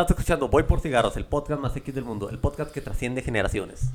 Estás 0.00 0.16
escuchando 0.16 0.46
Voy 0.46 0.62
por 0.62 0.78
Cigarros, 0.78 1.16
el 1.16 1.24
podcast 1.24 1.60
más 1.60 1.76
X 1.76 1.92
del 1.92 2.04
mundo, 2.04 2.30
el 2.30 2.38
podcast 2.38 2.70
que 2.70 2.80
trasciende 2.80 3.20
generaciones. 3.20 3.90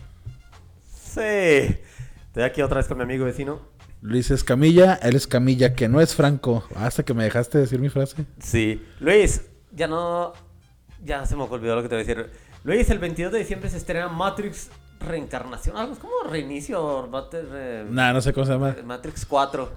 Sí. 1.02 1.22
Estoy 1.22 2.44
aquí 2.44 2.62
otra 2.62 2.80
vez 2.80 2.90
con 2.90 2.98
mi 2.98 3.04
amigo 3.04 3.24
vecino. 3.24 3.62
Luis 4.02 4.30
Escamilla, 4.30 4.96
él 4.96 5.16
es 5.16 5.28
Camilla, 5.28 5.76
que 5.76 5.88
no 5.88 6.02
es 6.02 6.14
Franco. 6.14 6.66
Hasta 6.76 7.04
que 7.04 7.14
me 7.14 7.24
dejaste 7.24 7.58
decir 7.58 7.80
mi 7.80 7.88
frase. 7.88 8.26
Sí. 8.38 8.86
Luis, 9.00 9.46
ya 9.72 9.88
no. 9.88 10.34
Ya 11.06 11.26
se 11.26 11.38
me 11.38 11.44
olvidó 11.44 11.78
lo 11.78 11.84
que 11.84 11.88
te 11.88 11.96
voy 11.96 12.04
a 12.04 12.06
decir. 12.06 12.30
Luis, 12.66 12.90
el 12.90 13.00
22 13.00 13.32
de 13.32 13.40
diciembre 13.40 13.70
se 13.70 13.78
estrena 13.78 14.10
Matrix 14.10 14.72
Reencarnación. 15.00 15.78
Algo 15.78 15.94
es 15.94 16.00
como 16.00 16.16
reinicio. 16.30 17.10
Nah, 17.90 18.12
no 18.12 18.20
sé 18.20 18.34
cómo 18.34 18.46
se 18.46 18.52
llama. 18.52 18.76
Matrix 18.84 19.26
4. 19.26 19.72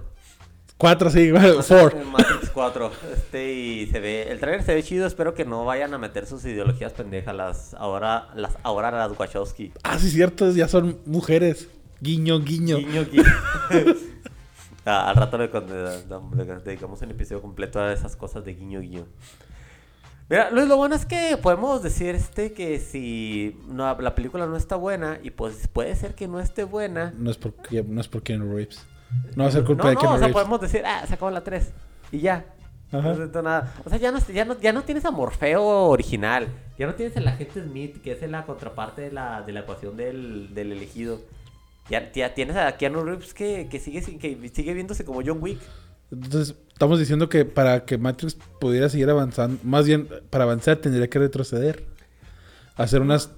Cuatro, 0.77 1.09
sí, 1.09 1.31
four. 1.63 2.05
Matrix 2.05 2.51
4. 2.51 2.91
Este, 3.13 3.53
y 3.53 3.87
se 3.87 3.99
ve. 3.99 4.31
El 4.31 4.39
trailer 4.39 4.63
se 4.63 4.75
ve 4.75 4.83
chido. 4.83 5.07
Espero 5.07 5.33
que 5.33 5.43
no 5.43 5.65
vayan 5.65 5.93
a 5.93 5.97
meter 5.97 6.27
sus 6.27 6.45
ideologías 6.45 6.93
pendejas. 6.93 7.35
Las 7.35 7.73
ahora, 7.73 8.29
las 8.35 8.57
ahora 8.61 8.91
las 8.91 9.17
Wachowski. 9.17 9.73
Ah, 9.83 9.97
sí, 9.97 10.11
cierto, 10.11 10.51
ya 10.51 10.67
son 10.67 10.99
mujeres. 11.05 11.67
Guiño, 11.99 12.39
guiño. 12.39 12.77
Guiño, 12.77 13.05
guiño. 13.05 13.23
Ah, 14.89 15.09
al 15.09 15.17
rato 15.17 15.37
le, 15.37 15.49
dedicamos 16.63 17.01
un 17.01 17.11
episodio 17.11 17.41
completo 17.41 17.77
a 17.77 17.91
esas 17.91 18.15
cosas 18.15 18.45
de 18.45 18.53
guiño, 18.53 18.79
guiño. 18.79 19.05
Mira, 20.29 20.49
Luis, 20.49 20.65
lo 20.65 20.77
bueno 20.77 20.95
es 20.95 21.05
que 21.05 21.35
podemos 21.35 21.83
decir 21.83 22.15
este 22.15 22.53
que 22.53 22.79
si 22.79 23.59
no, 23.67 23.99
la 23.99 24.15
película 24.15 24.45
no 24.45 24.55
está 24.55 24.77
buena, 24.77 25.19
y 25.21 25.31
pues 25.31 25.67
puede 25.67 25.93
ser 25.97 26.15
que 26.15 26.29
no 26.29 26.39
esté 26.39 26.63
buena. 26.63 27.13
No 27.17 27.29
es 27.29 27.37
porque 27.37 27.83
no 27.83 27.99
es 27.99 28.07
por 28.07 28.23
Keanu 28.23 28.55
Reeves. 28.55 28.85
No 29.35 29.43
va 29.43 29.49
a 29.49 29.51
ser 29.51 29.63
culpa 29.63 29.83
no, 29.83 29.89
de 29.89 29.95
no, 29.95 29.99
Keanu 30.01 30.15
o 30.15 30.17
sea, 30.19 30.27
Reeves. 30.27 30.33
podemos 30.33 30.61
decir, 30.61 30.81
ah, 30.85 31.03
se 31.07 31.13
acabó 31.13 31.31
la 31.31 31.43
3. 31.43 31.71
Y 32.11 32.19
ya. 32.19 32.45
Ajá. 32.91 33.09
No 33.09 33.15
siento 33.15 33.41
nada. 33.41 33.73
O 33.85 33.89
sea, 33.89 33.97
ya 33.99 34.11
no, 34.11 34.19
ya, 34.33 34.45
no, 34.45 34.59
ya 34.59 34.71
no 34.73 34.83
tienes 34.83 35.03
a 35.05 35.11
Morfeo 35.11 35.61
original. 35.63 36.47
Ya 36.79 36.87
no 36.87 36.93
tienes 36.95 37.15
el 37.17 37.27
agente 37.27 37.61
Smith, 37.63 38.01
que 38.01 38.11
es 38.13 38.21
la 38.29 38.45
contraparte 38.45 39.01
de 39.01 39.11
la, 39.11 39.41
de 39.41 39.51
la 39.51 39.61
ecuación 39.61 39.97
del, 39.97 40.53
del 40.53 40.71
elegido. 40.71 41.19
Ya, 41.89 42.11
ya 42.11 42.33
tienes 42.33 42.55
a 42.55 42.71
Keanu 42.77 43.03
Reeves 43.03 43.33
que, 43.33 43.67
que, 43.69 43.79
sigue, 43.79 44.01
que 44.19 44.49
sigue 44.53 44.73
viéndose 44.73 45.03
como 45.05 45.21
John 45.25 45.37
Wick. 45.41 45.59
Entonces, 46.11 46.55
estamos 46.71 46.99
diciendo 46.99 47.27
que 47.29 47.43
para 47.45 47.83
que 47.85 47.97
Matrix 47.97 48.37
pudiera 48.59 48.87
seguir 48.89 49.09
avanzando, 49.09 49.59
más 49.63 49.85
bien 49.85 50.07
para 50.29 50.45
avanzar 50.45 50.77
tendría 50.77 51.09
que 51.09 51.19
retroceder. 51.19 51.85
Hacer 52.75 53.01
unas 53.01 53.31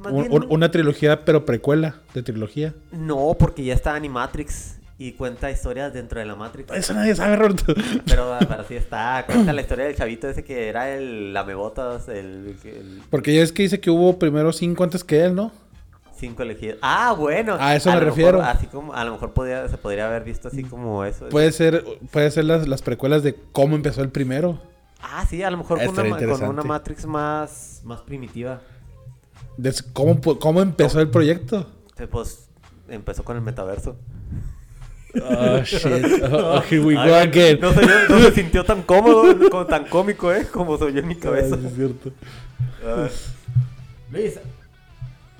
Más 0.00 0.12
un- 0.12 0.20
bien, 0.28 0.32
un- 0.32 0.46
una 0.50 0.70
trilogía, 0.70 1.24
pero 1.24 1.46
precuela 1.46 1.96
de 2.14 2.22
trilogía. 2.22 2.74
No, 2.90 3.34
porque 3.38 3.64
ya 3.64 3.72
está 3.74 3.94
Animatrix 3.94 4.78
y 4.98 5.12
cuenta 5.12 5.50
historias 5.50 5.92
dentro 5.92 6.20
de 6.20 6.26
la 6.26 6.36
Matrix. 6.36 6.70
Eso 6.72 6.94
nadie 6.94 7.14
sabe, 7.14 7.36
Roberto. 7.36 7.74
Pero, 8.06 8.36
pero 8.48 8.64
sí 8.64 8.76
está. 8.76 9.24
Cuenta 9.26 9.52
la 9.52 9.60
historia 9.62 9.86
del 9.86 9.96
chavito 9.96 10.28
ese 10.28 10.44
que 10.44 10.68
era 10.68 10.94
el 10.94 11.32
lamebotas, 11.32 12.08
el, 12.08 12.56
el 12.64 13.02
Porque 13.10 13.34
ya 13.34 13.42
es 13.42 13.52
que 13.52 13.62
dice 13.64 13.80
que 13.80 13.90
hubo 13.90 14.18
primero 14.18 14.52
cinco 14.52 14.84
antes 14.84 15.04
que 15.04 15.24
él, 15.24 15.34
¿no? 15.34 15.52
cinco 16.22 16.44
elegidos. 16.44 16.78
Ah, 16.82 17.14
bueno. 17.18 17.56
A 17.58 17.74
eso 17.74 17.90
me 17.90 17.98
refiero. 17.98 18.38
mejor, 18.38 18.56
así 18.56 18.66
como, 18.66 18.94
a 18.94 19.04
lo 19.04 19.12
mejor 19.12 19.32
podría, 19.32 19.68
se 19.68 19.76
podría 19.76 20.06
haber 20.06 20.22
visto 20.22 20.48
así 20.48 20.62
como 20.62 21.04
eso. 21.04 21.28
Puede 21.28 21.50
ser, 21.50 21.84
puede 22.12 22.30
ser 22.30 22.44
las, 22.44 22.68
las 22.68 22.80
precuelas 22.80 23.24
de 23.24 23.34
cómo 23.50 23.74
empezó 23.74 24.02
el 24.02 24.10
primero. 24.10 24.60
Ah, 25.02 25.26
sí, 25.28 25.42
a 25.42 25.50
lo 25.50 25.56
mejor 25.56 25.84
con 25.84 25.98
una, 25.98 26.38
con 26.38 26.48
una. 26.48 26.62
Matrix 26.62 27.06
más, 27.06 27.82
más 27.84 28.00
primitiva. 28.02 28.60
Cómo, 29.92 30.20
cómo 30.38 30.62
empezó 30.62 31.00
el 31.00 31.10
proyecto. 31.10 31.66
Que, 31.96 32.06
Pues 32.06 32.48
empezó 32.88 33.24
con 33.24 33.36
el 33.36 33.42
metaverso. 33.42 33.96
Oh, 35.20 35.62
shit. 35.64 36.22
Oh, 36.32 36.60
here 36.70 36.82
we 36.82 36.94
go 36.94 37.00
Ay, 37.00 37.26
again. 37.28 37.60
No, 37.60 37.72
se, 37.72 37.80
no 38.08 38.18
se 38.20 38.32
sintió 38.34 38.64
tan 38.64 38.82
cómodo, 38.82 39.50
como 39.50 39.66
tan 39.66 39.84
cómico, 39.86 40.32
¿eh? 40.32 40.46
Como 40.50 40.78
soy 40.78 40.92
yo 40.94 41.00
en 41.00 41.08
mi 41.08 41.16
cabeza. 41.16 41.54
Ah, 41.54 41.58
sí, 41.60 41.66
es 41.66 41.74
cierto. 41.74 42.10
Ah. 42.84 43.08
Luis, 44.10 44.38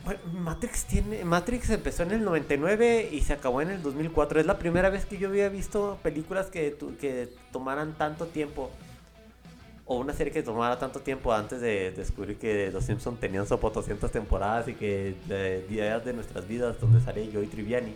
bueno, 0.04 0.20
Matrix 0.32 0.84
tiene 0.84 1.24
Matrix 1.24 1.70
empezó 1.70 2.02
en 2.02 2.10
el 2.12 2.24
99 2.24 3.08
y 3.12 3.20
se 3.20 3.32
acabó 3.34 3.60
en 3.62 3.70
el 3.70 3.82
2004. 3.82 4.40
Es 4.40 4.46
la 4.46 4.58
primera 4.58 4.90
vez 4.90 5.06
que 5.06 5.16
yo 5.16 5.28
había 5.28 5.48
visto 5.48 5.98
películas 6.02 6.46
que, 6.46 6.70
tu- 6.72 6.96
que 6.96 7.28
tomaran 7.52 7.92
tanto 7.94 8.26
tiempo. 8.26 8.70
O 9.84 9.96
una 9.98 10.12
serie 10.12 10.32
que 10.32 10.42
tomara 10.42 10.78
tanto 10.78 11.00
tiempo 11.00 11.32
antes 11.32 11.60
de 11.60 11.90
descubrir 11.92 12.36
que 12.38 12.70
Los 12.72 12.84
Simpsons 12.84 13.18
tenían 13.20 13.46
sopo 13.46 13.68
200 13.70 14.10
temporadas 14.10 14.68
y 14.68 14.74
que 14.74 15.14
de 15.26 15.62
días 15.68 16.04
de 16.04 16.12
nuestras 16.12 16.46
vidas, 16.46 16.80
donde 16.80 17.00
sale 17.00 17.28
Joey 17.32 17.46
Triviani, 17.48 17.92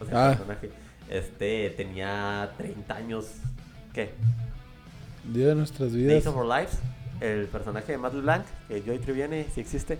o 0.00 0.06
sea, 0.06 0.14
Ah. 0.28 0.30
el 0.32 0.36
personaje, 0.38 0.70
este 1.12 1.70
tenía 1.70 2.52
30 2.56 2.94
años. 2.94 3.26
¿Qué? 3.92 4.10
Día 5.24 5.48
de 5.48 5.54
nuestras 5.54 5.92
vidas. 5.92 6.12
Days 6.12 6.26
of 6.26 6.36
Our 6.36 6.46
Lives, 6.46 6.78
el 7.20 7.46
personaje 7.46 7.92
de 7.92 7.98
Matt 7.98 8.14
LeBlanc, 8.14 8.44
que 8.68 8.82
Joey 8.84 8.98
Triviani 8.98 9.44
sí 9.54 9.60
existe. 9.60 9.98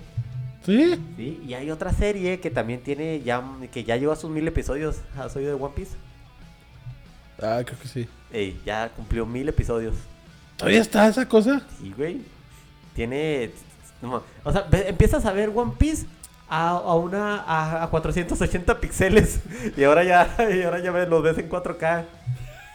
¿Sí? 0.64 0.94
Sí, 1.16 1.42
y 1.46 1.54
hay 1.54 1.70
otra 1.70 1.92
serie 1.92 2.40
que 2.40 2.50
también 2.50 2.80
tiene 2.82 3.20
ya 3.20 3.42
que 3.72 3.84
ya 3.84 3.96
llegó 3.96 4.12
a 4.12 4.16
sus 4.16 4.30
mil 4.30 4.46
episodios. 4.46 5.00
¿Has 5.16 5.36
oído 5.36 5.56
de 5.56 5.62
One 5.62 5.74
Piece? 5.74 5.96
Ah, 7.40 7.60
creo 7.64 7.78
que 7.78 7.88
sí. 7.88 8.08
Ey, 8.32 8.60
ya 8.64 8.88
cumplió 8.90 9.26
mil 9.26 9.48
episodios. 9.48 9.94
¿Todavía 10.56 10.80
está 10.80 11.08
esa 11.08 11.28
cosa? 11.28 11.62
Sí, 11.80 11.92
güey. 11.96 12.22
Tiene. 12.94 13.50
no, 14.00 14.22
o 14.44 14.52
sea, 14.52 14.66
empiezas 14.86 15.24
a 15.26 15.32
ver 15.32 15.50
One 15.54 15.72
Piece 15.76 16.06
a, 16.54 16.70
a 16.70 16.94
una. 16.96 17.42
A, 17.42 17.84
a 17.84 17.90
480 17.90 18.80
píxeles. 18.80 19.40
Y 19.76 19.84
ahora 19.84 20.04
ya. 20.04 20.28
Y 20.52 20.62
ahora 20.62 20.80
ya 20.80 20.90
ves, 20.90 21.08
los 21.08 21.22
ves 21.22 21.38
en 21.38 21.48
4K. 21.48 22.04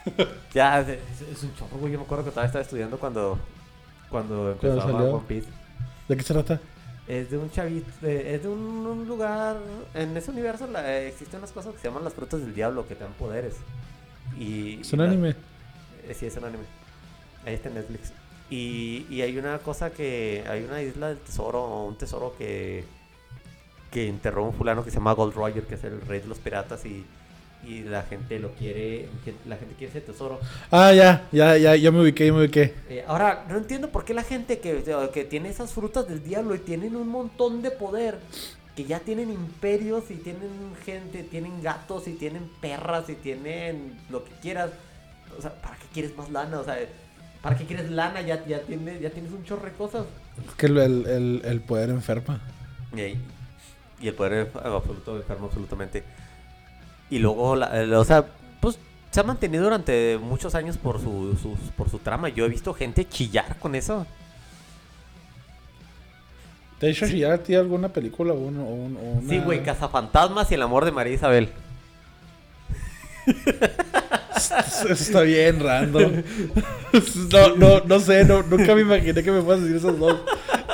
Ya, 0.54 0.80
es, 0.80 0.88
es 1.32 1.44
un 1.44 1.54
chorro, 1.56 1.78
güey. 1.78 1.92
Yo 1.94 2.00
me 2.00 2.06
acuerdo 2.06 2.24
que 2.24 2.30
todavía 2.32 2.48
estaba 2.48 2.64
estudiando 2.64 2.98
cuando. 2.98 3.38
Cuando 4.10 4.52
empezó 4.52 4.82
a? 4.82 4.86
One 4.86 5.26
Piece. 5.28 5.48
¿De 6.08 6.16
qué 6.16 6.24
se 6.24 6.34
trata? 6.34 6.60
Es 7.08 7.30
de 7.30 7.38
un 7.38 7.50
chavito, 7.52 7.90
de- 8.02 8.36
es 8.36 8.44
de 8.44 8.48
un, 8.50 8.60
un 8.86 9.08
lugar, 9.08 9.58
en 9.94 10.16
ese 10.18 10.32
universo 10.32 10.68
la- 10.68 10.90
eh, 10.98 11.08
existen 11.10 11.40
unas 11.40 11.52
cosas 11.52 11.74
que 11.74 11.80
se 11.80 11.88
llaman 11.88 12.04
las 12.04 12.14
frutas 12.14 12.40
del 12.42 12.54
diablo 12.54 12.88
que 12.88 12.96
te 12.96 13.04
dan 13.04 13.14
poderes. 13.14 13.56
Y, 14.38 14.82
¿Es 14.82 14.92
un 14.94 15.00
y 15.00 15.04
la- 15.04 15.10
anime? 15.10 15.36
eh, 16.08 16.14
sí, 16.18 16.26
es 16.26 16.36
un 16.38 16.46
anime. 16.46 16.64
Ahí 17.46 17.54
está 17.56 17.68
en 17.70 17.76
Netflix. 17.76 18.12
Y, 18.50 19.06
y 19.10 19.22
hay 19.22 19.38
una 19.38 19.58
cosa 19.60 19.90
que, 19.92 20.44
hay 20.50 20.64
una 20.64 20.82
isla 20.82 21.08
del 21.10 21.18
tesoro, 21.20 21.64
o 21.64 21.86
un 21.88 21.98
tesoro 21.98 22.34
que, 22.38 22.86
que 23.98 24.08
enterró 24.08 24.44
un 24.46 24.54
fulano 24.54 24.84
que 24.84 24.92
se 24.92 24.98
llama 24.98 25.14
Gold 25.14 25.34
Roger, 25.34 25.64
que 25.64 25.74
es 25.74 25.84
el 25.84 26.00
rey 26.02 26.20
de 26.20 26.28
los 26.28 26.38
piratas 26.38 26.86
y, 26.86 27.04
y 27.68 27.82
la 27.82 28.04
gente 28.04 28.38
lo 28.38 28.52
quiere, 28.52 29.10
la 29.48 29.56
gente 29.56 29.74
quiere 29.76 29.90
ese 29.90 30.02
tesoro. 30.02 30.40
Ah, 30.70 30.94
ya, 30.94 31.28
ya, 31.32 31.58
ya, 31.58 31.76
ya 31.76 31.92
me 31.92 32.02
ubiqué, 32.02 32.28
ya 32.28 32.32
me 32.32 32.42
ubiqué. 32.42 32.76
Eh, 32.90 33.04
ahora, 33.08 33.46
no 33.50 33.58
entiendo 33.58 33.90
por 33.90 34.06
qué 34.06 34.14
la 34.14 34.22
gente 34.22 34.60
que, 34.60 34.84
que 35.12 35.24
tiene 35.24 35.50
esas 35.50 35.74
frutas 35.74 36.08
del 36.08 36.24
diablo 36.24 36.54
y 36.54 36.60
tienen 36.60 36.96
un 36.96 37.08
montón 37.10 37.64
de 37.64 37.72
poder, 37.72 38.20
que 38.76 38.84
ya 38.86 39.00
tienen 39.00 39.32
imperios 39.32 40.04
y 40.12 40.16
tienen 40.18 40.52
gente, 40.86 41.24
tienen 41.24 41.64
gatos 41.64 42.08
y 42.08 42.14
tienen 42.14 42.48
perras 42.62 43.10
y 43.10 43.16
tienen 43.16 43.98
lo 44.12 44.24
que 44.24 44.32
quieras. 44.44 44.70
O 45.36 45.42
sea, 45.42 45.54
¿para 45.60 45.76
qué 45.78 45.86
quieres 45.92 46.16
más 46.16 46.30
lana? 46.30 46.60
O 46.60 46.64
sea, 46.64 46.78
¿para 47.42 47.58
qué 47.58 47.66
quieres 47.66 47.90
lana? 47.90 48.22
Ya, 48.22 48.46
ya, 48.46 48.62
tienes, 48.62 49.02
ya 49.02 49.10
tienes 49.10 49.32
un 49.32 49.44
chorro 49.44 49.66
de 49.66 49.72
cosas. 49.72 50.06
Es 50.48 50.54
que 50.54 50.68
el, 50.68 50.78
el, 50.78 51.42
el- 51.44 51.62
poder 51.62 51.90
enferma. 51.90 52.40
Y, 52.96 53.00
ahí- 53.02 53.20
y 54.00 54.08
el 54.08 54.14
poder 54.14 54.52
absoluto, 54.64 55.18
enfermo 55.18 55.48
absolutamente. 55.48 56.04
Y 57.10 57.20
luego, 57.20 57.56
la- 57.56 57.82
el- 57.82 57.94
o 57.94 58.04
sea, 58.06 58.26
pues 58.60 58.78
se 59.12 59.20
ha 59.20 59.24
mantenido 59.24 59.64
durante 59.64 60.18
muchos 60.22 60.54
años 60.56 60.78
por 60.78 61.00
su, 61.02 61.38
sus- 61.42 61.72
por 61.76 61.90
su 61.90 62.00
trama. 62.00 62.30
Yo 62.30 62.46
he 62.46 62.50
visto 62.50 62.74
gente 62.74 63.08
chillar 63.08 63.58
con 63.60 63.76
eso. 63.76 64.06
¿Te 66.80 66.88
ha 66.88 66.90
hecho 66.92 67.08
chillar 67.08 67.32
a 67.32 67.38
ti 67.40 67.56
alguna 67.56 67.90
película 67.90 68.34
o, 68.34 68.38
un- 68.38 68.58
o 68.60 68.64
un- 68.66 68.98
o 68.98 69.00
una... 69.00 69.30
Sí, 69.30 69.40
güey, 69.40 69.64
Cazafantasmas 69.64 70.52
y 70.52 70.56
el 70.56 70.62
amor 70.62 70.86
de 70.86 70.92
María 70.92 71.14
Isabel. 71.14 71.50
Eso 74.36 74.88
está 74.90 75.22
bien 75.22 75.60
random. 75.60 76.24
No, 77.32 77.56
no, 77.56 77.80
no 77.86 78.00
sé, 78.00 78.24
no, 78.26 78.44
nunca 78.44 78.76
me 78.76 78.82
imaginé 78.82 79.24
que 79.24 79.32
me 79.32 79.42
fueras 79.42 79.62
a 79.64 79.66
decir 79.66 79.78
esos 79.78 79.98
dos. 80.00 80.18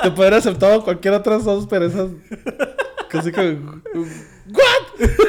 Te 0.02 0.10
podría 0.10 0.26
haber 0.28 0.34
aceptado 0.34 0.84
cualquier 0.84 1.14
otras 1.14 1.44
dos, 1.44 1.66
pero 1.68 1.86
esas... 1.86 2.10
Casi 3.14 3.32
que... 3.32 3.58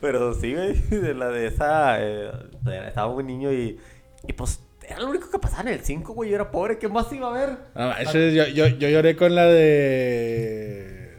Pero 0.00 0.34
sí, 0.34 0.54
güey, 0.54 0.74
de 0.90 1.14
la 1.14 1.28
de 1.28 1.46
esa. 1.46 1.96
eh, 2.00 2.30
estaba 2.86 3.12
muy 3.12 3.24
niño 3.24 3.52
y. 3.52 3.78
Y 4.26 4.32
pues 4.34 4.60
era 4.86 5.00
lo 5.00 5.08
único 5.08 5.30
que 5.30 5.38
pasaba 5.38 5.62
en 5.62 5.68
el 5.78 5.80
5, 5.80 6.12
güey. 6.12 6.30
Yo 6.30 6.36
era 6.36 6.50
pobre, 6.50 6.78
¿qué 6.78 6.88
más 6.88 7.10
iba 7.12 7.28
a 7.28 7.32
ver? 7.32 7.56
Ah, 7.74 7.96
eso 8.00 8.18
es- 8.18 8.34
yo, 8.34 8.46
yo, 8.48 8.66
yo 8.66 8.88
lloré 8.88 9.16
con 9.16 9.34
la 9.34 9.46
de... 9.46 11.10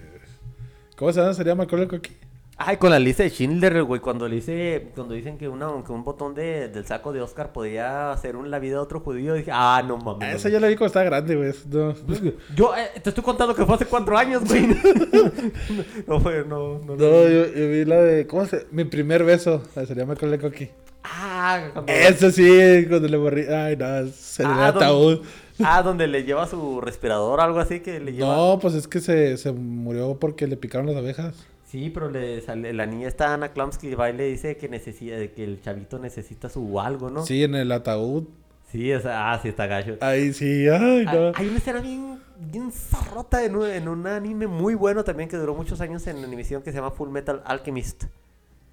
¿Cómo 0.97 1.11
se 1.13 1.21
llama? 1.21 1.33
¿Sería 1.33 1.55
Macaulay 1.55 1.87
Culkin? 1.87 2.17
Ay, 2.61 2.75
con 2.75 2.89
la 2.91 2.99
lista 2.99 3.23
de 3.23 3.29
Schindler, 3.29 3.83
güey, 3.83 4.01
cuando 4.01 4.27
le 4.27 4.35
dice, 4.35 4.89
cuando 4.93 5.13
dicen 5.13 5.37
que, 5.37 5.47
una, 5.47 5.69
que 5.85 5.93
un 5.93 6.03
botón 6.03 6.35
de, 6.35 6.67
del 6.67 6.85
saco 6.85 7.13
de 7.13 7.21
Oscar 7.21 7.53
podía 7.53 8.11
hacer 8.11 8.35
un, 8.35 8.51
la 8.51 8.59
vida 8.59 8.73
de 8.73 8.79
otro 8.79 8.99
judío, 8.99 9.33
dije, 9.33 9.49
ah, 9.53 9.81
no 9.87 9.95
mames. 9.97 10.35
Esa 10.35 10.49
yo 10.49 10.59
la 10.59 10.67
vi 10.67 10.75
cuando 10.75 10.87
estaba 10.87 11.05
grande, 11.05 11.35
güey. 11.37 11.53
No. 11.71 11.93
Yo 12.57 12.75
eh, 12.75 12.99
te 13.01 13.09
estoy 13.11 13.23
contando 13.23 13.55
que 13.55 13.65
fue 13.65 13.75
hace 13.75 13.85
cuatro 13.85 14.17
años, 14.17 14.43
güey. 14.45 14.67
no 16.07 16.19
fue, 16.19 16.43
no, 16.45 16.79
no. 16.79 16.95
No, 16.95 16.97
yo, 16.97 17.45
yo 17.47 17.69
vi 17.69 17.85
la 17.85 17.95
de. 18.01 18.27
¿Cómo 18.27 18.45
se.? 18.45 18.67
Mi 18.71 18.83
primer 18.83 19.23
beso. 19.23 19.63
La 19.75 19.85
sería 19.85 20.05
Macaulay 20.05 20.37
Culkin. 20.39 20.69
Ah, 21.03 21.61
Ah, 21.65 21.69
cuando- 21.73 21.91
Ese 21.93 22.31
sí, 22.31 22.85
cuando 22.89 23.07
le 23.07 23.17
borrí. 23.17 23.43
Ay, 23.47 23.77
no, 23.77 24.07
se 24.13 24.43
le 24.43 24.49
Ah, 24.49 24.67
ataúd. 24.67 25.21
Ah, 25.63 25.81
donde 25.81 26.07
le 26.07 26.23
lleva 26.23 26.45
su 26.47 26.81
respirador, 26.81 27.39
algo 27.39 27.59
así 27.59 27.79
que 27.79 27.99
le 27.99 28.11
lleva. 28.13 28.35
No, 28.35 28.59
pues 28.59 28.73
es 28.75 28.87
que 28.87 28.99
se, 28.99 29.37
se 29.37 29.51
murió 29.53 30.17
porque 30.19 30.45
le 30.47 30.57
picaron 30.57 30.87
las 30.87 30.97
abejas. 30.97 31.35
Sí, 31.69 31.91
pero 31.91 32.09
le 32.09 32.41
sale, 32.41 32.73
la 32.73 32.85
niña 32.87 33.07
está 33.07 33.33
Ana 33.33 33.49
Klamsky 33.49 33.93
va 33.93 34.09
y 34.09 34.13
le 34.13 34.25
dice 34.25 34.57
que 34.57 34.67
necesita, 34.67 35.15
que 35.27 35.43
el 35.43 35.61
chavito 35.61 35.99
necesita 35.99 36.49
su 36.49 36.79
algo, 36.79 37.09
¿no? 37.11 37.23
Sí, 37.25 37.43
en 37.43 37.53
el 37.53 37.71
ataúd. 37.71 38.23
Sí, 38.71 38.91
o 38.93 38.99
sea, 38.99 39.31
ah, 39.31 39.39
sí 39.41 39.49
está 39.49 39.67
gacho. 39.67 39.97
Ahí 40.01 40.33
sí, 40.33 40.67
ay, 40.67 41.05
no. 41.05 41.31
Hay, 41.35 41.47
una 41.47 41.57
escena 41.57 41.79
bien, 41.79 42.19
bien 42.39 42.71
zarrota 42.71 43.43
en 43.43 43.55
un, 43.55 43.67
en 43.67 43.87
un 43.87 44.05
anime 44.07 44.47
muy 44.47 44.73
bueno 44.75 45.03
también 45.03 45.29
que 45.29 45.37
duró 45.37 45.53
muchos 45.55 45.79
años 45.81 46.05
en 46.07 46.23
animación 46.23 46.61
que 46.63 46.71
se 46.71 46.77
llama 46.77 46.91
Full 46.91 47.09
Metal 47.09 47.41
Alchemist. 47.45 48.05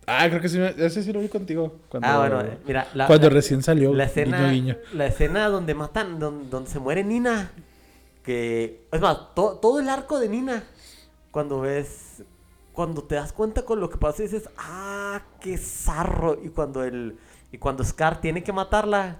Ah, 0.06 0.26
creo 0.28 0.40
que 0.40 0.48
sí, 0.48 0.58
ese 0.60 1.02
sí 1.02 1.12
lo 1.12 1.20
vi 1.20 1.28
contigo. 1.28 1.76
Cuando, 1.88 2.08
Ah, 2.08 2.18
bueno, 2.18 2.40
eh, 2.42 2.58
mira, 2.66 2.86
la, 2.94 3.06
cuando 3.06 3.28
la- 3.28 3.34
recién 3.34 3.62
salió. 3.62 3.92
la 3.92 4.04
escena, 4.04 4.50
guiño. 4.50 4.76
la 4.94 5.06
escena 5.06 5.48
donde 5.48 5.74
matan, 5.74 6.18
donde, 6.18 6.48
donde 6.48 6.70
se 6.70 6.78
muere 6.78 7.02
Nina, 7.04 7.50
que 8.22 8.86
es 8.92 9.00
más, 9.00 9.34
to- 9.34 9.58
todo 9.60 9.80
el 9.80 9.88
arco 9.88 10.18
de 10.18 10.28
Nina, 10.28 10.62
cuando 11.30 11.60
ves, 11.60 12.22
cuando 12.76 13.02
te 13.02 13.14
das 13.14 13.32
cuenta 13.32 13.64
con 13.64 13.80
lo 13.80 13.88
que 13.88 13.96
pasa 13.96 14.22
dices, 14.22 14.50
ah, 14.58 15.22
qué 15.40 15.56
zarro, 15.56 16.38
y 16.42 16.50
cuando 16.50 16.84
el, 16.84 17.16
y 17.50 17.56
cuando 17.56 17.82
Scar 17.82 18.20
tiene 18.20 18.44
que 18.44 18.52
matarla, 18.52 19.18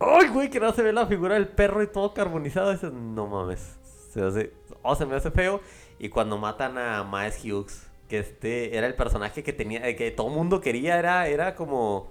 ay, 0.00 0.28
güey, 0.28 0.48
que 0.48 0.58
no 0.58 0.72
se 0.72 0.82
ve 0.82 0.94
la 0.94 1.06
figura 1.06 1.34
del 1.34 1.46
perro 1.46 1.82
y 1.82 1.88
todo 1.88 2.14
carbonizado, 2.14 2.72
dices, 2.72 2.90
no 2.90 3.26
mames, 3.26 3.76
se 4.12 4.22
hace, 4.22 4.54
oh, 4.82 4.96
se 4.96 5.04
me 5.04 5.14
hace 5.14 5.30
feo, 5.30 5.60
y 5.98 6.08
cuando 6.08 6.38
matan 6.38 6.78
a 6.78 7.04
Miles 7.04 7.44
Hughes, 7.44 7.86
que 8.08 8.20
este 8.20 8.78
era 8.78 8.86
el 8.86 8.94
personaje 8.94 9.42
que 9.42 9.52
tenía, 9.52 9.86
eh, 9.86 9.94
que 9.94 10.10
todo 10.10 10.30
mundo 10.30 10.62
quería, 10.62 10.98
era, 10.98 11.28
era 11.28 11.54
como 11.54 12.10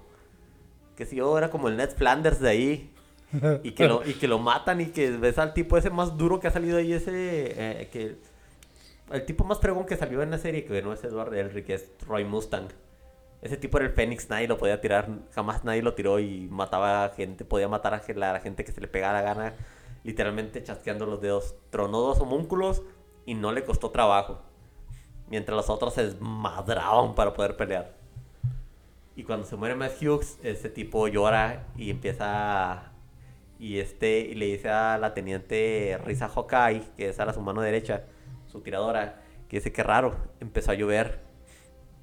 que 0.96 1.08
si 1.08 1.16
yo 1.16 1.36
era 1.36 1.50
como 1.50 1.68
el 1.68 1.78
Ned 1.78 1.90
Flanders 1.98 2.40
de 2.40 2.50
ahí. 2.50 2.94
Y 3.64 3.72
que, 3.72 3.90
lo, 3.90 4.08
y 4.08 4.14
que 4.14 4.26
lo 4.26 4.40
matan 4.40 4.80
y 4.80 4.86
que 4.86 5.12
ves 5.12 5.38
al 5.38 5.54
tipo 5.54 5.78
ese 5.78 5.90
más 5.90 6.16
duro 6.16 6.40
que 6.40 6.48
ha 6.48 6.52
salido 6.52 6.78
ahí, 6.78 6.94
ese... 6.94 7.12
eh, 7.12 7.90
que 7.92 8.16
El 9.12 9.26
tipo 9.26 9.46
más 9.46 9.60
fregón 9.60 9.86
que 9.86 9.96
salió 9.96 10.22
en 10.22 10.32
la 10.32 10.38
serie, 10.38 10.66
que 10.66 10.82
no 10.82 10.92
es 10.92 11.04
Edward 11.04 11.34
Elric, 11.34 11.70
es 11.70 11.90
Roy 12.06 12.26
Mustang. 12.26 12.68
Ese 13.42 13.56
tipo 13.56 13.78
era 13.78 13.88
el 13.88 13.94
Fénix, 13.94 14.30
nadie 14.30 14.48
lo 14.48 14.58
podía 14.58 14.82
tirar, 14.82 15.08
jamás 15.32 15.64
nadie 15.64 15.82
lo 15.82 15.94
tiró 15.94 16.20
y 16.20 16.48
mataba 16.50 17.06
a 17.06 17.10
gente, 17.10 17.46
podía 17.46 17.68
matar 17.68 17.94
a 17.94 18.02
la, 18.16 18.40
gente 18.40 18.66
que 18.66 18.72
se 18.72 18.82
le 18.82 18.88
pegara 18.88 19.22
la 19.22 19.22
gana, 19.22 19.54
literalmente 20.04 20.64
chasqueando 20.64 21.06
los 21.06 21.22
dedos. 21.22 21.56
Tronó 21.70 22.02
dos 22.02 22.20
homúnculos 22.20 22.82
y 23.26 23.36
no 23.36 23.52
le 23.52 23.64
costó 23.64 23.92
trabajo. 23.92 24.42
Mientras 25.30 25.56
los 25.56 25.70
otros 25.70 25.94
se 25.94 26.06
desmadraban 26.06 27.16
para 27.16 27.34
poder 27.34 27.56
pelear. 27.56 27.96
Y 29.16 29.24
cuando 29.24 29.46
se 29.46 29.56
muere 29.56 29.76
Matt 29.76 30.02
Hughes, 30.02 30.40
ese 30.44 30.70
tipo 30.70 31.08
llora 31.08 31.68
y 31.78 31.90
empieza 31.92 32.26
a- 32.74 32.92
y 33.60 33.80
este 33.80 34.20
y 34.20 34.36
le 34.36 34.46
dice 34.48 34.70
a 34.70 34.98
la 34.98 35.14
teniente 35.14 36.00
Risa 36.06 36.28
Hawkeye, 36.30 36.84
que 36.96 37.10
es 37.10 37.20
a 37.20 37.26
la 37.26 37.34
su 37.34 37.42
mano 37.42 37.62
derecha, 37.62 38.04
su 38.48 38.62
tiradora, 38.62 39.22
que 39.50 39.58
dice 39.58 39.72
que 39.72 39.84
raro, 39.84 40.16
empezó 40.40 40.72
a 40.72 40.76
llover 40.76 41.20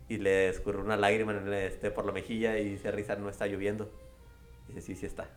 y 0.09 0.19
le 0.19 0.49
escurre 0.49 0.81
una 0.81 0.97
lágrima 0.97 1.33
en 1.33 1.47
el- 1.47 1.53
este, 1.55 1.91
por 1.91 2.05
la 2.07 2.13
mejilla 2.13 2.59
y 2.59 2.71
dice 2.71 2.91
Risa 2.91 3.17
no 3.17 3.29
está 3.29 3.47
lloviendo. 3.47 3.91
Dice 4.69 4.81
sí, 4.81 4.95
sí 4.97 5.07
está. 5.07 5.29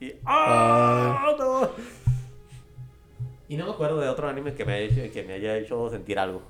Y 0.00 0.14
¡ah! 0.24 1.34
no! 1.38 1.70
Y 3.48 3.56
no 3.56 3.66
me 3.66 3.72
acuerdo 3.72 4.00
de 4.00 4.08
otro 4.08 4.28
anime 4.28 4.54
que 4.54 4.64
me 4.64 4.72
haya 4.74 4.84
hecho, 5.02 5.12
que 5.12 5.22
me 5.22 5.34
haya 5.34 5.56
hecho 5.56 5.88
sentir 5.90 6.18
algo. 6.18 6.42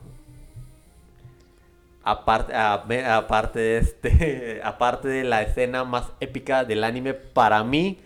Aparte, 2.02 2.54
a- 2.54 2.84
me- 2.86 3.04
aparte 3.04 3.58
de 3.58 3.78
este, 3.78 4.60
aparte 4.64 5.08
de 5.08 5.24
la 5.24 5.42
escena 5.42 5.84
más 5.84 6.12
épica 6.20 6.64
del 6.64 6.84
anime 6.84 7.14
para 7.14 7.64
mí 7.64 7.98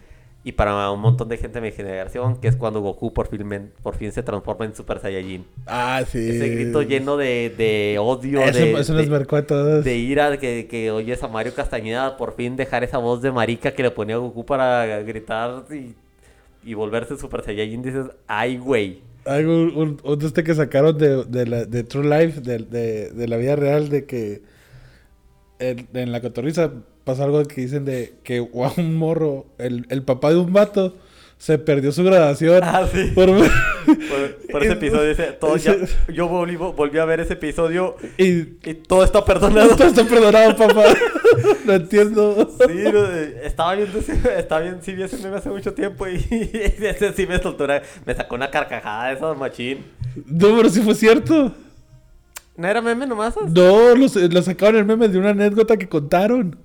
y 0.49 0.53
para 0.53 0.91
un 0.91 1.01
montón 1.01 1.29
de 1.29 1.37
gente 1.37 1.61
de 1.61 1.67
mi 1.71 1.77
generación, 1.77 2.41
que 2.41 2.49
es 2.49 2.57
cuando 2.57 2.81
Goku 2.81 3.13
por 3.13 3.29
fin, 3.29 3.47
men- 3.47 3.71
por 3.83 3.97
fin 3.97 4.13
se 4.13 4.23
transforma 4.23 4.65
en 4.65 4.75
Super 4.75 4.99
Saiyajin. 4.99 5.45
Ah, 5.67 6.03
sí. 6.11 6.19
Ese 6.31 6.49
grito 6.49 6.81
lleno 6.81 7.19
de, 7.19 7.53
de 7.57 7.99
odio, 8.01 8.41
Eso, 8.43 8.59
de, 8.59 8.73
eso 8.81 8.95
nos 8.95 9.05
de- 9.05 9.11
marcó 9.11 9.37
a 9.37 9.43
todos. 9.47 9.85
de 9.85 9.97
ira 9.97 10.39
que, 10.39 10.67
que 10.67 10.91
oyes 10.91 11.23
a 11.23 11.29
Mario 11.29 11.53
Castañeda 11.55 12.17
por 12.17 12.35
fin 12.35 12.57
dejar 12.57 12.83
esa 12.83 12.97
voz 12.97 13.21
de 13.21 13.31
marica 13.31 13.73
que 13.73 13.83
le 13.83 13.91
ponía 13.91 14.15
a 14.15 14.19
Goku 14.19 14.47
para 14.47 14.87
gritar 15.03 15.65
y, 15.71 15.95
y 16.65 16.73
volverse 16.73 17.19
Super 17.19 17.43
Saiyajin. 17.45 17.83
Dices, 17.83 18.07
ay, 18.27 18.57
güey. 18.57 19.03
Hay 19.27 19.45
un, 19.45 19.77
un, 19.77 20.01
un 20.03 20.23
este 20.25 20.43
que 20.45 20.55
sacaron 20.55 20.97
de, 20.97 21.25
de, 21.25 21.45
la, 21.47 21.65
de 21.67 21.85
True 21.85 22.09
Life, 22.09 22.41
de, 22.41 22.57
de, 22.61 23.11
de 23.11 23.29
la 23.29 23.37
vida 23.37 23.55
real, 23.55 23.91
de 23.91 24.07
que 24.07 24.41
en, 25.59 25.87
en 25.93 26.11
la 26.13 26.23
cotorriza 26.23 26.73
pasa 27.09 27.25
algo 27.25 27.43
que 27.45 27.63
dicen 27.63 27.87
de 27.87 28.13
que 28.23 28.41
un 28.41 28.97
morro, 28.97 29.47
el, 29.57 29.87
el 29.89 30.03
papá 30.03 30.29
de 30.31 30.37
un 30.37 30.53
vato, 30.53 30.95
se 31.39 31.57
perdió 31.57 31.91
su 31.93 32.05
graduación. 32.05 32.61
Ah, 32.63 32.87
sí. 32.93 33.11
por- 33.15 33.29
Por, 33.29 34.51
por 34.53 34.63
ese 34.63 34.75
episodio, 34.75 35.09
dice, 35.09 35.33
todo 35.41 35.57
ya- 35.57 35.75
yo 36.13 36.29
volví, 36.29 36.57
volví 36.57 36.99
a 36.99 37.07
ver 37.07 37.21
ese 37.21 37.33
episodio 37.33 37.97
y 38.19 38.41
y 38.69 38.75
todo 38.87 39.03
está 39.03 39.25
perdonado. 39.25 39.75
todo 39.75 39.89
está 39.95 40.05
perdonado, 40.05 40.55
papá. 40.57 40.85
no 41.65 41.73
entiendo. 41.73 42.51
Sí, 42.67 42.75
no, 42.93 43.05
eh, 43.07 43.41
estaba 43.45 43.75
viendo 43.77 43.99
ese, 43.99 44.13
estaba 44.37 44.61
bien, 44.61 44.79
sí 44.83 44.93
vi 44.93 45.05
ese 45.05 45.17
meme 45.17 45.37
hace 45.39 45.49
mucho 45.49 45.73
tiempo 45.73 46.07
y, 46.07 46.17
ese 46.21 47.15
sí 47.15 47.27
me 47.27 47.39
soltó 47.41 47.65
una- 47.65 47.81
me 48.05 48.15
sacó 48.15 48.35
una 48.35 48.51
carcajada 48.51 49.09
de 49.09 49.15
esos 49.15 49.39
machín. 49.39 49.79
No, 50.27 50.55
pero 50.57 50.69
sí 50.69 50.83
fue 50.83 50.95
cierto. 50.95 51.55
¿No 52.59 52.67
era 52.69 52.83
meme 52.83 53.07
nomás? 53.07 53.37
No, 53.37 53.95
lo, 53.95 54.07
lo 54.29 54.43
sacaron 54.43 54.77
el 54.81 54.85
meme 54.85 55.09
de 55.09 55.17
una 55.17 55.31
anécdota 55.31 55.77
que 55.79 55.89
contaron. 55.89 56.59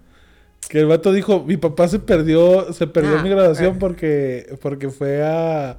Que 0.74 0.80
el 0.80 0.88
vato 0.88 1.12
dijo, 1.12 1.44
mi 1.44 1.56
papá 1.56 1.88
se 1.88 2.00
perdió, 2.00 2.74
se 2.74 2.88
perdió 2.88 3.20
Ah, 3.20 3.22
mi 3.22 3.30
graduación 3.30 3.75
eh. 3.75 3.78
porque, 3.80 4.58
porque 4.60 4.90
fue 4.90 5.22
a... 5.24 5.78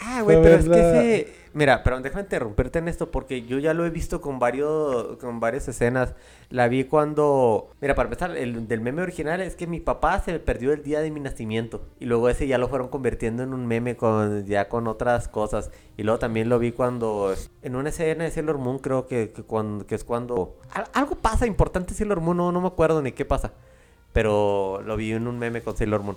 Ah, 0.00 0.22
güey, 0.22 0.40
pero 0.40 0.54
es 0.54 0.68
que 0.68 0.78
ese... 0.78 1.32
Mira, 1.52 1.82
pero 1.82 2.00
déjame 2.00 2.22
interrumpirte 2.22 2.78
en 2.78 2.86
esto 2.86 3.10
porque 3.10 3.42
yo 3.42 3.58
ya 3.58 3.74
lo 3.74 3.84
he 3.84 3.90
visto 3.90 4.20
con 4.20 4.38
varios, 4.38 5.16
con 5.16 5.40
varias 5.40 5.66
escenas. 5.66 6.14
La 6.48 6.68
vi 6.68 6.84
cuando... 6.84 7.70
Mira, 7.80 7.96
para 7.96 8.06
empezar, 8.06 8.36
el 8.36 8.68
del 8.68 8.80
meme 8.80 9.02
original 9.02 9.40
es 9.40 9.56
que 9.56 9.66
mi 9.66 9.80
papá 9.80 10.20
se 10.20 10.38
perdió 10.38 10.72
el 10.72 10.84
día 10.84 11.00
de 11.00 11.10
mi 11.10 11.18
nacimiento. 11.18 11.84
Y 11.98 12.04
luego 12.04 12.28
ese 12.28 12.46
ya 12.46 12.56
lo 12.56 12.68
fueron 12.68 12.86
convirtiendo 12.90 13.42
en 13.42 13.52
un 13.52 13.66
meme 13.66 13.96
con 13.96 14.46
ya 14.46 14.68
con 14.68 14.86
otras 14.86 15.26
cosas. 15.26 15.72
Y 15.96 16.04
luego 16.04 16.20
también 16.20 16.48
lo 16.48 16.60
vi 16.60 16.70
cuando... 16.70 17.34
En 17.62 17.74
una 17.74 17.88
escena 17.88 18.22
de 18.22 18.30
Sailor 18.30 18.58
Moon 18.58 18.78
creo 18.78 19.08
que, 19.08 19.32
que, 19.32 19.42
cuando, 19.42 19.88
que 19.88 19.96
es 19.96 20.04
cuando... 20.04 20.56
al- 20.70 20.86
Algo 20.92 21.16
pasa 21.16 21.48
importante 21.48 21.94
Sailor 21.94 22.20
Moon, 22.20 22.36
no, 22.36 22.52
no 22.52 22.60
me 22.60 22.68
acuerdo 22.68 23.02
ni 23.02 23.10
qué 23.10 23.24
pasa. 23.24 23.54
Pero 24.14 24.80
lo 24.86 24.96
vi 24.96 25.12
en 25.12 25.26
un 25.26 25.38
meme 25.38 25.60
con 25.60 25.76
Sailor 25.76 26.02
Moon. 26.02 26.16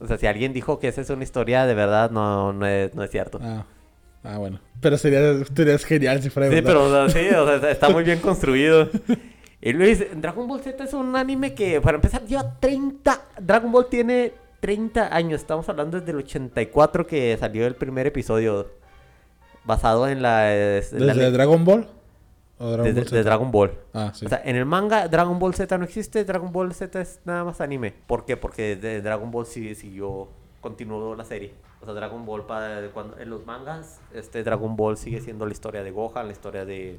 O 0.00 0.06
sea, 0.06 0.18
si 0.18 0.26
alguien 0.26 0.52
dijo 0.52 0.78
que 0.78 0.88
esa 0.88 1.00
es 1.00 1.08
una 1.10 1.24
historia, 1.24 1.64
de 1.64 1.72
verdad 1.74 2.10
no, 2.10 2.52
no, 2.52 2.66
es, 2.66 2.94
no 2.94 3.02
es 3.02 3.10
cierto. 3.10 3.40
Ah, 3.42 3.64
ah, 4.24 4.36
bueno. 4.36 4.60
Pero 4.82 4.98
sería, 4.98 5.42
sería 5.54 5.78
genial 5.78 6.22
si 6.22 6.28
fuera 6.28 6.48
Sí, 6.50 6.56
verdad. 6.56 6.68
pero 6.68 6.84
o 6.84 7.08
sea, 7.08 7.22
sí, 7.22 7.28
o 7.34 7.58
sea, 7.58 7.70
está 7.70 7.88
muy 7.88 8.04
bien 8.04 8.18
construido. 8.22 8.88
Y 9.60 9.72
Luis, 9.72 10.04
Dragon 10.14 10.46
Ball 10.46 10.60
Z 10.60 10.84
es 10.84 10.92
un 10.92 11.16
anime 11.16 11.54
que, 11.54 11.80
para 11.80 11.96
empezar, 11.96 12.24
lleva 12.26 12.58
30... 12.60 13.20
Dragon 13.40 13.72
Ball 13.72 13.86
tiene 13.88 14.32
30 14.60 15.14
años. 15.16 15.40
Estamos 15.40 15.68
hablando 15.68 15.98
desde 15.98 16.12
el 16.12 16.18
84 16.18 17.06
que 17.06 17.36
salió 17.38 17.66
el 17.66 17.74
primer 17.74 18.06
episodio. 18.06 18.68
Basado 19.64 20.08
en 20.08 20.22
la... 20.22 20.52
en 20.54 20.80
la 21.06 21.14
¿Desde 21.14 21.14
le- 21.14 21.30
Dragon 21.32 21.64
Ball? 21.64 21.86
¿O 22.60 22.70
Dragon 22.70 22.94
de 22.94 23.22
Dragon 23.22 23.50
Ball. 23.52 23.72
Ah, 23.94 24.12
sí. 24.14 24.26
O 24.26 24.28
sea, 24.28 24.42
en 24.44 24.56
el 24.56 24.64
manga 24.66 25.06
Dragon 25.08 25.38
Ball 25.38 25.54
Z 25.54 25.78
no 25.78 25.84
existe, 25.84 26.24
Dragon 26.24 26.50
Ball 26.52 26.74
Z 26.74 27.00
es 27.00 27.20
nada 27.24 27.44
más 27.44 27.60
anime. 27.60 27.94
¿Por 28.06 28.24
qué? 28.24 28.36
Porque 28.36 28.74
de 28.76 29.00
Dragon 29.00 29.30
Ball 29.30 29.46
sí 29.46 29.74
siguió, 29.74 30.28
continuó 30.60 31.14
la 31.14 31.24
serie. 31.24 31.54
O 31.80 31.84
sea, 31.84 31.94
Dragon 31.94 32.26
Ball 32.26 32.44
para 32.46 32.88
cuando 32.88 33.16
en 33.18 33.30
los 33.30 33.46
mangas, 33.46 34.00
este 34.12 34.42
Dragon 34.42 34.74
Ball 34.74 34.96
sigue 34.96 35.20
siendo 35.20 35.46
la 35.46 35.52
historia 35.52 35.82
de 35.84 35.90
Gohan, 35.92 36.26
la 36.26 36.32
historia 36.32 36.64
de 36.64 36.98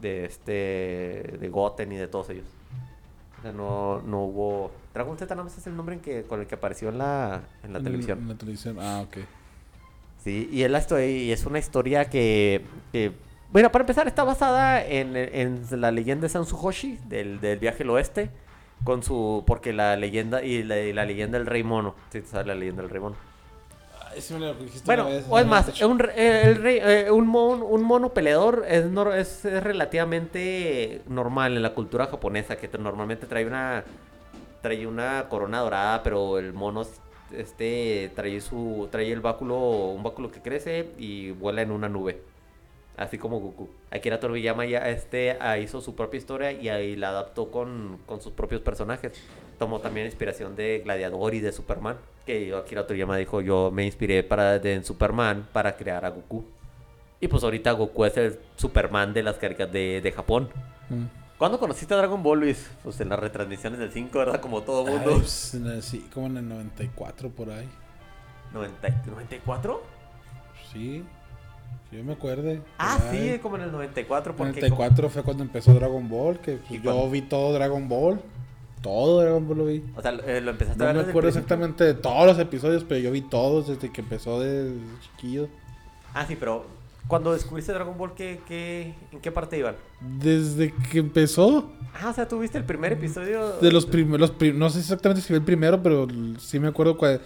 de 0.00 0.24
este 0.24 1.38
de 1.40 1.48
Goten 1.50 1.90
y 1.92 1.96
de 1.96 2.06
todos 2.08 2.30
ellos. 2.30 2.46
O 3.38 3.42
sea, 3.42 3.52
no, 3.52 4.00
no 4.02 4.24
hubo 4.24 4.70
Dragon 4.92 5.18
Z 5.18 5.34
nada 5.34 5.44
más 5.44 5.58
es 5.58 5.66
el 5.66 5.76
nombre 5.76 5.96
en 5.96 6.00
que, 6.00 6.22
con 6.22 6.40
el 6.40 6.46
que 6.46 6.54
apareció 6.54 6.88
en 6.90 6.98
la 6.98 7.42
en 7.64 7.72
la 7.72 7.78
En- 7.80 7.84
televisión. 7.84 8.18
En 8.20 8.28
la 8.28 8.34
televisión, 8.36 8.76
ah, 8.80 9.02
ok. 9.06 9.18
Sí, 10.22 10.48
y 10.50 10.62
es, 10.62 10.70
la 10.70 10.78
historia, 10.78 11.06
y 11.06 11.32
es 11.32 11.44
una 11.44 11.58
historia 11.58 12.08
que, 12.08 12.64
que- 12.92 13.12
bueno, 13.54 13.70
para 13.70 13.84
empezar, 13.84 14.08
está 14.08 14.24
basada 14.24 14.84
en, 14.84 15.16
en 15.16 15.64
la 15.80 15.92
leyenda 15.92 16.22
de 16.24 16.28
Sansuhoshi, 16.28 16.98
del, 17.06 17.40
del 17.40 17.60
viaje 17.60 17.84
al 17.84 17.90
oeste, 17.90 18.30
con 18.82 19.04
su, 19.04 19.44
porque 19.46 19.72
la 19.72 19.94
leyenda, 19.94 20.42
y 20.42 20.64
la, 20.64 20.80
y 20.80 20.92
la 20.92 21.04
leyenda 21.06 21.38
del 21.38 21.46
rey 21.46 21.62
mono, 21.62 21.94
sí, 22.10 22.20
sabes 22.22 22.48
la 22.48 22.56
leyenda 22.56 22.82
del 22.82 22.90
rey 22.90 23.00
mono. 23.00 23.14
Sí 24.18 24.34
dijiste 24.60 24.84
Bueno, 24.86 25.06
una 25.06 25.14
vez, 25.14 25.26
o 25.30 25.38
es 25.38 25.46
más, 25.46 25.82
un, 25.82 26.00
eh, 26.16 26.42
el 26.46 26.56
rey, 26.56 26.80
eh, 26.82 27.10
un, 27.12 27.28
mon- 27.28 27.62
un 27.62 27.82
mono 27.84 28.08
peleador 28.12 28.64
es, 28.68 28.86
es, 29.16 29.44
es 29.44 29.62
relativamente 29.62 31.02
normal 31.08 31.56
en 31.56 31.62
la 31.62 31.74
cultura 31.74 32.06
japonesa, 32.08 32.56
que 32.56 32.66
te- 32.66 32.78
normalmente 32.78 33.26
trae 33.28 33.46
una, 33.46 33.84
trae 34.62 34.84
una 34.84 35.26
corona 35.28 35.60
dorada, 35.60 36.02
pero 36.02 36.38
el 36.40 36.52
mono 36.52 36.84
este 37.32 38.10
trae 38.16 38.40
su 38.40 38.88
trae 38.90 39.12
el 39.12 39.20
báculo 39.20 39.56
un 39.56 40.02
báculo 40.02 40.30
que 40.32 40.40
crece 40.40 40.90
y 40.98 41.30
vuela 41.30 41.62
en 41.62 41.70
una 41.70 41.88
nube 41.88 42.20
así 42.96 43.18
como 43.18 43.40
Goku. 43.40 43.68
Akira 43.90 44.20
Toriyama 44.20 44.64
ya 44.66 44.88
este, 44.88 45.36
ah, 45.40 45.58
hizo 45.58 45.80
su 45.80 45.94
propia 45.94 46.18
historia 46.18 46.52
y 46.52 46.68
ahí 46.68 46.96
la 46.96 47.10
adaptó 47.10 47.50
con, 47.50 47.98
con 48.06 48.20
sus 48.20 48.32
propios 48.32 48.60
personajes. 48.60 49.12
Tomó 49.58 49.80
también 49.80 50.06
inspiración 50.06 50.56
de 50.56 50.80
Gladiador 50.84 51.34
y 51.34 51.40
de 51.40 51.52
Superman. 51.52 51.96
Que 52.26 52.54
Akira 52.54 52.86
Toriyama 52.86 53.16
dijo, 53.16 53.40
yo 53.40 53.70
me 53.70 53.84
inspiré 53.84 54.22
para, 54.22 54.58
de, 54.58 54.74
en 54.74 54.84
Superman 54.84 55.46
para 55.52 55.76
crear 55.76 56.04
a 56.04 56.10
Goku. 56.10 56.44
Y 57.20 57.28
pues 57.28 57.42
ahorita 57.42 57.72
Goku 57.72 58.04
es 58.04 58.16
el 58.16 58.38
Superman 58.56 59.14
de 59.14 59.22
las 59.22 59.36
caricaturas 59.36 59.72
de, 59.72 60.00
de 60.00 60.12
Japón. 60.12 60.50
Mm. 60.88 61.04
¿Cuándo 61.38 61.58
conociste 61.58 61.92
a 61.94 61.96
Dragon 61.96 62.22
Ball, 62.22 62.40
Luis? 62.40 62.70
Pues 62.82 63.00
en 63.00 63.08
las 63.08 63.18
retransmisiones 63.18 63.78
del 63.80 63.90
5, 63.92 64.18
¿verdad? 64.18 64.40
Como 64.40 64.62
todo 64.62 64.86
Ay, 64.86 64.94
mundo. 64.94 65.16
pues, 65.16 65.58
sí, 65.80 66.08
como 66.12 66.26
en 66.26 66.36
el 66.36 66.48
94 66.48 67.28
por 67.30 67.50
ahí. 67.50 67.68
90 68.52 68.88
¿94? 69.04 69.80
Sí, 70.72 71.04
yo 71.96 72.04
me 72.04 72.12
acuerde. 72.14 72.60
Ah, 72.78 72.98
por 73.00 73.08
ahí. 73.14 73.30
sí, 73.34 73.38
como 73.38 73.56
en 73.56 73.62
el 73.62 73.72
94. 73.72 74.32
En 74.32 74.36
Porque 74.36 74.60
el 74.60 74.70
94 74.70 75.10
fue 75.10 75.22
cuando 75.22 75.42
empezó 75.42 75.72
Dragon 75.74 76.08
Ball, 76.08 76.38
que 76.40 76.56
pues, 76.56 76.70
¿Y 76.80 76.82
yo 76.82 77.10
vi 77.10 77.22
todo 77.22 77.52
Dragon 77.52 77.88
Ball. 77.88 78.20
Todo 78.82 79.22
Dragon 79.22 79.46
Ball 79.48 79.58
lo 79.58 79.64
vi. 79.66 79.82
O 79.96 80.02
sea, 80.02 80.12
eh, 80.26 80.40
lo 80.42 80.50
empezaste 80.50 80.78
No 80.78 80.84
a 80.84 80.86
ver 80.88 80.94
me 80.96 80.98
desde 80.98 81.10
el 81.10 81.10
acuerdo 81.10 81.28
exactamente 81.28 81.84
de 81.84 81.94
todos 81.94 82.26
los 82.26 82.38
episodios, 82.38 82.84
pero 82.84 83.00
yo 83.00 83.10
vi 83.10 83.22
todos 83.22 83.68
desde 83.68 83.90
que 83.90 84.00
empezó 84.02 84.40
de 84.40 84.72
chiquillo. 85.02 85.48
Ah, 86.12 86.26
sí, 86.26 86.36
pero 86.38 86.66
cuando 87.08 87.32
descubriste 87.32 87.72
Dragon 87.72 87.96
Ball, 87.96 88.12
¿qué, 88.14 88.40
qué, 88.46 88.94
¿en 89.12 89.20
qué 89.20 89.30
parte 89.32 89.58
iban? 89.58 89.76
Desde 90.00 90.72
que 90.90 90.98
empezó, 90.98 91.70
Ah, 92.02 92.10
o 92.10 92.12
sea, 92.12 92.26
tú 92.28 92.40
viste 92.40 92.58
el 92.58 92.64
primer 92.64 92.92
episodio. 92.92 93.58
de 93.60 93.70
los 93.72 93.86
primeros, 93.86 94.32
no 94.54 94.68
sé 94.68 94.80
exactamente 94.80 95.22
si 95.22 95.28
fue 95.28 95.36
el 95.36 95.44
primero, 95.44 95.82
pero 95.82 96.06
sí 96.38 96.58
me 96.58 96.68
acuerdo 96.68 96.98
que 96.98 97.20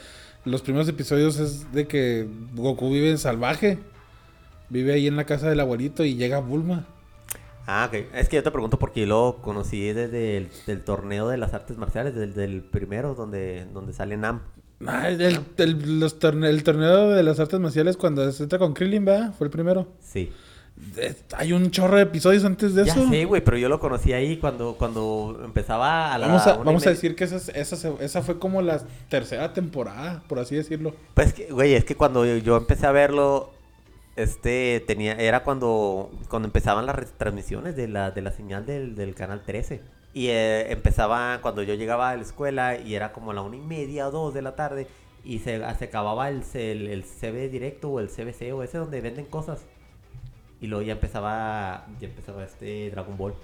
los 0.44 0.62
primeros 0.62 0.88
episodios 0.88 1.38
es 1.38 1.72
de 1.72 1.86
que 1.86 2.28
Goku 2.54 2.90
vive 2.90 3.10
en 3.10 3.18
salvaje. 3.18 3.78
Vive 4.70 4.92
ahí 4.92 5.06
en 5.06 5.16
la 5.16 5.24
casa 5.24 5.48
del 5.48 5.60
abuelito 5.60 6.04
y 6.04 6.16
llega 6.16 6.38
Bulma. 6.40 6.86
Ah, 7.66 7.86
ok. 7.88 8.06
Es 8.14 8.28
que 8.28 8.36
yo 8.36 8.42
te 8.42 8.50
pregunto 8.50 8.78
porque 8.78 9.00
yo 9.00 9.06
lo 9.06 9.38
conocí 9.42 9.92
desde 9.92 10.36
el 10.38 10.48
del 10.66 10.82
torneo 10.84 11.28
de 11.28 11.36
las 11.36 11.52
artes 11.54 11.76
marciales, 11.76 12.14
desde 12.14 12.44
el 12.44 12.62
primero, 12.62 13.14
donde, 13.14 13.66
donde 13.74 13.92
sale 13.92 14.16
Nam. 14.16 14.40
Ah, 14.86 15.08
el, 15.08 15.20
el- 15.56 16.00
los 16.00 16.18
torne- 16.20 16.48
el 16.48 16.62
torneo 16.62 17.10
de 17.10 17.22
las 17.22 17.40
artes 17.40 17.58
marciales 17.60 17.96
cuando 17.96 18.30
se 18.32 18.42
entra 18.44 18.58
con 18.58 18.72
Krillin, 18.74 19.04
¿verdad? 19.04 19.34
Fue 19.36 19.46
el 19.46 19.50
primero. 19.50 19.88
Sí. 20.00 20.30
Hay 21.36 21.52
un 21.52 21.72
chorro 21.72 21.96
de 21.96 22.02
episodios 22.02 22.44
antes 22.44 22.72
de 22.74 22.84
Ya 22.84 22.92
eso. 22.92 23.08
sé, 23.10 23.24
güey, 23.24 23.42
pero 23.42 23.56
yo 23.58 23.68
lo 23.68 23.80
conocí 23.80 24.12
ahí 24.12 24.36
cuando, 24.36 24.76
cuando 24.78 25.40
empezaba 25.44 26.14
a 26.14 26.18
la 26.18 26.28
Vamos 26.28 26.46
a, 26.46 26.56
vamos 26.58 26.86
a 26.86 26.90
decir 26.90 27.16
que 27.16 27.24
esa, 27.24 27.36
es- 27.36 27.48
esa, 27.72 27.90
esa 28.00 28.22
fue 28.22 28.38
como 28.38 28.62
la 28.62 28.80
tercera 29.08 29.52
temporada, 29.52 30.22
por 30.28 30.38
así 30.38 30.54
decirlo. 30.54 30.94
Pues, 31.14 31.34
güey, 31.50 31.74
es 31.74 31.84
que 31.84 31.96
cuando 31.96 32.24
yo, 32.24 32.36
yo 32.36 32.56
empecé 32.56 32.86
a 32.86 32.92
verlo, 32.92 33.50
este, 34.18 34.82
tenía, 34.86 35.12
era 35.12 35.44
cuando, 35.44 36.10
cuando 36.28 36.48
empezaban 36.48 36.86
las 36.86 36.96
retransmisiones 36.96 37.76
de 37.76 37.86
la, 37.86 38.10
de 38.10 38.20
la 38.20 38.32
señal 38.32 38.66
del, 38.66 38.96
del 38.96 39.14
canal 39.14 39.42
13. 39.44 39.80
Y 40.12 40.28
eh, 40.28 40.72
empezaba 40.72 41.38
cuando 41.40 41.62
yo 41.62 41.74
llegaba 41.74 42.10
a 42.10 42.16
la 42.16 42.22
escuela 42.22 42.76
y 42.76 42.96
era 42.96 43.12
como 43.12 43.32
la 43.32 43.42
una 43.42 43.56
y 43.56 43.60
media 43.60 44.08
o 44.08 44.10
dos 44.10 44.34
de 44.34 44.42
la 44.42 44.56
tarde 44.56 44.88
y 45.24 45.38
se, 45.38 45.62
se 45.76 45.84
acababa 45.84 46.28
el, 46.28 46.42
el, 46.54 47.04
el 47.22 47.50
directo 47.50 47.90
o 47.90 48.00
el 48.00 48.08
CBC 48.08 48.52
o 48.52 48.62
ese 48.64 48.78
donde 48.78 49.00
venden 49.00 49.26
cosas. 49.26 49.64
Y 50.60 50.66
luego 50.66 50.82
ya 50.82 50.94
empezaba, 50.94 51.86
ya 52.00 52.08
empezaba 52.08 52.42
este 52.42 52.90
Dragon 52.90 53.16
Ball. 53.16 53.34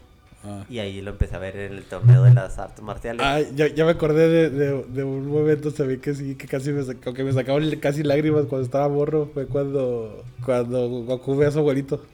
Ah. 0.46 0.64
Y 0.68 0.78
ahí 0.78 1.00
lo 1.00 1.12
empecé 1.12 1.36
a 1.36 1.38
ver 1.38 1.56
en 1.56 1.72
el 1.72 1.84
torneo 1.84 2.22
de 2.22 2.34
las 2.34 2.58
artes 2.58 2.82
marciales. 2.84 3.24
Ah, 3.24 3.40
ya, 3.54 3.66
ya 3.68 3.84
me 3.86 3.92
acordé 3.92 4.28
de, 4.28 4.50
de- 4.50 4.82
de 4.84 5.04
un 5.04 5.26
momento, 5.26 5.70
se 5.70 5.84
ve 5.84 6.00
que 6.00 6.14
sí, 6.14 6.34
que 6.34 6.46
casi 6.46 6.70
me, 6.70 6.84
que 6.96 7.24
me 7.24 7.32
sacaban 7.32 7.70
casi 7.80 8.02
lágrimas 8.02 8.44
cuando 8.46 8.64
estaba 8.66 8.88
morro. 8.88 9.30
Fue 9.32 9.46
cuando, 9.46 10.22
cuando 10.44 10.86
Goku 10.88 11.36
ve 11.36 11.46
a 11.46 11.50
su 11.50 11.60
abuelito. 11.60 12.04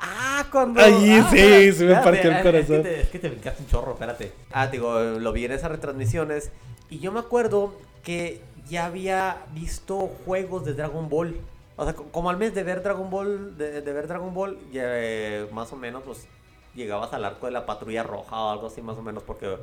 Ah, 0.00 0.46
cuando. 0.50 0.80
Ay, 0.80 0.92
ah, 1.20 1.28
sí, 1.30 1.38
espérate, 1.38 1.72
se 1.72 1.84
me 1.86 1.94
partió 1.94 2.30
el 2.30 2.36
ah, 2.36 2.42
corazón. 2.42 2.76
Es 2.76 2.82
que, 2.82 2.88
te, 2.88 3.00
es 3.02 3.08
que 3.08 3.18
te 3.18 3.28
brincaste 3.28 3.62
un 3.62 3.68
chorro, 3.68 3.92
espérate. 3.92 4.32
Ah, 4.52 4.66
digo, 4.68 4.98
lo 5.00 5.32
vi 5.32 5.44
en 5.44 5.52
esas 5.52 5.70
retransmisiones. 5.70 6.50
Y 6.90 6.98
yo 7.00 7.12
me 7.12 7.20
acuerdo 7.20 7.74
que 8.02 8.40
ya 8.68 8.86
había 8.86 9.38
visto 9.54 9.96
juegos 10.24 10.64
de 10.64 10.74
Dragon 10.74 11.08
Ball. 11.08 11.36
O 11.76 11.84
sea, 11.84 11.94
co- 11.94 12.04
como 12.10 12.30
al 12.30 12.36
mes 12.36 12.54
de 12.54 12.62
ver 12.64 12.82
Dragon 12.82 13.10
Ball, 13.10 13.56
de, 13.56 13.80
de 13.82 13.92
ver 13.92 14.08
Dragon 14.08 14.32
Ball, 14.34 14.58
ya, 14.72 14.82
eh, 14.86 15.46
más 15.52 15.72
o 15.72 15.76
menos, 15.76 16.02
pues 16.04 16.26
llegabas 16.74 17.12
al 17.12 17.24
arco 17.24 17.46
de 17.46 17.52
la 17.52 17.66
patrulla 17.66 18.02
roja 18.02 18.36
o 18.36 18.50
algo 18.50 18.66
así, 18.68 18.82
más 18.82 18.96
o 18.96 19.02
menos, 19.02 19.22
porque 19.22 19.58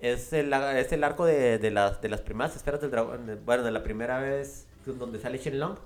es 0.00 0.32
el, 0.32 0.52
es 0.52 0.92
el 0.92 1.04
arco 1.04 1.24
de, 1.24 1.58
de 1.58 1.70
las, 1.70 2.00
de 2.00 2.08
las 2.08 2.20
primeras 2.20 2.56
esferas 2.56 2.80
del 2.80 2.90
dragón. 2.90 3.40
Bueno, 3.44 3.62
de 3.62 3.70
la 3.70 3.82
primera 3.82 4.18
vez 4.18 4.66
donde 4.84 5.18
sale 5.18 5.38
Shenlong, 5.38 5.76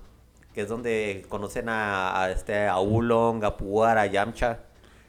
que 0.53 0.61
es 0.61 0.67
donde 0.67 1.25
conocen 1.29 1.69
a, 1.69 2.21
a 2.21 2.31
este, 2.31 2.65
a 2.67 2.75
a 2.75 3.57
Puar, 3.57 3.97
a 3.97 4.05
Yamcha. 4.07 4.59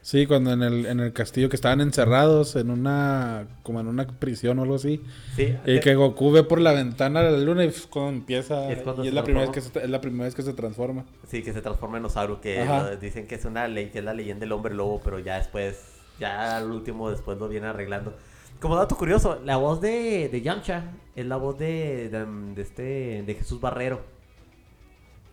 Sí, 0.00 0.26
cuando 0.26 0.52
en 0.52 0.62
el, 0.62 0.86
en 0.86 1.00
el 1.00 1.12
castillo 1.12 1.50
que 1.50 1.56
estaban 1.56 1.80
encerrados 1.82 2.56
en 2.56 2.70
una, 2.70 3.46
como 3.62 3.80
en 3.80 3.88
una 3.88 4.06
prisión 4.06 4.58
o 4.58 4.62
algo 4.62 4.76
así. 4.76 5.02
Sí, 5.36 5.54
Y 5.66 5.80
que 5.80 5.94
Goku 5.96 6.30
ve 6.30 6.44
por 6.44 6.60
la 6.60 6.72
ventana 6.72 7.22
la 7.22 7.36
luna 7.36 7.64
y 7.64 7.68
pf, 7.68 7.88
cuando 7.90 8.12
empieza. 8.12 8.70
Es 8.72 8.78
cuando 8.82 9.04
y 9.04 9.08
es 9.08 9.14
la, 9.14 9.22
primera 9.24 9.44
vez 9.46 9.54
que 9.54 9.60
se, 9.60 9.84
es 9.84 9.90
la 9.90 10.00
primera 10.00 10.24
vez 10.24 10.34
que 10.34 10.42
se 10.42 10.54
transforma. 10.54 11.04
Sí, 11.26 11.42
que 11.42 11.52
se 11.52 11.60
transforma 11.60 11.98
en 11.98 12.06
Osaru, 12.06 12.40
que 12.40 12.64
lo- 12.64 12.96
dicen 12.96 13.26
que 13.26 13.34
es 13.34 13.44
una 13.44 13.68
ley, 13.68 13.90
que 13.90 13.98
es 13.98 14.04
la 14.04 14.14
leyenda 14.14 14.40
del 14.40 14.52
hombre 14.52 14.74
lobo, 14.74 15.00
pero 15.04 15.18
ya 15.18 15.36
después, 15.38 15.78
ya 16.18 16.56
al 16.56 16.70
último 16.70 17.10
después 17.10 17.36
lo 17.36 17.48
viene 17.48 17.66
arreglando. 17.66 18.14
Como 18.60 18.76
dato 18.76 18.96
curioso, 18.96 19.40
la 19.44 19.56
voz 19.58 19.80
de, 19.82 20.28
de 20.30 20.40
Yamcha 20.40 20.84
es 21.16 21.26
la 21.26 21.36
voz 21.36 21.58
de, 21.58 22.08
de, 22.08 22.24
de 22.54 22.62
este 22.62 23.22
de 23.26 23.34
Jesús 23.34 23.60
Barrero. 23.60 24.00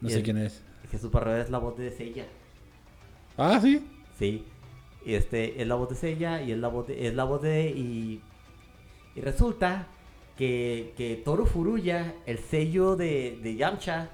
No 0.02 0.10
Y 0.10 0.12
sé 0.12 0.18
el- 0.18 0.24
quién 0.24 0.38
es. 0.38 0.62
Jesús 0.92 1.10
Barrero 1.12 1.42
es 1.42 1.50
la 1.50 1.60
voz 1.60 1.78
de 1.78 1.92
Seiya. 1.92 2.26
Ah, 3.38 3.60
sí. 3.62 3.88
Sí. 4.20 4.46
Y 5.06 5.14
este 5.14 5.62
es 5.62 5.68
la 5.68 5.76
voz 5.76 5.90
de 5.90 5.96
Seiya 5.96 6.42
y 6.42 6.52
es 6.52 6.58
la 6.58 6.68
voz 6.68 6.88
de 6.88 7.08
es 7.08 7.14
la 7.14 7.24
voz 7.24 7.42
de 7.42 7.70
y 7.70 8.22
y 9.16 9.22
resulta 9.22 9.88
que, 10.38 10.94
que 10.98 11.16
Toru 11.16 11.46
Furuya, 11.46 12.16
el 12.26 12.40
sello 12.40 12.98
de, 12.98 13.40
de 13.42 13.56
Yamcha, 13.56 14.10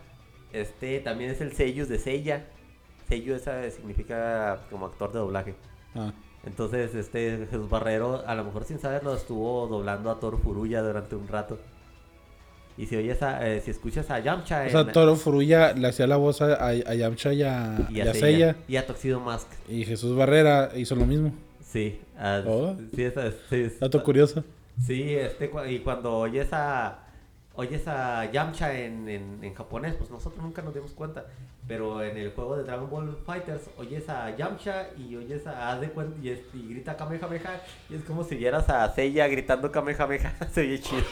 este 0.53 0.99
también 0.99 1.31
es 1.31 1.41
el 1.41 1.53
sello 1.53 1.87
de 1.87 1.97
Seiya. 1.97 2.47
Sello 3.09 3.35
esa 3.35 3.69
significa 3.71 4.61
como 4.69 4.85
actor 4.85 5.11
de 5.11 5.19
doblaje. 5.19 5.55
Ah. 5.95 6.13
Entonces, 6.45 6.93
este 6.93 7.47
Jesús 7.49 7.69
Barrero, 7.69 8.23
a 8.25 8.35
lo 8.35 8.43
mejor 8.43 8.63
sin 8.63 8.79
saberlo, 8.79 9.15
estuvo 9.15 9.67
doblando 9.67 10.11
a 10.11 10.19
Toru 10.19 10.37
Furuya 10.37 10.81
durante 10.81 11.15
un 11.15 11.27
rato. 11.27 11.57
Y 12.77 12.85
si 12.87 12.95
oyes 12.95 13.21
a, 13.21 13.47
eh, 13.47 13.61
si 13.61 13.71
escuchas 13.71 14.09
a 14.09 14.19
Yamcha 14.19 14.63
O 14.67 14.69
sea, 14.69 14.81
en- 14.81 14.91
Toro 14.91 15.15
Furuya 15.15 15.73
le 15.73 15.87
hacía 15.87 16.07
la 16.07 16.15
voz 16.17 16.41
a, 16.41 16.67
a, 16.67 16.73
Yamcha 16.95 17.33
y 17.33 17.43
a, 17.43 17.87
y 17.89 17.97
y 17.97 18.01
a 18.01 18.13
Seiya, 18.13 18.55
y 18.67 18.75
a 18.77 18.87
Tuxedo 18.87 19.19
Mask. 19.19 19.47
Y 19.67 19.83
Jesús 19.85 20.15
Barrera 20.15 20.71
hizo 20.75 20.95
lo 20.95 21.05
mismo. 21.05 21.33
Sí, 21.63 21.99
Oh. 22.47 22.75
sí, 22.95 23.03
esa- 23.03 23.31
sí, 23.49 23.55
es- 23.55 23.79
Dato 23.79 24.01
curioso. 24.03 24.43
Sí, 24.85 25.15
este, 25.15 25.51
y 25.69 25.79
cuando 25.79 26.17
oyes 26.17 26.47
a, 26.51 26.99
oyes 27.55 27.87
a 27.87 28.31
Yamcha 28.31 28.73
en, 28.79 29.07
en, 29.09 29.39
en 29.43 29.53
japonés, 29.53 29.95
pues 29.95 30.09
nosotros 30.09 30.41
nunca 30.43 30.61
nos 30.61 30.73
dimos 30.73 30.91
cuenta. 30.91 31.25
Pero 31.67 32.03
en 32.03 32.17
el 32.17 32.31
juego 32.31 32.57
de 32.57 32.63
Dragon 32.63 32.89
Ball 32.89 33.15
Fighters, 33.25 33.69
oyes 33.77 34.09
a 34.09 34.35
Yamcha 34.35 34.87
y 34.97 35.15
oyes 35.15 35.45
a, 35.45 35.79
de 35.79 35.91
y, 36.23 36.29
es- 36.29 36.39
y 36.53 36.67
grita 36.73 36.97
Kamehameha. 36.97 37.61
Y 37.89 37.95
es 37.95 38.03
como 38.03 38.23
si 38.23 38.35
vieras 38.35 38.67
a 38.69 38.91
Seiya 38.93 39.27
gritando 39.27 39.71
Kamehameha. 39.71 40.33
Se 40.53 40.61
oye 40.61 40.79
chido. 40.79 41.03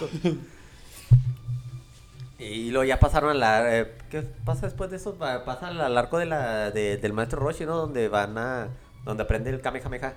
Y 2.39 2.72
luego 2.72 2.86
ya 2.86 3.00
pasaron 3.00 3.31
a 3.31 3.34
la... 3.34 3.79
eh, 3.79 3.91
¿Qué 4.10 4.22
pasa 4.22 4.65
después 4.65 4.89
de 4.89 4.96
eso? 4.96 5.15
Pa- 5.15 5.43
Pasa 5.43 5.67
al 5.67 5.98
arco 5.98 6.17
de 6.17 6.25
la, 6.25 6.72
de- 6.72 6.98
del 6.98 7.12
maestro 7.13 7.39
Roshi, 7.39 7.65
¿no? 7.65 7.75
Donde 7.75 8.08
van 8.08 8.38
a... 8.38 8.69
Donde 9.03 9.24
aprende 9.24 9.50
el 9.50 9.62
Kamehameha. 9.62 10.13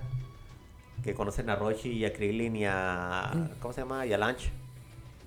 Que 1.03 1.13
conocen 1.13 1.49
a 1.49 1.55
Roshi 1.57 1.89
y 1.91 2.05
a 2.05 2.13
Krillin 2.13 2.55
y 2.55 2.65
a... 2.65 3.49
¿Cómo 3.61 3.73
se 3.73 3.81
llama? 3.81 4.05
Y 4.05 4.13
a 4.13 4.17
Lanch. 4.17 4.51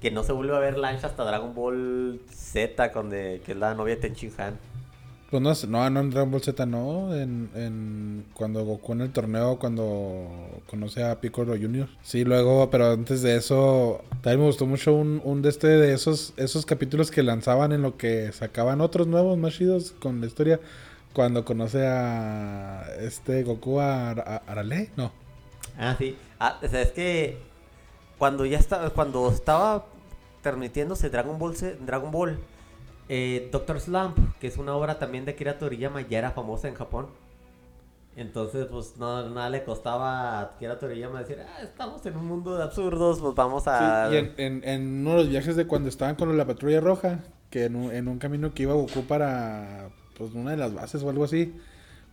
Que 0.01 0.11
no 0.11 0.23
se 0.23 0.33
vuelve 0.33 0.57
a 0.57 0.59
ver 0.59 0.79
Lanch 0.79 1.05
hasta 1.05 1.25
Dragon 1.25 1.55
Ball 1.55 2.21
Z, 2.31 2.89
donde, 2.89 3.43
que 3.45 3.53
es 3.53 3.59
la 3.59 3.75
novia 3.75 3.97
de 3.97 4.01
Tenchin 4.01 4.33
Han. 4.39 4.59
Pues 5.31 5.43
no, 5.43 5.53
no, 5.69 5.91
no 5.91 6.01
en 6.01 6.11
Dragon 6.11 6.31
Ball 6.31 6.41
Z, 6.41 6.67
no. 6.67 7.15
En, 7.15 8.25
cuando 8.33 8.65
Goku 8.65 8.93
en 8.93 9.01
el 9.01 9.13
torneo, 9.13 9.59
cuando 9.59 10.29
conoce 10.71 11.03
a 11.03 11.21
Piccolo 11.21 11.55
Jr. 11.61 11.89
Sí, 12.03 12.25
luego, 12.25 12.71
pero 12.71 12.93
antes 12.93 13.23
de 13.23 13.37
eso, 13.37 14.05
también 14.23 14.41
me 14.41 14.47
gustó 14.47 14.67
mucho 14.67 14.95
un, 14.95 15.21
un 15.25 15.43
de 15.43 15.49
este 15.49 15.67
de 15.67 15.93
esos, 15.93 16.33
esos 16.37 16.65
capítulos 16.65 17.11
que 17.11 17.25
lanzaban 17.25 17.73
en 17.73 17.83
lo 17.83 17.97
que 17.97 18.31
sacaban 18.33 18.81
otros 18.81 19.09
nuevos 19.09 19.37
más 19.37 19.55
chidos 19.55 19.95
con 19.99 20.21
la 20.21 20.27
historia. 20.27 20.61
Cuando 21.13 21.45
conoce 21.45 21.87
a 21.87 22.87
este 23.01 23.43
Goku 23.43 23.81
a, 23.81 24.11
Arale, 24.11 24.91
no. 24.97 25.11
Ah, 25.77 25.97
sí. 25.99 26.17
Ah, 26.39 26.61
es 26.63 26.93
que 26.93 27.39
cuando 28.19 28.45
ya 28.47 28.59
estaba, 28.59 28.91
cuando 28.91 29.29
estaba 29.31 29.87
transmitiéndose 30.43 31.11
Dragon 31.11 31.39
Ball, 31.39 31.57
Dragon 31.85 32.11
Ball, 32.13 32.39
eh, 33.09 33.49
Doctor 33.53 33.81
Slump, 33.81 34.17
que 34.41 34.47
es 34.49 34.57
una 34.59 34.75
obra 34.75 34.99
también 34.99 35.25
de 35.25 35.33
Akira 35.33 35.59
Toriyama, 35.59 36.01
ya 36.03 36.19
era 36.19 36.31
famosa 36.33 36.69
en 36.69 36.75
Japón. 36.75 37.07
Entonces, 38.17 38.67
pues 38.71 38.95
no, 38.99 39.29
nada 39.29 39.51
le 39.51 39.63
costaba 39.63 40.39
a 40.39 40.41
Akira 40.43 40.79
Toriyama 40.79 41.21
decir, 41.21 41.39
ah, 41.41 41.63
estamos 41.63 42.05
en 42.07 42.17
un 42.17 42.25
mundo 42.27 42.57
de 42.57 42.63
absurdos, 42.63 43.21
pues 43.21 43.35
vamos 43.35 43.65
a... 43.67 44.09
Sí, 44.09 44.15
y 44.15 44.19
en, 44.19 44.33
en, 44.39 44.65
en 44.69 45.01
uno 45.01 45.11
de 45.11 45.17
los 45.19 45.29
viajes 45.29 45.55
de 45.55 45.67
cuando 45.67 45.89
estaban 45.91 46.15
con 46.15 46.35
la 46.37 46.47
patrulla 46.47 46.81
roja, 46.81 47.19
que 47.51 47.65
en 47.67 47.77
un, 47.77 47.93
en 47.93 48.09
un 48.09 48.19
camino 48.19 48.55
que 48.55 48.63
iba 48.63 48.73
Goku 48.73 49.03
para 49.03 49.91
pues 50.17 50.33
una 50.33 50.53
de 50.53 50.57
las 50.57 50.73
bases 50.73 51.03
o 51.03 51.11
algo 51.11 51.25
así, 51.25 51.53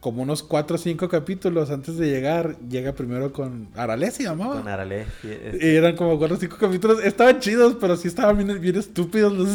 como 0.01 0.23
unos 0.23 0.43
4 0.43 0.75
o 0.75 0.77
5 0.77 1.07
capítulos 1.07 1.71
antes 1.71 1.95
de 1.95 2.09
llegar, 2.09 2.57
llega 2.67 2.91
primero 2.91 3.31
con 3.31 3.69
Arale, 3.73 4.11
se 4.11 4.23
llamaba. 4.23 4.55
Con 4.57 4.67
Arale. 4.67 5.05
sí, 5.21 5.29
es- 5.31 5.63
Y 5.63 5.75
eran 5.77 5.95
como 5.95 6.17
4 6.19 6.35
o 6.35 6.39
5 6.39 6.57
capítulos. 6.59 7.01
Estaban 7.01 7.39
chidos, 7.39 7.77
pero 7.79 7.95
sí 7.95 8.09
estaban 8.09 8.37
bien, 8.37 8.59
bien 8.59 8.75
estúpidos 8.75 9.31
los... 9.31 9.47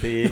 Sí. 0.00 0.30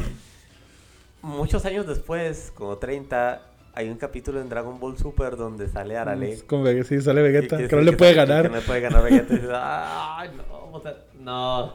Muchos 1.24 1.64
años 1.64 1.86
después, 1.86 2.52
como 2.54 2.76
30, 2.76 3.40
hay 3.72 3.88
un 3.88 3.96
capítulo 3.96 4.40
en 4.42 4.48
Dragon 4.50 4.78
Ball 4.78 4.98
Super 4.98 5.36
donde 5.36 5.68
sale 5.68 5.96
Arale. 5.96 6.38
Vegeta, 6.50 6.84
sí, 6.84 7.00
sale 7.00 7.22
Vegeta, 7.22 7.56
que, 7.56 7.66
que- 7.68 7.76
no 7.76 7.82
le 7.82 7.92
puede 7.94 8.12
que- 8.12 8.16
ganar. 8.18 8.42
Que 8.42 8.48
no 8.50 8.56
le 8.56 8.60
puede 8.60 8.80
ganar 8.82 9.02
Vegeta. 9.02 9.34
Y 9.34 9.40
Ay, 9.54 10.30
no, 10.36 10.70
o 10.76 10.80
sea, 10.82 10.96
no. 11.18 11.74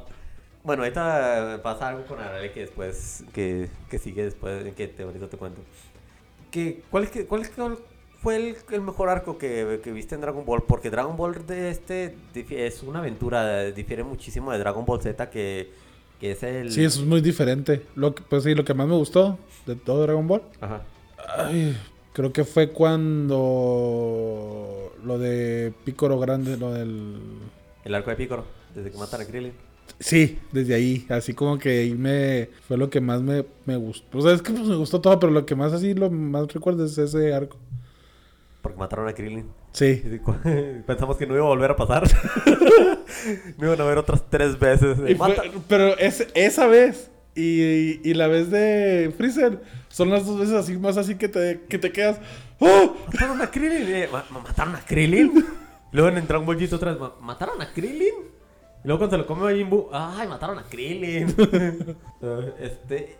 Bueno, 0.63 0.83
ahorita 0.83 1.61
pasa 1.63 1.87
algo 1.87 2.05
con 2.05 2.19
Arale 2.19 2.51
que 2.51 2.59
después, 2.61 3.23
que, 3.33 3.69
que 3.89 3.97
sigue 3.97 4.23
después, 4.23 4.71
que 4.75 4.87
te, 4.87 5.01
ahorita 5.03 5.27
te 5.27 5.37
cuento. 5.37 5.61
Que, 6.51 6.83
¿cuál, 6.91 7.09
cuál, 7.27 7.41
es- 7.41 7.49
cuál 7.49 7.77
fue 8.21 8.35
el, 8.35 8.55
el 8.71 8.81
mejor 8.81 9.09
arco 9.09 9.37
que, 9.39 9.79
que 9.83 9.91
viste 9.91 10.13
en 10.13 10.21
Dragon 10.21 10.45
Ball? 10.45 10.61
Porque 10.67 10.91
Dragon 10.91 11.17
Ball 11.17 11.45
de 11.47 11.71
este 11.71 12.15
es 12.35 12.83
una 12.83 12.99
aventura, 12.99 13.63
difiere 13.71 14.03
muchísimo 14.03 14.51
de 14.51 14.59
Dragon 14.59 14.85
Ball 14.85 15.01
Z 15.01 15.29
que, 15.31 15.71
que 16.19 16.31
es 16.31 16.43
el... 16.43 16.71
Sí, 16.71 16.83
eso 16.83 17.01
es 17.01 17.07
muy 17.07 17.21
diferente. 17.21 17.83
Lo 17.95 18.13
que, 18.13 18.23
pues 18.23 18.43
sí, 18.43 18.53
lo 18.55 18.65
que 18.65 18.73
más 18.73 18.87
me 18.87 18.95
gustó 18.95 19.37
de 19.65 19.75
todo 19.75 20.01
Dragon 20.03 20.27
Ball, 20.27 20.41
Ajá. 20.61 20.83
ay, 21.37 21.77
creo 22.13 22.33
que 22.33 22.43
fue 22.43 22.69
cuando 22.69 24.93
lo 25.03 25.19
de 25.19 25.73
Picoro 25.85 26.19
Grande, 26.19 26.57
lo 26.57 26.71
del... 26.73 27.17
El 27.85 27.95
arco 27.95 28.09
de 28.09 28.15
Piccolo, 28.15 28.43
desde 28.75 28.91
que 28.91 28.97
matan 28.97 29.21
a 29.21 29.25
Krillin. 29.25 29.53
Sí, 29.99 30.37
desde 30.51 30.75
ahí, 30.75 31.05
así 31.09 31.33
como 31.33 31.57
que 31.57 31.69
ahí 31.79 31.93
me 31.93 32.49
fue 32.67 32.77
lo 32.77 32.89
que 32.89 33.01
más 33.01 33.21
me, 33.21 33.45
me 33.65 33.75
gustó. 33.77 34.17
O 34.17 34.21
sea, 34.21 34.33
es 34.33 34.41
que 34.41 34.51
pues, 34.51 34.65
me 34.65 34.75
gustó 34.75 35.01
todo, 35.01 35.19
pero 35.19 35.31
lo 35.31 35.45
que 35.45 35.55
más 35.55 35.73
así, 35.73 35.93
lo 35.93 36.09
más 36.09 36.51
recuerdo 36.53 36.85
es 36.85 36.97
ese 36.97 37.33
arco. 37.33 37.57
Porque 38.61 38.77
mataron 38.77 39.07
a 39.07 39.13
Krillin. 39.13 39.45
Sí. 39.71 40.03
Pensamos 40.87 41.17
que 41.17 41.25
no 41.27 41.35
iba 41.35 41.45
a 41.45 41.49
volver 41.49 41.71
a 41.71 41.75
pasar. 41.75 42.03
Me 43.57 43.67
iban 43.67 43.79
a 43.81 43.83
ver 43.85 43.97
otras 43.97 44.23
tres 44.29 44.57
veces. 44.59 44.97
Y 45.07 45.15
fue- 45.15 45.29
Mata- 45.29 45.43
pero 45.67 45.97
es, 45.97 46.27
esa 46.33 46.67
vez 46.67 47.11
y, 47.35 48.01
y 48.09 48.13
la 48.15 48.27
vez 48.27 48.49
de 48.51 49.13
Freezer 49.17 49.61
son 49.89 50.09
las 50.09 50.25
dos 50.25 50.39
veces 50.39 50.55
así 50.55 50.77
más 50.77 50.97
así 50.97 51.15
que 51.15 51.29
te, 51.29 51.61
que 51.69 51.77
te 51.77 51.91
quedas. 51.91 52.19
¡Oh! 52.59 52.95
Mataron 53.07 53.41
a 53.41 53.49
Krillin. 53.51 53.87
eh, 53.95 54.09
ma- 54.11 54.25
ma- 54.31 54.39
¿Mataron 54.41 54.75
a 54.75 54.79
Krillin? 54.85 55.45
Luego 55.91 56.09
en 56.17 56.27
Dragon 56.27 56.45
Ball 56.45 56.57
GT 56.57 56.73
otra 56.73 56.91
vez. 56.91 56.99
ma- 56.99 57.15
¿Mataron 57.21 57.61
a 57.61 57.71
Krillin? 57.71 58.13
Y 58.83 58.87
luego 58.87 58.99
cuando 58.99 59.15
se 59.17 59.21
lo 59.21 59.27
come 59.27 59.43
Majin 59.43 59.69
Buu. 59.69 59.89
¡Ay, 59.91 60.27
mataron 60.27 60.57
a 60.57 60.63
Krillin! 60.63 61.35
Este... 62.59 63.17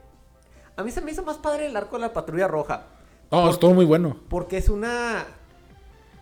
A 0.78 0.84
mí 0.84 0.92
se 0.92 1.02
me 1.02 1.12
hizo 1.12 1.24
más 1.24 1.38
padre 1.38 1.66
el 1.66 1.76
arco 1.76 1.98
de 1.98 2.04
la 2.04 2.14
Patrulla 2.14 2.48
Roja. 2.48 2.86
No, 3.30 3.50
estuvo 3.50 3.74
muy 3.74 3.84
bueno. 3.86 4.16
Porque 4.30 4.56
es 4.58 4.70
una... 4.70 5.26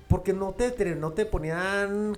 Porque 0.07 0.33
no 0.33 0.51
te, 0.53 0.95
no 0.95 1.11
te 1.11 1.25
ponían 1.25 2.15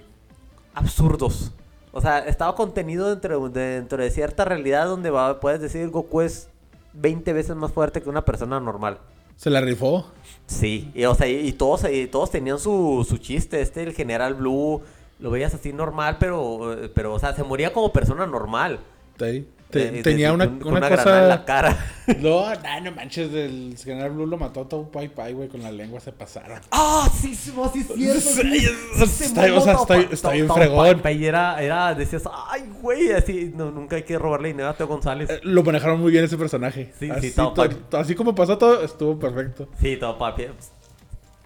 absurdos. 0.73 1.51
O 1.91 2.01
sea, 2.01 2.19
estaba 2.19 2.55
contenido 2.55 3.09
dentro 3.09 3.49
de, 3.49 3.61
dentro 3.75 4.01
de 4.03 4.11
cierta 4.11 4.45
realidad 4.45 4.85
donde 4.85 5.09
va- 5.09 5.39
puedes 5.39 5.59
decir 5.59 5.89
Goku 5.89 6.21
es 6.21 6.49
20 6.93 7.33
veces 7.33 7.55
más 7.55 7.71
fuerte 7.71 8.01
que 8.01 8.09
una 8.09 8.23
persona 8.25 8.59
normal. 8.59 8.99
Se 9.35 9.49
la 9.49 9.61
rifó. 9.61 10.05
Sí, 10.45 10.91
y, 10.93 11.05
o 11.05 11.15
sea, 11.15 11.27
y, 11.27 11.47
y 11.47 11.53
todos, 11.53 11.89
y 11.89 12.07
todos 12.07 12.29
tenían 12.29 12.59
su, 12.59 13.05
su 13.07 13.17
chiste. 13.17 13.61
Este, 13.61 13.81
el 13.83 13.93
General 13.93 14.33
Blue, 14.35 14.81
lo 15.19 15.31
veías 15.31 15.53
así 15.53 15.73
normal, 15.73 16.17
pero, 16.19 16.75
pero 16.93 17.13
o 17.13 17.19
sea, 17.19 17.33
se 17.33 17.43
moría 17.43 17.73
como 17.73 17.91
persona 17.91 18.27
normal. 18.27 18.79
Te- 19.17 19.45
te- 19.69 20.01
tenía 20.03 20.29
de- 20.29 20.33
una, 20.33 20.45
con 20.59 20.73
una 20.73 20.89
granada 20.89 21.21
en 21.23 21.29
la 21.29 21.35
cosa. 21.37 21.45
cara. 21.45 21.85
No, 22.19 22.51
no, 22.55 22.81
no 22.81 22.91
manches, 22.93 23.31
el 23.33 23.75
General 23.77 24.09
Blue 24.09 24.25
lo 24.25 24.35
mató 24.37 24.61
a 24.61 24.67
todo 24.67 24.89
Pai 24.89 25.09
Pai, 25.09 25.33
güey, 25.33 25.47
con 25.47 25.61
la 25.61 25.71
lengua 25.71 25.99
se 25.99 26.11
pasaron. 26.11 26.59
¡Ah, 26.71 27.07
sí, 27.13 27.35
sí, 27.35 27.51
sí, 27.53 28.07
es 28.09 28.23
cierto! 28.23 28.41
Sí, 28.41 28.59
sí, 29.05 29.05
sí, 29.05 29.23
está- 29.25 29.41
mamó 29.43 29.57
o 29.57 29.61
sea, 29.61 29.73
está- 29.73 29.99
está 30.13 30.31
bien 30.31 30.49
fregón. 30.49 30.99
Pa- 31.01 31.11
Y 31.11 31.23
era, 31.25 31.61
era, 31.61 31.93
decías, 31.93 32.23
¡ay, 32.47 32.63
güey! 32.81 33.11
Así, 33.11 33.53
no, 33.55 33.69
nunca 33.69 33.95
hay 33.97 34.03
que 34.03 34.17
robarle 34.17 34.47
dinero 34.47 34.69
a 34.69 34.73
Teo 34.73 34.87
González. 34.87 35.29
Eh, 35.29 35.39
Lo 35.43 35.61
manejaron 35.63 35.99
muy 35.99 36.11
bien 36.11 36.23
ese 36.23 36.35
personaje. 36.35 36.91
Sí, 36.97 37.05
sí, 37.05 37.11
así, 37.11 37.31
Tao 37.31 37.53
to- 37.53 37.61
Pai. 37.69 37.77
así 38.01 38.15
como 38.15 38.33
pasó 38.33 38.57
todo, 38.57 38.83
estuvo 38.83 39.19
perfecto. 39.19 39.69
Sí, 39.79 39.95
todo 39.97 40.17
papi. 40.17 40.47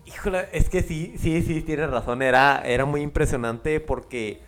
Híjole, 0.05 0.47
es 0.53 0.69
que 0.69 0.81
sí, 0.83 1.15
sí, 1.19 1.41
sí, 1.41 1.61
tienes 1.61 1.89
razón. 1.89 2.21
Era, 2.21 2.61
era 2.65 2.85
muy 2.85 3.01
impresionante 3.01 3.79
porque. 3.81 4.41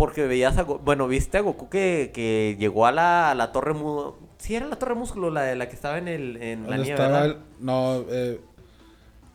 Porque 0.00 0.26
veías 0.26 0.56
a. 0.58 0.62
Go- 0.64 0.78
Bueno, 0.78 1.06
viste 1.06 1.38
a 1.38 1.42
Goku 1.42 1.68
que, 1.68 2.10
que 2.12 2.56
llegó 2.58 2.86
a 2.86 2.92
la, 2.92 3.30
a 3.30 3.34
la 3.36 3.52
torre. 3.52 3.74
Mu 3.74 4.12
sí, 4.38 4.56
era 4.56 4.66
la 4.66 4.76
torre 4.76 4.94
músculo, 4.94 5.30
la, 5.30 5.42
de 5.42 5.54
la 5.54 5.68
que 5.68 5.74
estaba 5.76 5.98
en, 5.98 6.08
el, 6.08 6.38
en 6.42 6.62
la 6.62 6.68
Donde 6.76 6.82
nieve. 6.84 6.90
estaba 7.02 7.20
¿verdad? 7.20 7.26
el- 7.58 7.64
No, 7.66 8.04
eh, 8.10 8.40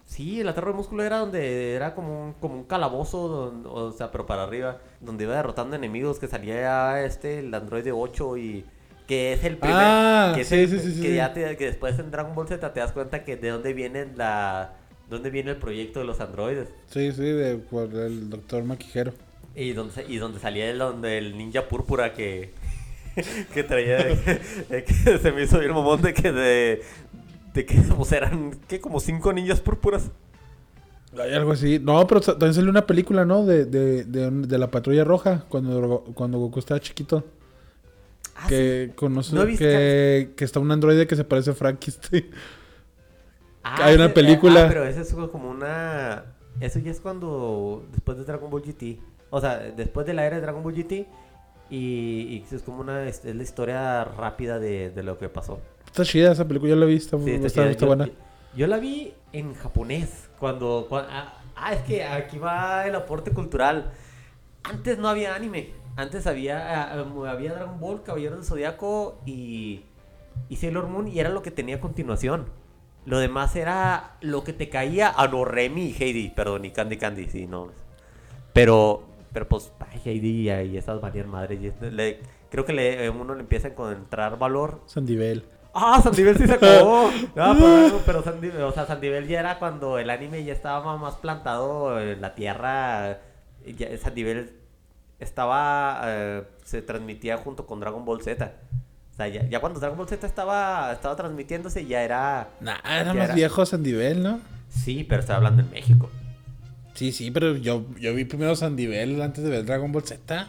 Sí, 0.07 0.43
la 0.43 0.53
torre 0.53 0.73
músculo 0.73 1.03
era 1.03 1.17
donde 1.19 1.73
era 1.73 1.93
como 1.95 2.25
un, 2.27 2.33
como 2.33 2.55
un 2.55 2.63
calabozo, 2.63 3.27
don- 3.27 3.63
o 3.65 3.91
sea, 3.91 4.11
pero 4.11 4.25
para 4.25 4.43
arriba, 4.43 4.77
donde 5.01 5.23
iba 5.25 5.35
derrotando 5.35 5.75
enemigos, 5.75 6.19
que 6.19 6.27
salía 6.27 7.03
este, 7.03 7.39
el 7.39 7.53
androide 7.53 7.91
8 7.91 8.37
y 8.37 8.65
que 9.07 9.33
es 9.33 9.43
el 9.43 9.57
primer... 9.57 9.77
Ah, 9.81 10.33
que 10.35 10.43
sí, 10.45 10.55
el- 10.55 10.69
sí, 10.69 10.79
sí, 10.79 11.01
que 11.01 11.15
ya 11.15 11.33
te- 11.33 11.57
que 11.57 11.65
después 11.65 11.97
en 11.99 12.11
Dragon 12.11 12.33
Ball 12.35 12.47
Z 12.47 12.71
te 12.73 12.79
das 12.79 12.91
cuenta 12.91 13.23
que 13.23 13.35
de 13.35 13.49
dónde 13.49 13.73
viene 13.73 14.07
la... 14.15 14.73
dónde 15.09 15.29
viene 15.31 15.51
el 15.51 15.57
proyecto 15.57 15.99
de 15.99 16.05
los 16.05 16.19
androides. 16.21 16.69
sí, 16.87 17.11
sí, 17.11 17.23
de, 17.23 17.57
por 17.57 17.93
el 17.93 18.29
doctor 18.29 18.63
Maquijero. 18.63 19.11
Y 19.55 19.73
donde, 19.73 20.05
y 20.07 20.17
donde 20.17 20.39
salía 20.39 20.69
el, 20.69 20.77
donde 20.79 21.17
el 21.17 21.37
ninja 21.37 21.67
púrpura 21.67 22.13
que... 22.13 22.51
que 23.53 23.63
traía... 23.63 23.97
que 24.05 25.17
se 25.21 25.31
me 25.31 25.43
hizo 25.43 25.59
bien 25.59 25.73
mamón 25.73 26.01
de 26.01 26.13
que 26.13 26.31
de... 26.31 26.81
De 27.53 27.65
que 27.65 27.75
pues, 27.97 28.11
eran, 28.11 28.51
¿qué? 28.67 28.81
Como 28.81 28.99
cinco 28.99 29.31
ninjas 29.31 29.61
púrpuras. 29.61 30.11
Hay 31.17 31.33
algo 31.33 31.53
así. 31.53 31.79
No, 31.79 32.05
pero 32.07 32.19
también 32.19 32.53
salió 32.53 32.69
una 32.69 32.85
película, 32.85 33.23
¿no? 33.23 33.45
De, 33.45 33.63
de, 33.65 34.03
de, 34.03 34.57
la 34.57 34.69
patrulla 34.69 35.05
roja, 35.05 35.45
cuando, 35.47 36.03
cuando 36.13 36.37
Goku 36.39 36.59
estaba 36.59 36.81
chiquito. 36.81 37.23
Ah, 38.35 38.47
que 38.49 38.91
conoce 38.95 39.33
No 39.33 39.43
he 39.43 39.45
visto 39.45 39.63
que, 39.63 40.33
que 40.35 40.43
está 40.43 40.59
un 40.59 40.69
androide 40.69 41.07
que 41.07 41.15
se 41.15 41.23
parece 41.23 41.51
a 41.51 41.53
Frankenstein. 41.53 42.29
Ah, 43.63 43.85
Hay 43.85 43.95
una 43.95 44.05
ese- 44.05 44.13
película. 44.13 44.65
ah, 44.65 44.67
pero 44.67 44.83
eso 44.83 44.99
es 45.01 45.13
como 45.29 45.49
una. 45.49 46.25
Eso 46.59 46.79
ya 46.79 46.91
es 46.91 46.99
cuando. 46.99 47.85
Después 47.93 48.17
de 48.17 48.25
Dragon 48.25 48.49
Ball 48.51 48.61
GT. 48.61 48.99
O 49.29 49.41
sea, 49.41 49.57
después 49.59 50.05
de 50.05 50.13
la 50.13 50.25
era 50.25 50.35
de 50.37 50.41
Dragon 50.41 50.63
Ball 50.63 50.73
GT. 50.75 51.07
Y, 51.69 51.77
y 51.77 52.45
es 52.51 52.61
como 52.61 52.81
una. 52.81 53.03
Es, 53.07 53.25
la 53.25 53.41
historia 53.41 54.03
rápida 54.03 54.59
de, 54.59 54.91
de 54.91 55.03
lo 55.03 55.17
que 55.17 55.29
pasó. 55.29 55.59
Está 55.85 56.03
chida 56.05 56.31
esa 56.31 56.47
película, 56.47 56.69
yo 56.71 56.75
la. 56.75 56.85
Sí, 56.87 56.95
está, 57.31 57.47
está 57.47 57.49
chida. 57.61 57.71
está 57.71 57.81
yo, 57.81 57.87
buena. 57.87 58.05
yo- 58.07 58.13
yo 58.55 58.67
la 58.67 58.77
vi 58.77 59.13
en 59.33 59.53
japonés. 59.55 60.29
Cuando. 60.39 60.87
cua- 60.89 61.07
ah, 61.09 61.41
ah, 61.55 61.73
es 61.73 61.81
que 61.81 62.03
aquí 62.03 62.37
va 62.37 62.85
el 62.87 62.93
aporte 62.95 63.31
cultural. 63.31 63.91
Antes 64.63 64.97
no 64.99 65.09
había 65.09 65.33
anime. 65.35 65.71
Antes 65.97 66.27
había, 66.27 66.83
ah, 66.83 67.03
ah, 67.03 67.29
había 67.31 67.53
Dragon 67.53 67.79
Ball, 67.79 68.03
Caballeros 68.03 68.37
del 68.39 68.45
Zodiaco 68.45 69.17
y, 69.25 69.81
y 70.49 70.55
Sailor 70.57 70.87
Moon. 70.87 71.07
Y 71.07 71.19
era 71.19 71.29
lo 71.29 71.41
que 71.41 71.51
tenía 71.51 71.77
a 71.77 71.79
continuación. 71.79 72.45
Lo 73.05 73.19
demás 73.19 73.55
era 73.55 74.17
lo 74.21 74.43
que 74.43 74.53
te 74.53 74.69
caía 74.69 75.09
a 75.15 75.27
no 75.27 75.45
Remy 75.45 75.87
y 75.87 75.93
Heidi. 76.03 76.29
Perdón, 76.29 76.65
y 76.65 76.71
Candy 76.71 76.97
Candy, 76.97 77.25
sí, 77.29 77.47
no. 77.47 77.69
Pero, 78.53 79.03
pero 79.35 79.47
pues, 79.49 79.71
ay, 79.91 79.99
y, 80.05 80.49
y 80.49 80.77
esas 80.77 81.01
valían 81.01 81.29
madres. 81.29 81.59
y 81.61 81.85
le- 81.91 82.21
creo 82.49 82.63
que 82.63 82.71
le, 82.71 83.09
uno 83.09 83.35
le 83.35 83.41
empieza 83.41 83.67
a 83.67 83.71
encontrar 83.71 84.39
valor 84.39 84.81
Sandivel. 84.85 85.43
Ah, 85.73 85.99
Sandivel 86.01 86.37
sí 86.37 86.47
se 86.47 86.53
acabó. 86.53 87.11
No, 87.35 87.43
algo, 87.43 88.01
pero 88.05 88.23
Sandivel, 88.23 88.61
o 88.61 88.71
sea, 88.71 88.85
Sandivel 88.85 89.27
ya 89.27 89.41
era 89.41 89.59
cuando 89.59 89.99
el 89.99 90.09
anime 90.09 90.41
ya 90.45 90.53
estaba 90.53 90.95
más 90.95 91.15
plantado 91.15 91.99
en 91.99 92.21
la 92.21 92.33
tierra. 92.33 93.19
Ya, 93.77 93.97
Sandivel 93.97 94.53
estaba. 95.19 96.01
eh, 96.05 96.43
se 96.63 96.81
transmitía 96.81 97.37
junto 97.37 97.65
con 97.67 97.79
Dragon 97.81 98.05
Ball 98.05 98.21
Z. 98.21 98.53
O 99.11 99.15
sea, 99.15 99.27
ya, 99.27 99.47
ya 99.49 99.59
cuando 99.59 99.79
Dragon 99.81 99.97
Ball 99.97 100.07
Z 100.07 100.25
estaba, 100.25 100.91
estaba 100.93 101.15
transmitiéndose, 101.17 101.85
ya 101.85 102.03
era. 102.03 102.49
Nah, 102.61 102.75
era 102.85 103.05
Ya 103.05 103.13
más 103.13 103.25
era. 103.25 103.35
viejo 103.35 103.65
Sandivel, 103.65 104.23
¿no? 104.23 104.39
Sí, 104.69 105.05
pero 105.07 105.19
estoy 105.21 105.35
hablando 105.35 105.61
en 105.61 105.71
México. 105.71 106.09
Sí, 106.95 107.11
sí, 107.11 107.29
pero 107.31 107.55
yo, 107.57 107.85
yo 107.99 108.13
vi 108.15 108.25
primero 108.25 108.55
Sandivel 108.55 109.21
antes 109.21 109.43
de 109.43 109.49
ver 109.51 109.65
Dragon 109.65 109.91
Ball 109.91 110.03
Z. 110.03 110.47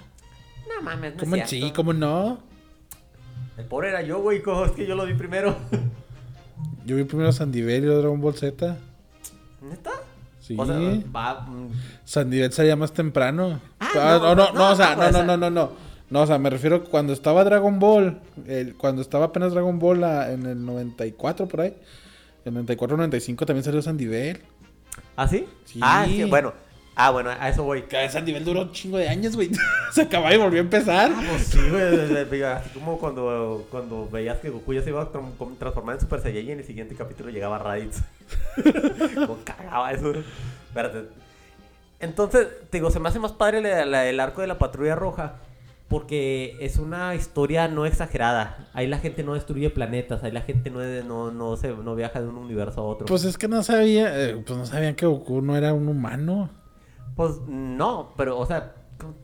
No 0.68 0.82
mames, 0.82 1.14
no 1.14 1.20
¿Cómo 1.20 1.36
es 1.36 1.50
sí? 1.50 1.72
¿Cómo 1.74 1.92
no? 1.92 2.38
El 3.58 3.64
pobre 3.66 3.88
era 3.90 4.02
yo, 4.02 4.20
güey. 4.20 4.42
¿cómo 4.42 4.64
es 4.64 4.72
que 4.72 4.86
yo 4.86 4.94
lo 4.94 5.04
vi 5.06 5.14
primero? 5.14 5.56
Yo 6.84 6.96
vi 6.96 7.04
primero 7.04 7.32
Sandivel 7.32 7.82
y 7.82 7.86
luego 7.86 8.00
Dragon 8.00 8.20
Ball 8.20 8.34
Z. 8.34 8.76
¿Neta? 9.62 9.90
Sí. 10.40 10.54
O 10.58 10.64
sea, 10.64 10.76
va. 11.14 11.40
mm, 11.40 11.68
Sandivel 12.04 12.52
salía 12.52 12.76
más 12.76 12.92
temprano. 12.92 13.60
Ah, 13.80 13.90
Ah, 13.94 14.18
no, 14.22 14.34
no, 14.34 14.34
no, 14.34 14.52
no, 14.52 14.52
no, 14.58 14.70
o 14.70 14.76
sea, 14.76 14.94
no, 14.94 15.02
no, 15.02 15.08
o 15.08 15.10
no, 15.10 15.12
sea- 15.12 15.24
no, 15.26 15.36
no, 15.36 15.50
no. 15.50 15.72
No, 16.08 16.22
o 16.22 16.26
sea, 16.28 16.38
me 16.38 16.50
refiero 16.50 16.84
cuando 16.84 17.12
estaba 17.12 17.42
Dragon 17.42 17.80
Ball, 17.80 18.20
el- 18.46 18.76
cuando 18.76 19.02
estaba 19.02 19.24
apenas 19.26 19.52
Dragon 19.52 19.80
Ball 19.80 20.04
en 20.04 20.46
el 20.46 20.64
94 20.64 21.48
por 21.48 21.62
ahí. 21.62 21.74
En 22.44 22.56
el 22.56 22.64
94-95 22.64 23.44
también 23.44 23.64
salió 23.64 23.82
Sandivel. 23.82 24.40
¿Ah, 25.16 25.26
sí? 25.28 25.46
Sí. 25.64 25.80
Ah, 25.82 26.04
que, 26.06 26.24
bueno. 26.26 26.52
Ah, 26.98 27.10
bueno, 27.10 27.28
a 27.30 27.48
eso 27.50 27.62
voy. 27.62 27.84
Ese 27.90 28.22
nivel 28.22 28.42
duró 28.44 28.62
un 28.62 28.72
chingo 28.72 28.96
de 28.96 29.06
años, 29.08 29.36
güey. 29.36 29.50
Se 29.92 30.02
acababa 30.02 30.32
y 30.34 30.38
volvió 30.38 30.60
a 30.60 30.64
empezar. 30.64 31.10
Ah, 31.14 31.22
pues 31.28 31.42
sí, 31.48 31.58
güey. 31.70 32.42
Así 32.42 32.70
como 32.70 32.98
cuando, 32.98 33.66
cuando 33.70 34.08
veías 34.08 34.38
que 34.38 34.48
Goku 34.48 34.72
ya 34.72 34.82
se 34.82 34.88
iba 34.90 35.02
a 35.02 35.10
transformar 35.10 35.96
en 35.96 36.00
Super 36.00 36.20
Saiyan 36.22 36.46
y 36.46 36.52
en 36.52 36.58
el 36.60 36.64
siguiente 36.64 36.94
capítulo 36.94 37.28
llegaba 37.30 37.58
Raditz. 37.58 37.98
como 39.14 39.38
cagaba 39.44 39.92
eso. 39.92 40.12
Espérate. 40.68 41.04
Entonces, 42.00 42.48
te 42.70 42.78
digo, 42.78 42.90
se 42.90 43.00
me 43.00 43.08
hace 43.08 43.18
más 43.18 43.32
padre 43.32 43.60
la- 43.60 43.84
la- 43.86 44.06
el 44.06 44.18
arco 44.20 44.40
de 44.40 44.46
la 44.46 44.58
patrulla 44.58 44.94
roja. 44.94 45.34
Porque 45.88 46.56
es 46.60 46.78
una 46.78 47.14
historia 47.14 47.68
no 47.68 47.86
exagerada. 47.86 48.68
Ahí 48.72 48.88
la 48.88 48.98
gente 48.98 49.22
no 49.22 49.34
destruye 49.34 49.70
planetas. 49.70 50.24
Ahí 50.24 50.32
la 50.32 50.40
gente 50.40 50.68
no, 50.68 50.80
no, 51.04 51.30
no, 51.30 51.56
se, 51.56 51.68
no 51.68 51.94
viaja 51.94 52.20
de 52.20 52.26
un 52.26 52.36
universo 52.36 52.80
a 52.80 52.84
otro. 52.84 53.06
Pues 53.06 53.24
es 53.24 53.38
que 53.38 53.46
no 53.46 53.62
sabía, 53.62 54.10
eh, 54.28 54.42
pues 54.44 54.58
no 54.58 54.66
sabían 54.66 54.96
que 54.96 55.06
Goku 55.06 55.40
no 55.42 55.56
era 55.56 55.72
un 55.72 55.86
humano. 55.86 56.50
Pues 57.14 57.40
no, 57.46 58.14
pero, 58.16 58.36
o 58.36 58.44
sea, 58.46 58.74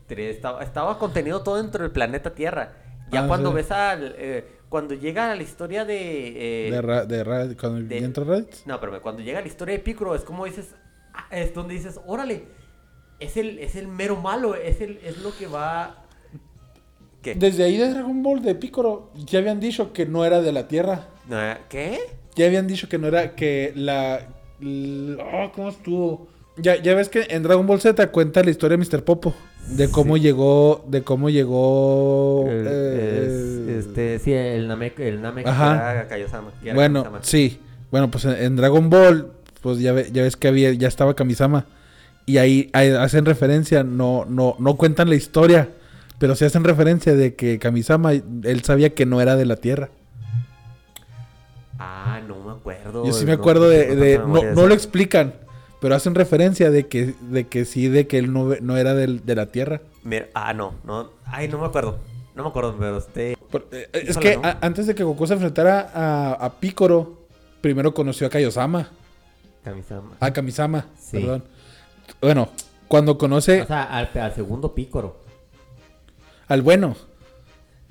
estaba, 0.07 0.63
estaba 0.63 0.97
contenido 0.99 1.43
todo 1.43 1.57
dentro 1.61 1.83
del 1.83 1.91
planeta 1.91 2.33
Tierra. 2.33 2.73
Ya 3.11 3.25
Ah, 3.25 3.27
cuando 3.27 3.49
sí. 3.49 3.55
ves 3.55 3.71
al. 3.71 4.15
eh, 4.17 4.47
cuando 4.69 4.95
llega 4.95 5.31
a 5.31 5.35
la 5.35 5.43
historia 5.43 5.83
de. 5.85 6.67
eh, 6.67 6.71
de 6.71 6.81
Ra- 6.81 7.05
de 7.05 7.23
Ra- 7.25 7.47
cuando 7.59 7.81
de- 7.87 7.97
entra 7.97 8.23
Raditz. 8.23 8.65
No, 8.65 8.79
pero 8.79 8.99
cuando 9.01 9.21
llega 9.21 9.41
la 9.41 9.47
historia 9.47 9.75
de 9.75 9.79
Piccolo, 9.79 10.15
es 10.15 10.23
como 10.23 10.45
dices. 10.45 10.73
ah, 11.13 11.27
Es 11.29 11.53
donde 11.53 11.73
dices, 11.75 11.99
órale. 12.07 12.45
Es 13.19 13.37
el, 13.37 13.59
es 13.59 13.75
el 13.75 13.87
mero 13.87 14.15
malo. 14.15 14.55
Es, 14.55 14.81
el, 14.81 14.97
es 15.03 15.17
lo 15.21 15.35
que 15.37 15.45
va. 15.47 16.02
¿Qué? 17.23 17.33
Desde 17.35 17.63
ahí 17.63 17.77
de 17.77 17.89
Dragon 17.89 18.21
Ball 18.21 18.41
de 18.43 18.53
Piccolo 18.53 19.09
ya 19.25 19.39
habían 19.39 19.59
dicho 19.59 19.93
que 19.93 20.05
no 20.05 20.25
era 20.25 20.41
de 20.41 20.51
la 20.51 20.67
Tierra. 20.67 21.07
No, 21.27 21.37
¿Qué? 21.69 21.99
Ya 22.35 22.45
habían 22.47 22.67
dicho 22.67 22.87
que 22.89 22.97
no 22.99 23.07
era 23.07 23.33
que 23.35 23.71
la, 23.75 24.27
l- 24.61 25.17
oh, 25.21 25.51
¿cómo 25.55 25.69
estuvo? 25.69 26.27
Ya, 26.57 26.75
ya 26.81 26.93
ves 26.93 27.09
que 27.09 27.25
en 27.29 27.41
Dragon 27.43 27.65
Ball 27.65 27.79
Z 27.81 28.11
cuenta 28.11 28.43
la 28.43 28.51
historia 28.51 28.77
de 28.77 28.85
Mr. 28.85 29.03
Popo. 29.03 29.33
De 29.69 29.89
cómo 29.89 30.17
llegó, 30.17 30.83
de 30.87 31.01
cómo 31.01 31.29
llegó... 31.29 32.45
El- 32.49 32.67
eh, 32.69 33.23
es- 33.69 33.85
este, 33.87 34.19
sí, 34.19 34.33
el 34.33 34.67
Namek, 34.67 34.99
el 34.99 35.21
Namek 35.21 35.47
Ajá. 35.47 36.05
era 36.05 36.73
Bueno, 36.75 37.03
sí. 37.21 37.59
Bueno, 37.89 38.11
pues 38.11 38.25
en, 38.25 38.33
en 38.33 38.55
Dragon 38.55 38.89
Ball, 38.89 39.31
pues 39.61 39.79
ya, 39.79 39.93
ve- 39.93 40.09
ya 40.11 40.23
ves 40.23 40.35
que 40.35 40.47
había, 40.49 40.73
ya 40.73 40.87
estaba 40.87 41.15
Kamisama. 41.15 41.65
Y 42.25 42.37
ahí, 42.37 42.69
ahí 42.73 42.89
hacen 42.89 43.25
referencia, 43.25 43.83
no, 43.83 44.25
no, 44.25 44.55
no 44.59 44.75
cuentan 44.77 45.09
la 45.09 45.15
historia, 45.15 45.69
pero 46.19 46.35
sí 46.35 46.45
hacen 46.45 46.63
referencia 46.63 47.13
de 47.13 47.35
que 47.35 47.59
Kamisama, 47.59 48.11
él 48.13 48.63
sabía 48.63 48.93
que 48.93 49.05
no 49.05 49.21
era 49.21 49.35
de 49.35 49.45
la 49.45 49.55
Tierra. 49.57 49.89
Ah, 51.79 52.21
no 52.27 52.39
me 52.43 52.51
acuerdo. 52.51 53.05
Yo 53.05 53.13
sí 53.13 53.25
me 53.25 53.35
no 53.35 53.39
acuerdo 53.41 53.67
de, 53.69 53.95
de- 53.95 54.17
no, 54.19 54.25
de 54.41 54.43
no 54.45 54.51
eso. 54.51 54.67
lo 54.67 54.73
explican, 54.73 55.33
pero 55.81 55.95
hacen 55.95 56.15
referencia 56.15 56.69
de 56.71 56.87
que, 56.87 57.13
de 57.21 57.47
que 57.47 57.65
sí, 57.65 57.87
de 57.87 58.07
que 58.07 58.17
él 58.19 58.31
no, 58.31 58.49
no 58.61 58.77
era 58.77 58.93
del- 58.93 59.25
de 59.25 59.35
la 59.35 59.47
Tierra. 59.47 59.81
Mira, 60.03 60.27
ah, 60.33 60.53
no, 60.53 60.75
no. 60.85 61.09
Ay, 61.25 61.47
no 61.47 61.59
me 61.59 61.65
acuerdo. 61.65 61.97
No 62.35 62.43
me 62.43 62.49
acuerdo, 62.49 62.75
pero 62.79 62.97
este. 62.97 63.37
Por- 63.51 63.67
eh, 63.71 63.89
es 63.93 64.17
que 64.17 64.37
¿no? 64.37 64.43
a- 64.47 64.57
antes 64.61 64.87
de 64.87 64.95
que 64.95 65.03
Goku 65.03 65.27
se 65.27 65.33
enfrentara 65.33 65.91
a, 65.93 66.33
a 66.33 66.53
Picoro, 66.59 67.27
primero 67.61 67.93
conoció 67.93 68.27
a 68.27 68.29
Kaiosama, 68.29 68.89
Kamisama. 69.63 70.11
a 70.19 70.31
Kamisama, 70.31 70.85
Sí. 70.97 71.17
perdón. 71.19 71.43
Bueno, 72.21 72.49
cuando 72.87 73.17
conoce 73.17 73.61
O 73.61 73.65
sea, 73.67 73.83
al, 73.83 74.09
al 74.13 74.33
segundo 74.35 74.73
pícoro. 74.75 75.22
Al 76.47 76.61
bueno, 76.61 76.95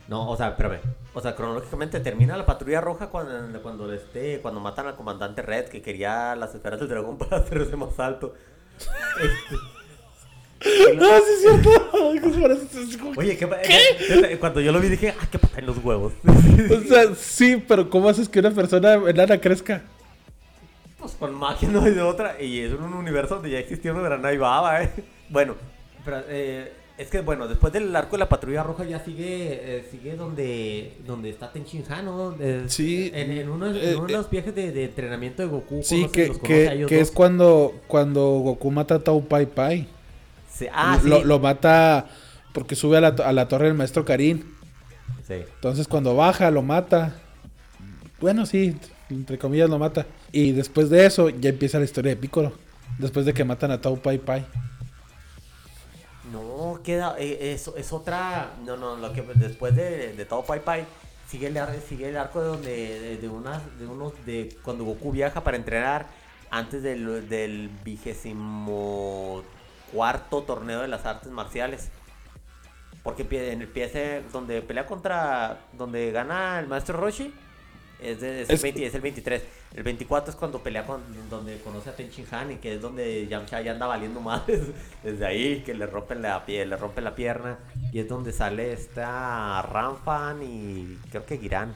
No, 0.08 0.28
o 0.30 0.36
sea, 0.36 0.48
espérame. 0.48 0.80
O 1.14 1.20
sea, 1.20 1.34
cronológicamente 1.34 2.00
termina 2.00 2.36
la 2.36 2.46
patrulla 2.46 2.80
roja 2.80 3.08
cuando, 3.08 3.60
cuando, 3.62 3.92
este, 3.92 4.40
cuando 4.40 4.60
matan 4.60 4.86
al 4.86 4.96
comandante 4.96 5.42
Red 5.42 5.66
que 5.66 5.82
quería 5.82 6.34
las 6.36 6.54
esferas 6.54 6.80
del 6.80 6.88
dragón 6.88 7.18
para 7.18 7.36
hacerse 7.38 7.76
más 7.76 7.98
alto. 7.98 8.34
Este, 9.20 9.56
No, 10.94 11.06
sí 11.18 11.24
es 11.34 11.40
cierto. 11.40 11.70
¿Qué 12.22 12.40
parece? 12.40 12.82
Es 12.82 12.96
como- 12.96 13.18
Oye, 13.18 13.36
¿qué, 13.36 13.48
eh, 14.30 14.36
Cuando 14.38 14.60
yo 14.60 14.70
lo 14.70 14.80
vi 14.80 14.88
dije, 14.88 15.12
ah, 15.20 15.26
qué 15.30 15.38
pata 15.38 15.58
en 15.58 15.66
los 15.66 15.78
huevos. 15.78 16.12
O 16.24 16.80
sea, 16.88 17.14
sí, 17.16 17.62
pero 17.66 17.90
¿cómo 17.90 18.08
haces 18.08 18.28
que 18.28 18.38
una 18.38 18.50
persona 18.52 18.94
enana 18.94 19.40
crezca? 19.40 19.82
Pues 20.98 21.12
con 21.14 21.34
magia 21.34 21.68
no 21.68 21.82
hay 21.82 21.92
de 21.94 22.02
otra. 22.02 22.40
Y 22.40 22.60
es 22.60 22.72
un 22.72 22.94
universo 22.94 23.34
donde 23.34 23.50
ya 23.50 23.58
existió 23.58 23.92
una 23.92 24.02
gran 24.02 24.22
Baba, 24.38 24.84
¿eh? 24.84 24.90
Bueno, 25.30 25.56
pero, 26.04 26.22
eh, 26.28 26.72
es 27.02 27.08
que 27.08 27.20
bueno, 27.20 27.46
después 27.48 27.72
del 27.72 27.94
arco 27.94 28.12
de 28.12 28.20
la 28.20 28.28
patrulla 28.28 28.62
roja 28.62 28.84
ya 28.84 29.04
sigue 29.04 29.78
eh, 29.78 29.84
sigue 29.90 30.16
donde 30.16 30.94
donde 31.06 31.30
está 31.30 31.52
Tenchin 31.52 31.84
Han, 31.90 32.04
¿no? 32.06 32.34
Eh, 32.40 32.64
Sí, 32.68 33.10
En, 33.14 33.30
en 33.32 33.48
unos, 33.50 33.76
eh, 33.76 33.92
en 33.92 33.98
unos 34.00 34.30
viajes 34.30 34.54
de, 34.54 34.72
de 34.72 34.84
entrenamiento 34.84 35.42
de 35.42 35.48
Goku. 35.48 35.80
Sí, 35.82 36.04
conoce- 36.04 36.10
que, 36.12 36.28
los 36.28 36.38
conoce 36.38 36.76
que, 36.78 36.86
que 36.86 37.00
es 37.00 37.10
cuando, 37.10 37.74
cuando 37.86 38.22
Goku 38.22 38.70
mata 38.70 38.96
a 38.96 38.98
Tao 39.00 39.20
Pai 39.20 39.46
Pai. 39.46 39.86
Sí, 40.52 40.66
Ah, 40.72 40.98
sí. 41.02 41.08
lo, 41.08 41.24
lo 41.24 41.38
mata 41.38 42.06
porque 42.52 42.74
sube 42.76 42.96
a 42.98 43.00
la, 43.00 43.08
a 43.08 43.32
la 43.32 43.48
torre 43.48 43.66
del 43.66 43.74
maestro 43.74 44.04
Karin. 44.04 44.44
Sí. 45.26 45.34
Entonces 45.54 45.88
cuando 45.88 46.14
baja 46.16 46.50
lo 46.50 46.62
mata. 46.62 47.14
Bueno, 48.20 48.46
sí, 48.46 48.76
entre 49.10 49.38
comillas 49.38 49.68
lo 49.70 49.78
mata. 49.78 50.06
Y 50.30 50.52
después 50.52 50.90
de 50.90 51.06
eso 51.06 51.28
ya 51.30 51.50
empieza 51.50 51.78
la 51.78 51.84
historia 51.84 52.10
de 52.10 52.16
Piccolo. 52.16 52.52
Después 52.98 53.24
de 53.26 53.32
que 53.34 53.44
matan 53.44 53.70
a 53.70 53.80
Tao 53.80 53.96
Pai 53.96 54.18
Pai. 54.18 54.44
No, 56.32 56.80
queda. 56.82 57.16
eh, 57.18 57.52
es, 57.54 57.92
otra. 57.92 58.54
No, 58.64 58.76
no, 58.76 58.96
lo 58.96 59.12
que 59.12 59.22
después 59.34 59.76
de, 59.76 60.14
de 60.14 60.24
todo 60.24 60.42
Pai 60.42 60.60
Pai. 60.64 60.86
Sigue 61.28 61.46
el, 61.46 61.58
sigue 61.88 62.08
el 62.08 62.16
arco 62.16 62.40
de 62.40 62.48
donde. 62.48 63.00
De, 63.00 63.16
de 63.18 63.28
unas, 63.28 63.78
de 63.78 63.86
unos. 63.86 64.12
De 64.26 64.56
cuando 64.62 64.84
Goku 64.84 65.12
viaja 65.12 65.42
para 65.44 65.56
entrenar. 65.56 66.06
Antes 66.50 66.82
del, 66.82 67.28
del 67.28 67.70
vigésimo 67.84 69.42
cuarto 69.92 70.42
torneo 70.42 70.80
de 70.82 70.88
las 70.88 71.06
artes 71.06 71.30
marciales. 71.30 71.90
Porque 73.02 73.22
en 73.30 73.60
el 73.60 73.62
empieza 73.62 73.98
donde 74.32 74.62
pelea 74.62 74.86
contra. 74.86 75.60
Donde 75.72 76.10
gana 76.12 76.58
el 76.60 76.66
maestro 76.66 76.98
Roshi. 76.98 77.32
Es, 78.02 78.20
de- 78.20 78.42
es 78.42 78.48
el 78.50 78.54
Es- 78.56 78.62
20 78.62 78.86
es 78.86 78.94
el 78.94 79.00
23. 79.00 79.42
El 79.74 79.82
24 79.82 80.30
es 80.32 80.36
cuando 80.36 80.62
pelea 80.62 80.84
con. 80.86 81.00
Donde 81.30 81.58
conoce 81.58 81.90
a 81.90 81.96
Tenchin 81.96 82.26
Han 82.30 82.52
y 82.52 82.56
que 82.56 82.74
es 82.74 82.80
donde 82.82 83.26
Yamcha 83.28 83.60
ya 83.62 83.72
anda 83.72 83.86
valiendo 83.86 84.20
más. 84.20 84.42
Desde 85.02 85.24
ahí, 85.26 85.62
que 85.64 85.74
le 85.74 85.86
rompen 85.86 86.22
la 86.22 86.44
piel, 86.44 86.70
le 86.70 86.76
rompen 86.76 87.04
la 87.04 87.14
pierna. 87.14 87.58
Y 87.92 87.98
es 88.00 88.08
donde 88.08 88.32
sale 88.32 88.72
esta 88.72 89.62
Ramfan 89.62 90.42
y 90.42 90.98
creo 91.10 91.24
que 91.26 91.38
Giran. 91.38 91.72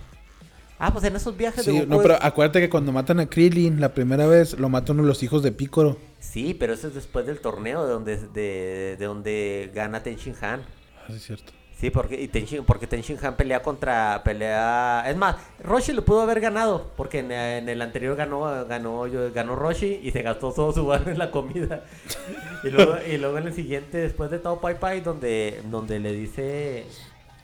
Ah, 0.78 0.92
pues 0.92 1.04
en 1.04 1.16
esos 1.16 1.34
viajes 1.36 1.64
de 1.64 1.72
Sí, 1.72 1.78
Goku 1.80 1.90
no, 1.90 2.02
pero 2.02 2.18
acuérdate 2.20 2.60
que 2.60 2.68
cuando 2.68 2.92
matan 2.92 3.18
a 3.20 3.26
Krillin 3.30 3.80
la 3.80 3.94
primera 3.94 4.26
vez 4.26 4.58
lo 4.58 4.68
matan 4.68 4.98
de 4.98 5.04
los 5.04 5.22
hijos 5.22 5.42
de 5.42 5.50
Piccolo. 5.50 5.96
Sí, 6.20 6.52
pero 6.52 6.74
eso 6.74 6.88
es 6.88 6.94
después 6.94 7.24
del 7.24 7.38
torneo 7.40 7.86
de 7.86 7.92
donde, 7.92 8.16
de, 8.18 8.96
de 8.98 9.04
donde 9.06 9.70
gana 9.74 10.02
Tenchin 10.02 10.34
Han. 10.42 10.60
Ah, 10.60 11.04
sí, 11.08 11.14
es 11.14 11.22
cierto. 11.24 11.52
Sí, 11.78 11.90
porque, 11.90 12.18
y 12.20 12.28
Tenshin, 12.28 12.64
porque 12.64 12.86
Tenshin 12.86 13.18
Han 13.22 13.36
pelea 13.36 13.62
contra. 13.62 14.22
pelea 14.24 15.04
Es 15.06 15.14
más, 15.16 15.36
Roshi 15.62 15.92
lo 15.92 16.04
pudo 16.06 16.22
haber 16.22 16.40
ganado. 16.40 16.90
Porque 16.96 17.18
en, 17.18 17.30
el 17.68 17.82
anterior 17.82 18.16
ganó, 18.16 18.64
ganó, 18.66 19.06
yo- 19.06 19.30
ganó 19.32 19.56
Roshi 19.56 20.00
y 20.02 20.10
se 20.10 20.22
gastó 20.22 20.52
todo 20.52 20.72
su 20.72 20.86
barrio 20.86 21.12
en 21.12 21.18
la 21.18 21.30
comida. 21.30 21.84
y, 22.64 22.70
luego, 22.70 22.96
y 23.06 23.18
luego 23.18 23.36
en 23.38 23.48
el 23.48 23.52
siguiente, 23.54 23.98
después 23.98 24.30
de 24.30 24.38
Tao 24.38 24.58
Pai 24.58 24.78
Pai, 24.80 25.00
donde, 25.02 25.60
donde 25.70 26.00
le 26.00 26.12
dice. 26.12 26.86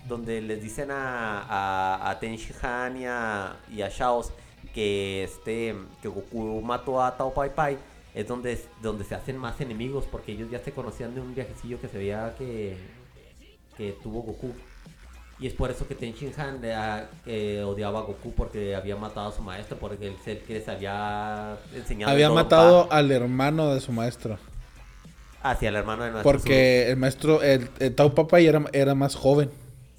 Donde 0.09 0.41
les 0.41 0.61
dicen 0.63 0.91
a, 0.91 1.43
a, 1.43 2.11
a 2.11 2.19
Tenshin 2.19 2.57
Han 2.63 2.97
y 2.97 3.05
a, 3.07 3.57
y 3.71 3.83
a 3.83 3.89
Shaos 3.89 4.33
que 4.75 5.23
este 5.25 5.77
que 6.01 6.09
Goku 6.09 6.61
mató 6.63 7.01
a 7.03 7.17
Tao 7.17 7.33
Pai 7.33 7.55
Pai 7.55 7.79
es 8.15 8.27
donde, 8.27 8.59
donde 8.83 9.05
se 9.05 9.15
hacen 9.15 9.37
más 9.37 9.61
enemigos 9.61 10.05
porque 10.11 10.33
ellos 10.33 10.51
ya 10.51 10.59
se 10.59 10.73
conocían 10.73 11.15
de 11.15 11.21
un 11.21 11.35
viajecillo 11.35 11.81
que 11.81 11.87
se 11.89 11.99
veía 11.99 12.35
que, 12.37 12.77
que 13.77 13.97
tuvo 14.03 14.23
Goku. 14.23 14.53
Y 15.39 15.47
es 15.49 15.55
por 15.55 15.71
eso 15.73 15.89
que 15.89 15.95
Tenshin 15.97 16.33
Han 16.39 16.61
eh, 17.27 17.63
odiaba 17.67 17.99
a 18.01 18.03
Goku 18.03 18.33
porque 18.33 18.77
había 18.77 18.95
matado 18.97 19.29
a 19.29 19.33
su 19.33 19.43
maestro, 19.43 19.77
porque 19.79 20.07
él 20.07 20.17
se- 20.25 20.39
que 20.39 20.55
les 20.55 20.69
había 20.69 21.57
enseñado. 21.75 22.13
el 22.13 22.15
Había 22.17 22.31
matado 22.31 22.87
al 22.93 23.11
hermano 23.11 23.75
de 23.75 23.81
su 23.81 23.91
maestro. 23.93 24.39
hacia 25.43 25.71
el 25.71 25.77
hermano 25.77 26.05
del 26.05 26.13
maestro. 26.13 26.31
Porque 26.33 26.89
el 26.91 26.97
maestro, 26.97 27.43
el, 27.43 27.69
el 27.81 27.95
Tao 27.95 28.15
Pai 28.15 28.27
Pai 28.27 28.47
era, 28.47 28.63
era 28.73 28.95
más 28.95 29.17
joven. 29.17 29.51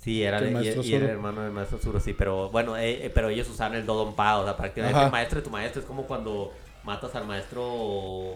Sí, 0.02 0.24
era, 0.24 0.40
que 0.40 0.46
el 0.46 0.52
y- 0.52 0.54
maestro 0.54 0.84
y, 0.84 0.94
era 0.94 1.06
el 1.06 1.12
hermano 1.12 1.42
del 1.42 1.52
maestro 1.52 1.78
Zuro, 1.80 2.00
sí, 2.00 2.14
pero 2.14 2.50
bueno, 2.50 2.78
eh, 2.78 3.06
eh, 3.06 3.10
pero 3.14 3.28
ellos 3.30 3.50
usaron 3.50 3.76
el 3.76 3.86
Dodonpa, 3.86 4.38
o 4.40 4.44
sea, 4.46 4.56
prácticamente 4.56 4.98
Ajá. 4.98 5.06
el 5.08 5.12
maestro 5.12 5.40
de 5.40 5.44
tu 5.46 5.50
maestro 5.50 5.82
es 5.82 5.88
como 5.88 6.04
cuando 6.04 6.54
matas 6.86 7.14
al 7.16 7.26
maestro 7.28 8.36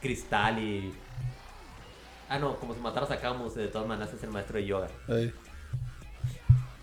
Cristal 0.00 0.58
y. 0.58 0.92
Ah, 2.30 2.38
no, 2.38 2.56
como 2.56 2.72
si 2.74 2.80
mataras 2.80 3.10
a 3.10 3.18
Camus, 3.20 3.54
de 3.56 3.68
todas 3.68 3.86
maneras 3.88 4.14
es 4.14 4.22
el 4.22 4.30
maestro 4.30 4.56
de 4.56 4.64
yoga. 4.64 4.86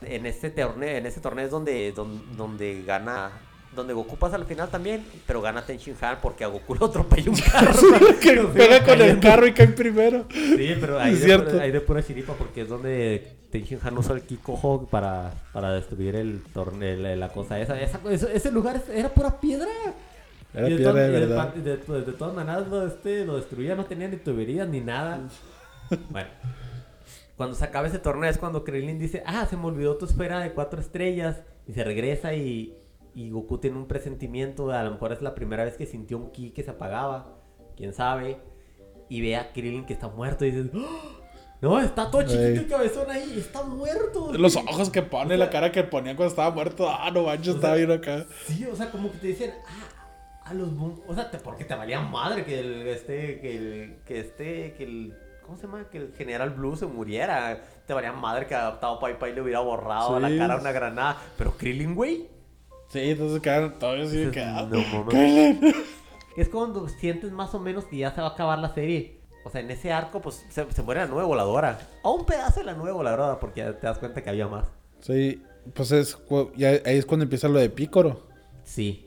En 0.02 0.26
este 0.26 0.50
torneo, 0.52 0.98
en 0.98 1.06
este 1.06 1.22
torneo 1.22 1.46
es 1.46 1.52
donde, 1.52 1.92
donde, 1.92 2.24
donde 2.36 2.84
gana, 2.84 3.32
donde 3.76 3.94
Goku 3.94 4.16
pasa 4.18 4.36
al 4.36 4.46
final 4.46 4.70
también, 4.70 5.04
pero 5.26 5.42
gana 5.42 5.66
Tenshin 5.66 5.96
Han 6.02 6.18
porque 6.22 6.44
a 6.44 6.48
Goku 6.48 6.76
lo 6.76 6.86
atropella 6.86 7.32
un 7.32 7.38
carro. 7.38 7.72
que 8.22 8.34
pega 8.56 8.86
con 8.86 9.02
el 9.02 9.20
carro 9.20 9.48
y 9.48 9.54
cae 9.54 9.68
primero. 9.70 10.26
Sí, 10.32 10.76
pero 10.80 11.00
ahí 11.00 11.14
Es 11.14 11.24
de, 11.26 11.40
pura, 11.40 11.64
ahí 11.64 11.72
de 11.72 11.82
pura 11.82 12.04
chiripa 12.04 12.34
porque 12.34 12.62
es 12.62 12.70
donde 12.70 13.38
Tenshin 13.52 13.80
Han 13.84 13.98
usó 13.98 14.14
el 14.14 14.22
Kiko 14.22 14.54
Hog 14.54 14.90
para, 14.90 15.34
para 15.52 15.72
destruir 15.74 16.16
el 16.16 16.44
torneo, 16.54 17.16
la 17.16 17.30
cosa 17.30 17.60
esa, 17.60 17.80
esa- 17.82 18.00
ese, 18.10 18.36
ese 18.36 18.52
lugar 18.52 18.80
era 18.94 19.10
pura 19.10 19.40
piedra. 19.40 19.68
Era 20.54 20.68
Y 20.68 20.72
de, 20.72 20.78
piedra 20.78 20.92
todas- 20.94 21.08
de 21.08 21.10
y 21.10 21.20
de 21.20 21.26
verdad. 21.28 21.54
pa- 21.54 21.60
de- 21.60 21.78
de- 21.78 22.02
de 22.06 22.14
todas 22.14 22.34
maneras 22.36 22.68
lo, 22.68 22.88
este, 22.88 23.26
lo 23.26 23.36
destruía, 23.36 23.76
no 23.76 23.86
tenía 23.86 24.08
ni 24.08 24.18
tuberías 24.18 24.68
ni 24.68 24.82
nada. 24.82 25.20
bueno, 26.10 26.30
cuando 27.36 27.56
se 27.56 27.64
acaba 27.66 27.88
ese 27.88 28.00
torneo 28.00 28.30
es 28.30 28.38
cuando 28.38 28.64
Krillin 28.64 28.98
dice, 28.98 29.24
ah, 29.26 29.46
se 29.50 29.58
me 29.58 29.66
olvidó 29.66 29.98
tu 29.98 30.06
esfera 30.06 30.40
de 30.40 30.54
cuatro 30.54 30.80
estrellas. 30.80 31.38
Y 31.68 31.74
se 31.74 31.84
regresa 31.84 32.34
y, 32.34 32.78
y 33.14 33.30
Goku 33.30 33.58
tiene 33.60 33.78
un 33.78 33.88
presentimiento, 33.88 34.72
a 34.72 34.84
lo 34.84 34.92
mejor 34.92 35.12
es 35.12 35.22
la 35.22 35.36
primera 35.36 35.66
vez 35.66 35.76
que 35.76 35.86
sintió 35.86 36.18
un 36.18 36.32
ki 36.32 36.52
que 36.52 36.64
se 36.64 36.72
apagaba, 36.72 37.36
quién 37.76 37.94
sabe. 37.94 38.40
Y 39.10 39.22
ve 39.22 39.36
a 39.36 39.52
Krillin 39.54 39.86
que 39.86 39.94
está 39.94 40.08
muerto 40.08 40.46
y 40.46 40.52
dices, 40.52 40.72
"¡Ah! 40.76 41.20
no, 41.62 41.80
está 41.80 42.10
todo 42.10 42.22
chiquito 42.24 42.62
y 42.62 42.66
cabezón 42.66 43.10
ahí, 43.12 43.36
está 43.38 43.64
muerto. 43.64 44.32
Los 44.34 44.56
ojos 44.56 44.90
que 44.90 45.02
pone, 45.02 45.38
la 45.38 45.50
cara 45.50 45.72
que 45.72 45.84
ponía 45.84 46.16
cuando 46.16 46.30
estaba 46.32 46.52
muerto. 46.52 46.90
Ah, 46.90 47.12
no 47.12 47.24
manches, 47.24 47.56
estaba 47.56 47.76
bien 47.76 47.92
acá. 47.92 48.26
Sí, 48.46 48.66
o 48.66 48.76
sea, 48.76 48.90
como 48.92 49.12
que 49.12 49.18
te 49.20 49.28
dicen, 49.28 49.52
ah, 49.68 49.97
a 50.50 50.54
los 50.54 50.70
o 51.08 51.14
sea, 51.16 51.30
te, 51.32 51.38
porque 51.38 51.66
te 51.66 51.76
valía 51.76 52.00
madre 52.02 52.44
que 52.46 52.60
el, 52.60 52.88
este, 52.88 53.40
que 53.40 53.58
el, 53.58 53.96
que 54.06 54.20
este, 54.20 54.74
que 54.78 54.84
el, 54.84 55.18
¿cómo 55.44 55.58
se 55.58 55.64
llama? 55.68 55.86
Que 55.90 55.98
el 55.98 56.14
General 56.16 56.50
Blue 56.52 56.76
se 56.76 56.86
muriera. 56.86 57.62
Te 57.86 57.94
valía 57.94 58.12
madre 58.14 58.48
que 58.48 58.56
adaptado 58.56 59.00
Pai 59.00 59.18
Pai 59.18 59.34
le 59.34 59.42
hubiera 59.42 59.60
borrado 59.60 60.20
la 60.20 60.30
Sí. 60.30 60.38
cara 60.38 60.56
a 60.56 60.58
una 60.60 60.72
granada. 60.72 61.18
Pero 61.38 61.52
Krillin, 61.58 61.96
güey, 61.96 62.28
Sí, 62.90 63.00
entonces 63.02 63.42
quedaron 63.42 63.78
todos 63.80 64.08
así 64.08 64.16
de 64.18 64.28
dices, 64.28 64.34
que. 64.34 64.42
ah, 64.42 64.68
no. 64.70 65.06
Krillin. 65.08 65.60
Es 66.38 66.50
cuando 66.50 66.88
sientes 66.88 67.32
más 67.32 67.56
o 67.56 67.60
menos 67.60 67.86
que 67.86 67.98
ya 67.98 68.14
se 68.14 68.22
va 68.22 68.28
a 68.28 68.32
acabar 68.32 68.60
la 68.60 68.72
serie. 68.74 69.20
O 69.44 69.50
sea, 69.50 69.60
en 69.62 69.72
ese 69.72 69.92
arco, 69.92 70.22
pues, 70.22 70.46
se, 70.50 70.72
se 70.72 70.84
muere 70.84 71.02
la 71.02 71.08
nueva 71.08 71.24
voladora. 71.26 71.80
O 72.04 72.12
un 72.14 72.26
pedazo 72.28 72.60
de 72.60 72.66
la 72.68 72.74
nueva 72.76 72.96
voladora, 72.96 73.40
porque 73.40 73.62
ya 73.62 73.74
te 73.74 73.88
das 73.88 73.98
cuenta 73.98 74.22
que 74.22 74.30
había 74.30 74.48
más. 74.48 74.68
Sí, 75.00 75.42
pues 75.74 75.92
es, 75.92 76.16
ya, 76.56 76.70
ahí 76.70 76.98
es 76.98 77.06
cuando 77.08 77.24
empieza 77.24 77.48
lo 77.48 77.58
de 77.58 77.70
Pícoro. 77.72 78.28
Sí, 78.64 79.07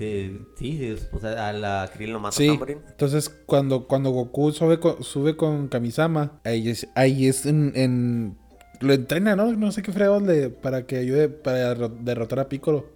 sí, 0.00 0.46
sí, 0.56 0.96
sí, 0.98 1.06
o 1.12 1.18
sea, 1.20 1.48
a 1.48 1.52
la 1.52 1.90
Krillin 1.92 2.14
lo 2.14 2.20
mata 2.20 2.36
Sí, 2.36 2.48
entonces 2.88 3.28
cuando, 3.46 3.86
cuando 3.86 4.10
Goku 4.10 4.50
sube 4.52 4.80
con, 4.80 5.02
sube 5.04 5.36
con 5.36 5.68
Kamisama, 5.68 6.40
ahí 6.44 6.68
es, 6.70 6.88
ahí 6.94 7.26
es 7.28 7.46
en, 7.46 7.72
en- 7.76 8.36
Lo 8.80 8.92
entrena, 8.94 9.36
¿no? 9.36 9.52
No 9.52 9.70
sé 9.72 9.82
qué 9.82 9.92
fregos 9.92 10.22
le... 10.22 10.48
Para 10.48 10.86
que 10.86 10.96
ayude 10.96 11.28
para 11.28 11.74
derro- 11.74 11.94
derrotar 12.00 12.40
a 12.40 12.48
Piccolo. 12.48 12.86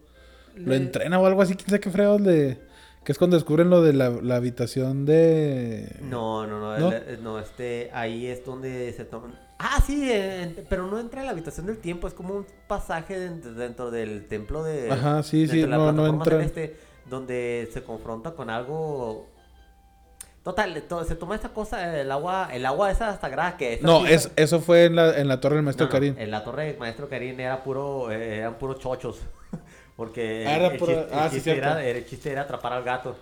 Lo 0.57 0.75
entrena 0.75 1.19
o 1.21 1.27
algo 1.27 1.43
así, 1.43 1.55
quién 1.57 1.67
sabe 1.69 1.81
qué 1.81 1.91
fregos 1.91 2.21
le... 2.21 2.59
Que 3.05 3.13
es 3.13 3.19
cuando 3.19 3.37
descubren 3.37 3.69
lo 3.69 3.83
de 3.83 3.93
la, 3.93 4.09
la 4.09 4.37
habitación 4.37 5.05
de... 5.05 5.95
No, 6.01 6.47
no, 6.47 6.59
no, 6.59 6.79
¿No? 6.79 6.91
el- 6.91 7.23
no, 7.23 7.39
este, 7.39 7.91
ahí 7.93 8.27
es 8.29 8.47
donde 8.47 8.91
se 8.95 9.05
toman. 9.05 9.39
Ah, 9.59 9.83
sí, 9.87 10.09
eh, 10.11 10.65
pero 10.71 10.87
no 10.87 10.99
entra 10.99 11.21
en 11.21 11.27
la 11.27 11.33
habitación 11.33 11.67
del 11.67 11.77
tiempo, 11.79 12.09
es 12.09 12.15
como 12.15 12.35
un 12.35 12.47
pasaje 12.67 13.19
dentro, 13.19 13.53
dentro 13.53 13.91
del 13.91 14.27
templo 14.27 14.65
de. 14.65 14.91
Ajá, 14.91 15.23
sí, 15.23 15.47
sí, 15.47 15.63
no, 15.63 15.93
no 15.93 16.03
plataforma 16.03 16.09
entra. 16.09 16.39
celeste, 16.39 16.77
donde 17.09 17.69
se 17.73 17.83
confronta 17.83 18.33
con 18.33 18.51
algo. 18.51 19.29
Total, 20.43 20.83
to- 20.83 21.05
se 21.05 21.17
toma 21.17 21.35
esta 21.37 21.49
cosa, 21.49 21.99
el 22.01 22.11
agua, 22.13 22.51
el 22.53 22.67
agua 22.67 22.91
esa 22.91 23.19
sagrada 23.19 23.57
que 23.57 23.75
esa 23.75 23.87
No, 23.87 24.05
sí- 24.05 24.13
es, 24.13 24.31
eso 24.37 24.61
fue 24.61 24.85
en 24.85 24.97
la, 24.97 25.19
en 25.19 25.27
la 25.27 25.41
torre 25.41 25.57
del 25.57 25.65
maestro 25.65 25.87
no, 25.87 25.89
no, 25.89 25.93
Karim. 25.93 26.15
En 26.19 26.31
la 26.31 26.45
torre 26.45 26.67
de 26.73 26.79
Maestro 26.79 27.09
Karim 27.09 27.41
era 27.41 27.63
puro, 27.65 28.11
eh, 28.11 28.39
eran 28.39 28.55
puros 28.59 28.79
chochos. 28.79 29.21
Porque 29.97 30.45
Ah, 30.47 30.57
era 30.57 30.67
el, 30.69 30.77
puro- 30.79 30.93
chiste, 30.93 31.15
el 31.15 31.19
ah, 31.19 31.29
sí, 31.31 31.35
chiste 31.37 31.53
cierto. 31.55 31.71
era, 31.79 31.85
el 31.87 32.05
chiste 32.07 32.31
era 32.33 32.43
atrapar 32.43 32.73
al 32.75 32.85
gato. 32.85 33.17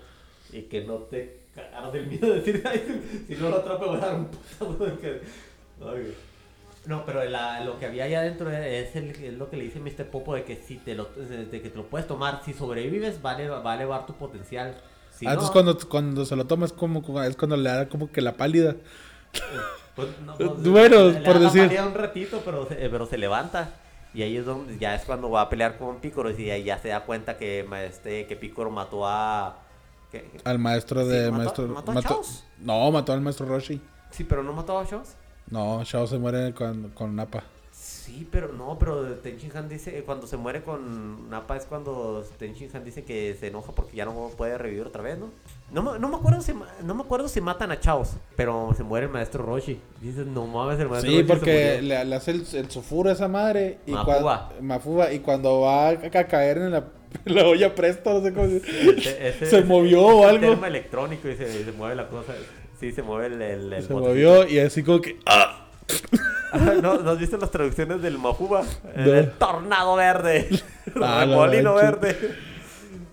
Y 0.53 0.63
que 0.63 0.83
no 0.85 0.95
te 0.97 1.43
cagaras 1.55 1.93
del 1.93 2.07
miedo 2.09 2.27
de 2.27 2.41
decir, 2.41 2.63
"Ay, 2.67 3.25
si 3.29 3.35
no 3.37 3.51
lo 3.51 3.57
atrapo 3.59 3.87
voy 3.87 3.97
a 3.99 4.01
dar 4.01 4.15
un 4.17 4.27
putazo. 4.27 4.89
No, 6.87 7.05
pero 7.07 7.23
la- 7.25 7.61
lo 7.65 7.79
que 7.79 7.87
había 7.87 8.05
allá 8.05 8.21
adentro 8.21 8.51
es, 8.51 8.97
el- 8.97 9.11
es 9.11 9.35
lo 9.35 9.49
que 9.51 9.57
le 9.57 9.65
dice 9.65 9.79
Mr. 9.81 10.07
Popo 10.11 10.35
de 10.35 10.43
que 10.45 10.57
si 10.57 10.77
te 10.79 10.95
lo, 10.97 11.05
de 11.05 11.61
que 11.63 11.71
te 11.71 11.77
lo 11.77 11.87
puedes 11.87 12.07
tomar, 12.09 12.43
si 12.45 12.53
sobrevives, 12.55 13.21
va 13.25 13.33
a 13.33 13.35
elevar, 13.37 13.65
va 13.67 13.73
a 13.73 13.77
elevar 13.77 14.07
tu 14.07 14.15
potencial. 14.15 14.75
Si 15.17 15.27
Ah, 15.27 15.31
no, 15.31 15.35
entonces 15.35 15.53
cuando, 15.53 15.79
cuando 15.89 16.25
se 16.25 16.35
lo 16.35 16.45
toma 16.47 16.67
es 16.67 16.73
como, 16.73 17.23
es 17.23 17.37
cuando 17.37 17.57
le 17.57 17.69
da 17.71 17.89
como 17.89 18.11
que 18.11 18.21
la 18.21 18.33
pálida. 18.33 18.75
Pues, 19.95 20.09
no, 20.25 20.35
pues, 20.37 20.63
Bueno, 20.65 21.09
le- 21.09 21.21
le 21.21 21.25
por 21.25 21.35
da 21.41 21.51
decir. 21.51 21.81
un 21.81 21.95
ratito, 21.95 22.43
pero 22.45 22.67
se, 22.67 22.75
pero 22.75 23.07
se 23.07 23.19
levanta. 23.19 23.71
Y 24.15 24.23
ahí 24.23 24.37
es 24.37 24.45
donde 24.45 24.77
ya 24.79 24.95
es 24.95 25.05
cuando 25.05 25.31
va 25.31 25.43
a 25.43 25.49
pelear 25.49 25.79
con 25.79 26.01
Picoro 26.01 26.31
y 26.31 26.51
ahí 26.51 26.65
ya 26.65 26.79
se 26.79 26.89
da 26.89 27.01
cuenta 27.05 27.39
que 27.39 27.67
este 27.87 28.27
que 28.27 28.37
Picoro 28.37 28.71
mató 28.71 29.07
a 29.07 29.59
que- 30.11 30.31
Al 30.45 30.59
maestro 30.59 31.03
Sí, 31.03 31.09
de 31.09 31.31
mató- 31.31 31.37
maestro... 31.39 31.69
mató 31.69 31.93
a 31.93 32.03
Chaos. 32.03 32.45
no, 32.59 32.91
mató 32.91 33.13
al 33.15 33.21
maestro 33.23 33.47
Roshi. 33.47 33.81
Sí, 34.11 34.25
pero 34.25 34.43
no 34.43 34.53
mató 34.53 34.79
a 34.79 34.85
Shows. 34.85 35.15
No, 35.53 35.85
Shao 35.85 36.07
se 36.07 36.19
muere 36.19 36.53
con, 36.55 36.91
con 36.91 37.15
Nappa. 37.15 37.45
Sí, 37.71 38.27
pero 38.31 38.53
no, 38.53 38.79
pero 38.79 39.03
Tenchin 39.17 39.51
Han 39.57 39.69
dice 39.69 39.97
eh, 39.99 40.03
cuando 40.03 40.27
se 40.27 40.37
muere 40.37 40.63
con 40.63 41.31
Nappa 41.31 41.57
es 41.57 41.65
cuando 41.67 42.25
Tenchin 42.39 42.69
Han 42.75 42.85
dice 42.85 43.05
que 43.05 43.35
se 43.39 43.47
enoja 43.49 43.73
porque 43.73 43.97
ya 43.97 44.05
no 44.05 44.31
puede 44.37 44.59
revivir 44.59 44.83
otra 44.87 45.03
vez, 45.03 45.19
¿no? 45.19 45.31
No, 45.73 45.83
me- 45.83 45.99
no 45.99 46.09
me 46.09 46.17
acuerdo 46.17 46.43
si 46.43 46.53
no 46.85 46.95
me 46.95 47.03
acuerdo 47.03 47.29
si 47.29 47.41
matan 47.41 47.71
a 47.71 47.81
Chaos, 47.81 48.11
pero 48.37 48.73
se 48.77 48.83
muere 48.83 49.07
el 49.07 49.13
maestro 49.13 49.45
Roshi. 49.45 49.79
Dices, 50.01 50.27
"No 50.27 50.47
mames, 50.47 50.79
el 50.81 50.89
maestro 50.89 51.11
Sí, 51.11 51.17
Roshi 51.19 51.29
se 51.29 51.35
porque 51.35 51.73
murió". 51.77 51.89
le, 51.99 52.05
le 52.05 52.17
hace 52.17 52.31
el, 52.33 52.47
el 52.55 52.71
sulfuro 52.71 53.11
a 53.11 53.13
esa 53.13 53.29
madre. 53.29 53.79
Y 53.87 53.93
Mafuba. 53.93 54.53
Mafuba. 54.61 55.13
Y 55.13 55.21
cuando 55.21 55.61
va 55.61 55.89
a, 55.89 55.91
a 55.91 56.25
caer 56.27 56.59
en 56.59 56.71
la, 56.73 56.85
olla 57.47 57.75
presto, 57.75 58.13
no 58.13 58.23
sé 58.23 58.33
cómo 58.35 58.47
se 58.49 58.57
Ese- 58.59 59.35
Se 59.35 59.45
ese- 59.59 59.65
movió 59.65 60.01
ese 60.09 60.13
o 60.15 60.23
es 60.25 60.29
el 60.31 60.37
algo. 60.37 60.51
tema 60.55 60.67
electrónico 60.69 61.29
y 61.29 61.37
se, 61.37 61.65
se 61.65 61.73
mueve 61.73 61.95
la 61.95 62.09
cosa. 62.09 62.33
Sí, 62.83 62.93
se 62.93 63.03
mueve 63.03 63.27
el. 63.29 63.41
el, 63.41 63.73
el 63.73 63.83
Se 63.87 63.95
movió 63.95 64.47
y 64.47 64.59
así 64.59 64.83
como 64.83 65.01
que. 65.01 65.19
¡Ah! 65.25 65.69
Ah, 66.55 66.75
¿No, 66.83 66.99
¿No 66.99 67.13
has 67.13 67.19
visto 67.19 67.39
las 67.39 67.51
traducciones 67.51 68.03
del 68.03 68.19
Mafuba? 68.19 68.63
El, 68.95 69.05
No. 69.07 69.15
el 69.15 69.31
tornado 69.33 69.97
verde. 69.97 70.49
Ah, 71.01 71.25
Remolino 71.27 71.73
mancha. 71.77 71.91
verde. 71.93 72.17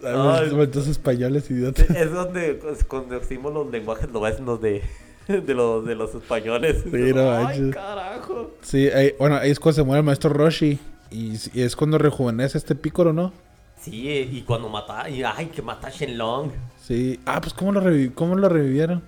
Ay, 0.03 0.49
Ay. 0.51 0.61
Estos 0.63 0.87
españoles, 0.87 1.49
idiotas. 1.49 1.89
Es 1.89 2.11
donde 2.11 2.59
conocimos 2.89 3.53
los 3.53 3.71
lenguajes 3.71 4.11
lobesnos 4.11 4.59
de, 4.59 4.81
de, 5.29 5.53
los, 5.53 5.85
de 5.85 5.95
los 5.95 6.13
españoles. 6.15 6.83
Sí, 6.83 7.13
no 7.13 7.31
Ay, 7.47 7.71
carajo. 7.71 8.51
Sí, 8.61 8.89
ahí- 8.89 9.13
bueno, 9.17 9.37
ahí 9.37 9.51
es 9.51 9.59
cuando 9.61 9.75
se 9.77 9.83
muere 9.83 9.99
el 9.99 10.05
maestro 10.05 10.31
Roshi. 10.31 10.77
Y, 11.09 11.35
y 11.53 11.61
es 11.61 11.77
cuando 11.77 11.97
rejuvenece 11.97 12.57
este 12.57 12.75
pícoro, 12.75 13.13
¿no? 13.13 13.31
Sí, 13.79 14.09
y 14.33 14.41
cuando 14.41 14.67
mata. 14.67 15.09
Y, 15.09 15.23
ay, 15.23 15.45
que 15.45 15.61
mata 15.61 15.87
a 15.87 15.91
Shenlong. 15.91 16.51
Sí. 16.81 17.21
Ah, 17.25 17.39
pues 17.39 17.53
¿cómo 17.53 17.71
lo, 17.71 17.81
revi- 17.81 18.13
cómo 18.13 18.35
lo 18.35 18.49
revivieron? 18.49 19.01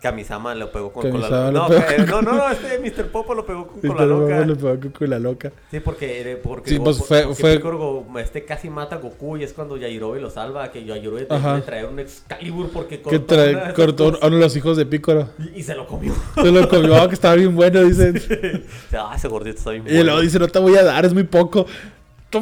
Kamisama 0.00 0.54
lo 0.54 0.70
pegó 0.70 0.92
con 0.92 1.02
Kamisama 1.04 1.28
cola 1.28 1.50
lo 1.50 1.58
no, 1.68 1.68
pegó 1.86 2.06
no, 2.06 2.22
no, 2.22 2.32
no, 2.38 2.50
este 2.50 2.78
Mr. 2.78 3.06
Popo 3.08 3.34
lo 3.34 3.44
pegó 3.46 3.66
con 3.66 3.80
Sí, 3.82 3.88
cola 3.88 4.04
loca. 4.06 4.40
le 4.46 4.54
pegó 4.54 4.80
con 4.80 4.90
cola 4.90 5.18
loca. 5.18 5.52
Sí, 5.70 5.80
porque, 5.80 6.32
eh, 6.32 6.36
porque, 6.36 6.70
Sí, 6.70 6.78
pues 6.78 6.98
fue- 6.98 7.22
porque 7.22 7.34
fue- 7.40 7.56
Piccolo 7.56 8.04
este 8.18 8.44
casi 8.44 8.68
mata 8.70 8.96
a 8.96 8.98
Goku 8.98 9.36
y 9.38 9.44
es 9.44 9.52
cuando 9.52 9.76
Yajirobe 9.76 10.20
lo 10.20 10.30
salva, 10.30 10.70
que 10.70 10.84
Yajirobe 10.84 11.26
trae 11.64 11.86
un 11.86 11.98
Excalibur 11.98 12.70
porque 12.70 12.98
Que 12.98 13.02
cortó 13.02 13.36
de 13.36 13.52
trae, 13.54 13.74
cortó 13.74 14.18
a 14.20 14.26
uno 14.26 14.36
de 14.36 14.42
los 14.42 14.56
hijos 14.56 14.76
de 14.76 14.86
Pícoro. 14.86 15.28
y, 15.38 15.60
y 15.60 15.62
se 15.62 15.74
lo 15.74 15.86
comió. 15.86 16.14
Se 16.34 16.52
lo 16.52 16.68
comió, 16.68 17.08
que 17.08 17.14
estaba 17.14 17.34
bien 17.34 17.54
bueno, 17.56 17.82
dicen. 17.82 18.22
ah, 18.92 19.12
ese 19.16 19.28
gordito 19.28 19.58
está 19.58 19.70
bien 19.70 19.84
Y 19.86 19.90
luego 19.90 20.04
bueno. 20.04 20.20
dice, 20.20 20.38
no 20.38 20.48
te 20.48 20.58
voy 20.58 20.76
a 20.76 20.84
dar, 20.84 21.04
es 21.04 21.14
muy 21.14 21.24
poco. 21.24 21.66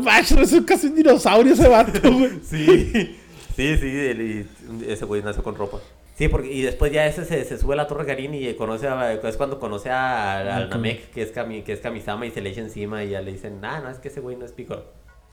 Manches, 0.03 0.53
es 0.53 0.63
casi 0.63 0.89
un 0.89 0.97
dinosaurio 0.97 1.53
ese 1.53 1.69
vato, 1.69 2.01
güey. 2.03 2.31
Sí, 2.43 3.17
sí, 3.57 3.77
sí, 3.79 3.87
el- 3.87 4.21
y 4.21 4.91
ese 4.91 5.05
güey 5.05 5.23
nació 5.23 5.43
con 5.45 5.55
ropa. 5.55 5.79
Sí, 6.17 6.29
porque 6.29 6.53
y 6.53 6.63
después 6.63 6.93
ya 6.93 7.07
ese 7.07 7.25
se, 7.25 7.45
se 7.45 7.59
sube 7.59 7.75
a 7.75 7.77
la 7.77 7.87
Torre 7.89 8.05
Garín 8.05 8.35
y 8.35 8.55
conoce 8.55 8.87
a, 8.87 9.13
es 9.15 9.37
cuando 9.37 9.59
conoce 9.59 9.91
a- 9.91 10.57
al. 10.57 10.71
Namek, 10.71 11.11
que 11.11 11.23
es, 11.23 11.33
Kami, 11.33 11.63
que 11.63 11.73
es 11.73 11.81
Kamisama, 11.81 12.25
y 12.27 12.31
se 12.31 12.41
le 12.41 12.51
echa 12.51 12.61
encima 12.61 13.03
y 13.03 13.11
ya 13.11 13.21
le 13.21 13.33
dicen, 13.33 13.59
ah, 13.65 13.81
no, 13.83 13.91
es 13.91 13.99
que 13.99 14.09
ese 14.09 14.21
güey 14.21 14.37
no 14.37 14.45
es 14.45 14.53
Piccolo. 14.53 14.85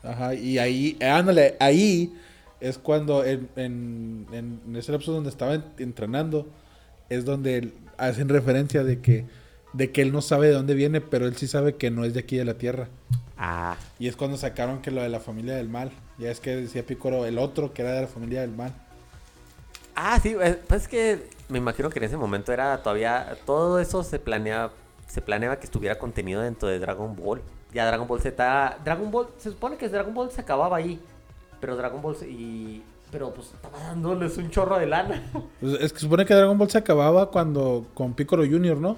Ajá, 0.02 0.34
y 0.34 0.58
ahí, 0.58 0.96
ándale, 1.00 1.54
ahí 1.60 2.12
es 2.60 2.78
cuando 2.78 3.24
en, 3.24 3.48
en, 3.54 4.26
en 4.32 4.74
ese 4.76 4.90
lapso 4.90 5.12
donde 5.12 5.30
estaba 5.30 5.54
en- 5.54 5.64
entrenando, 5.78 6.48
es 7.08 7.24
donde 7.24 7.70
hacen 7.98 8.28
referencia 8.28 8.82
de 8.82 9.00
que, 9.00 9.24
de 9.74 9.92
que 9.92 10.02
él 10.02 10.10
no 10.10 10.20
sabe 10.20 10.48
de 10.48 10.54
dónde 10.54 10.74
viene, 10.74 11.00
pero 11.00 11.26
él 11.26 11.36
sí 11.36 11.46
sabe 11.46 11.76
que 11.76 11.92
no 11.92 12.04
es 12.04 12.14
de 12.14 12.20
aquí 12.20 12.36
de 12.36 12.44
la 12.44 12.54
Tierra. 12.54 12.88
Ah, 13.38 13.76
Y 14.00 14.08
es 14.08 14.16
cuando 14.16 14.36
sacaron 14.36 14.82
que 14.82 14.90
lo 14.90 15.00
de 15.02 15.08
la 15.08 15.20
familia 15.20 15.54
del 15.54 15.68
mal. 15.68 15.92
Ya 16.18 16.30
es 16.30 16.40
que 16.40 16.56
decía 16.56 16.84
Picoro, 16.84 17.24
el 17.26 17.38
otro 17.38 17.72
que 17.72 17.82
era 17.82 17.92
de 17.92 18.00
la 18.02 18.06
familia 18.08 18.40
del 18.40 18.50
mal. 18.50 18.72
Ah, 19.94 20.18
sí, 20.22 20.34
eh, 20.40 20.58
pues 20.66 20.82
es 20.82 20.88
que 20.88 21.22
me 21.48 21.58
imagino 21.58 21.90
que 21.90 21.98
en 21.98 22.04
ese 22.04 22.16
momento 22.16 22.52
era 22.52 22.78
todavía 22.82 23.36
todo 23.44 23.78
eso 23.78 24.02
se 24.02 24.18
planea 24.18 24.70
se 25.06 25.20
planeaba 25.20 25.56
que 25.58 25.64
estuviera 25.66 25.98
contenido 25.98 26.40
dentro 26.40 26.68
de 26.68 26.78
Dragon 26.78 27.14
Ball. 27.14 27.42
Ya 27.74 27.86
Dragon 27.86 28.06
Ball 28.08 28.20
Z, 28.20 28.78
Dragon 28.84 29.10
Ball 29.10 29.28
se 29.38 29.50
supone 29.50 29.76
que 29.76 29.88
Dragon 29.88 30.14
Ball 30.14 30.30
se 30.30 30.40
acababa 30.40 30.76
ahí, 30.78 30.98
pero 31.60 31.76
Dragon 31.76 32.00
Ball 32.00 32.16
y 32.28 32.82
pero 33.10 33.30
pues 33.34 33.48
estaba 33.52 33.78
dándoles 33.78 34.38
un 34.38 34.48
chorro 34.50 34.78
de 34.78 34.86
lana. 34.86 35.22
Pues 35.60 35.74
es 35.80 35.92
que 35.92 35.98
supone 35.98 36.24
que 36.24 36.32
Dragon 36.34 36.56
Ball 36.56 36.70
se 36.70 36.78
acababa 36.78 37.30
cuando 37.30 37.86
con 37.92 38.14
Piccolo 38.14 38.42
Jr., 38.44 38.78
¿no? 38.78 38.96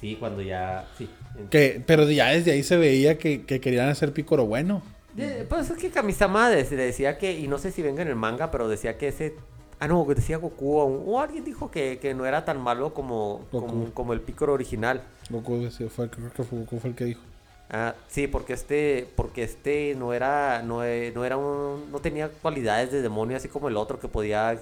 Sí, 0.00 0.16
cuando 0.18 0.42
ya 0.42 0.88
sí. 0.98 1.08
Que, 1.48 1.80
pero 1.86 2.10
ya 2.10 2.30
desde 2.30 2.50
ahí 2.50 2.64
se 2.64 2.76
veía 2.76 3.18
que, 3.18 3.44
que 3.46 3.60
querían 3.60 3.88
hacer 3.88 4.12
Piccolo 4.12 4.46
bueno. 4.46 4.82
De- 5.14 5.44
pues 5.48 5.70
es 5.70 5.76
que 5.78 5.90
Kamisama 5.90 6.50
de- 6.50 6.64
decía 6.64 7.18
que, 7.18 7.38
y 7.38 7.46
no 7.46 7.58
sé 7.58 7.70
si 7.70 7.82
venga 7.82 8.02
en 8.02 8.08
el 8.08 8.16
manga, 8.16 8.50
pero 8.50 8.68
decía 8.68 8.98
que 8.98 9.08
ese. 9.08 9.36
Ah, 9.84 9.88
no, 9.88 10.04
decía 10.04 10.36
Goku, 10.36 10.76
o, 10.78 10.84
o 10.84 11.18
alguien 11.20 11.42
dijo 11.44 11.68
que, 11.72 11.98
que 12.00 12.14
no 12.14 12.24
era 12.24 12.44
tan 12.44 12.60
malo 12.60 12.94
como, 12.94 13.46
como, 13.50 13.92
como 13.92 14.12
el 14.12 14.20
Piccolo 14.20 14.52
original. 14.52 15.02
Goku 15.28 15.58
decía- 15.58 15.88
fue, 15.88 16.08
creo 16.08 16.32
que 16.32 16.44
fue 16.44 16.60
Goku 16.60 16.78
fue 16.78 16.90
el 16.90 16.94
que 16.96 17.04
dijo. 17.06 17.20
Ah, 17.68 17.96
sí, 18.06 18.28
porque 18.28 18.52
este, 18.52 19.08
porque 19.16 19.42
este 19.42 19.96
no 19.98 20.12
era, 20.12 20.62
no, 20.62 20.84
e- 20.84 21.10
no 21.12 21.24
era 21.24 21.36
un, 21.36 21.90
no 21.90 21.98
tenía 21.98 22.28
cualidades 22.28 22.92
de 22.92 23.02
demonio 23.02 23.36
así 23.36 23.48
como 23.48 23.66
el 23.68 23.76
otro 23.76 23.98
que 23.98 24.06
podía 24.06 24.56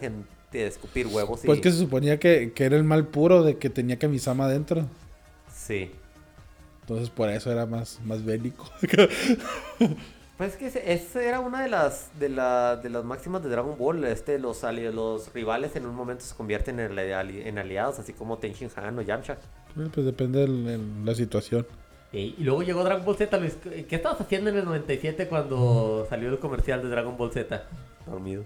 escupir 0.52 1.06
huevos 1.06 1.44
y... 1.44 1.46
Pues 1.48 1.60
que 1.60 1.70
se 1.70 1.76
suponía 1.76 2.18
que, 2.18 2.52
que 2.54 2.64
era 2.64 2.76
el 2.78 2.84
mal 2.84 3.06
puro 3.06 3.42
de 3.42 3.58
que 3.58 3.68
tenía 3.68 3.98
Kamisama 3.98 4.46
adentro. 4.46 4.86
Sí. 5.54 5.90
Entonces 6.80 7.10
por 7.10 7.28
eso 7.28 7.52
era 7.52 7.66
más, 7.66 8.00
más 8.06 8.24
bélico. 8.24 8.70
Pues 10.40 10.52
es 10.52 10.56
que 10.58 10.66
ese, 10.68 10.90
ese 10.94 11.28
era 11.28 11.38
una 11.40 11.62
de 11.62 11.68
las, 11.68 12.08
de, 12.18 12.30
la, 12.30 12.76
de 12.76 12.88
las 12.88 13.04
máximas 13.04 13.42
de 13.42 13.50
Dragon 13.50 13.76
Ball. 13.76 14.02
Este, 14.04 14.38
los, 14.38 14.64
ali- 14.64 14.90
los 14.90 15.30
rivales 15.34 15.76
en 15.76 15.84
un 15.84 15.94
momento 15.94 16.24
se 16.24 16.34
convierten 16.34 16.80
en, 16.80 16.98
ali- 16.98 17.42
en 17.46 17.58
aliados, 17.58 17.98
así 17.98 18.14
como 18.14 18.38
Tenshin 18.38 18.70
Han 18.76 18.98
o 18.98 19.02
Yamcha. 19.02 19.36
Bueno, 19.74 19.90
pues 19.92 20.06
depende 20.06 20.46
de 20.46 20.80
la 21.04 21.14
situación. 21.14 21.66
Y, 22.10 22.34
y 22.38 22.44
luego 22.44 22.62
llegó 22.62 22.82
Dragon 22.84 23.04
Ball 23.04 23.16
Z, 23.16 23.36
Luis. 23.36 23.58
¿Qué 23.86 23.96
estabas 23.96 24.18
haciendo 24.22 24.48
en 24.48 24.56
el 24.56 24.64
97 24.64 25.28
cuando 25.28 26.06
salió 26.08 26.30
el 26.30 26.38
comercial 26.38 26.80
de 26.82 26.88
Dragon 26.88 27.18
Ball 27.18 27.30
Z? 27.32 27.62
Dormido. 28.06 28.44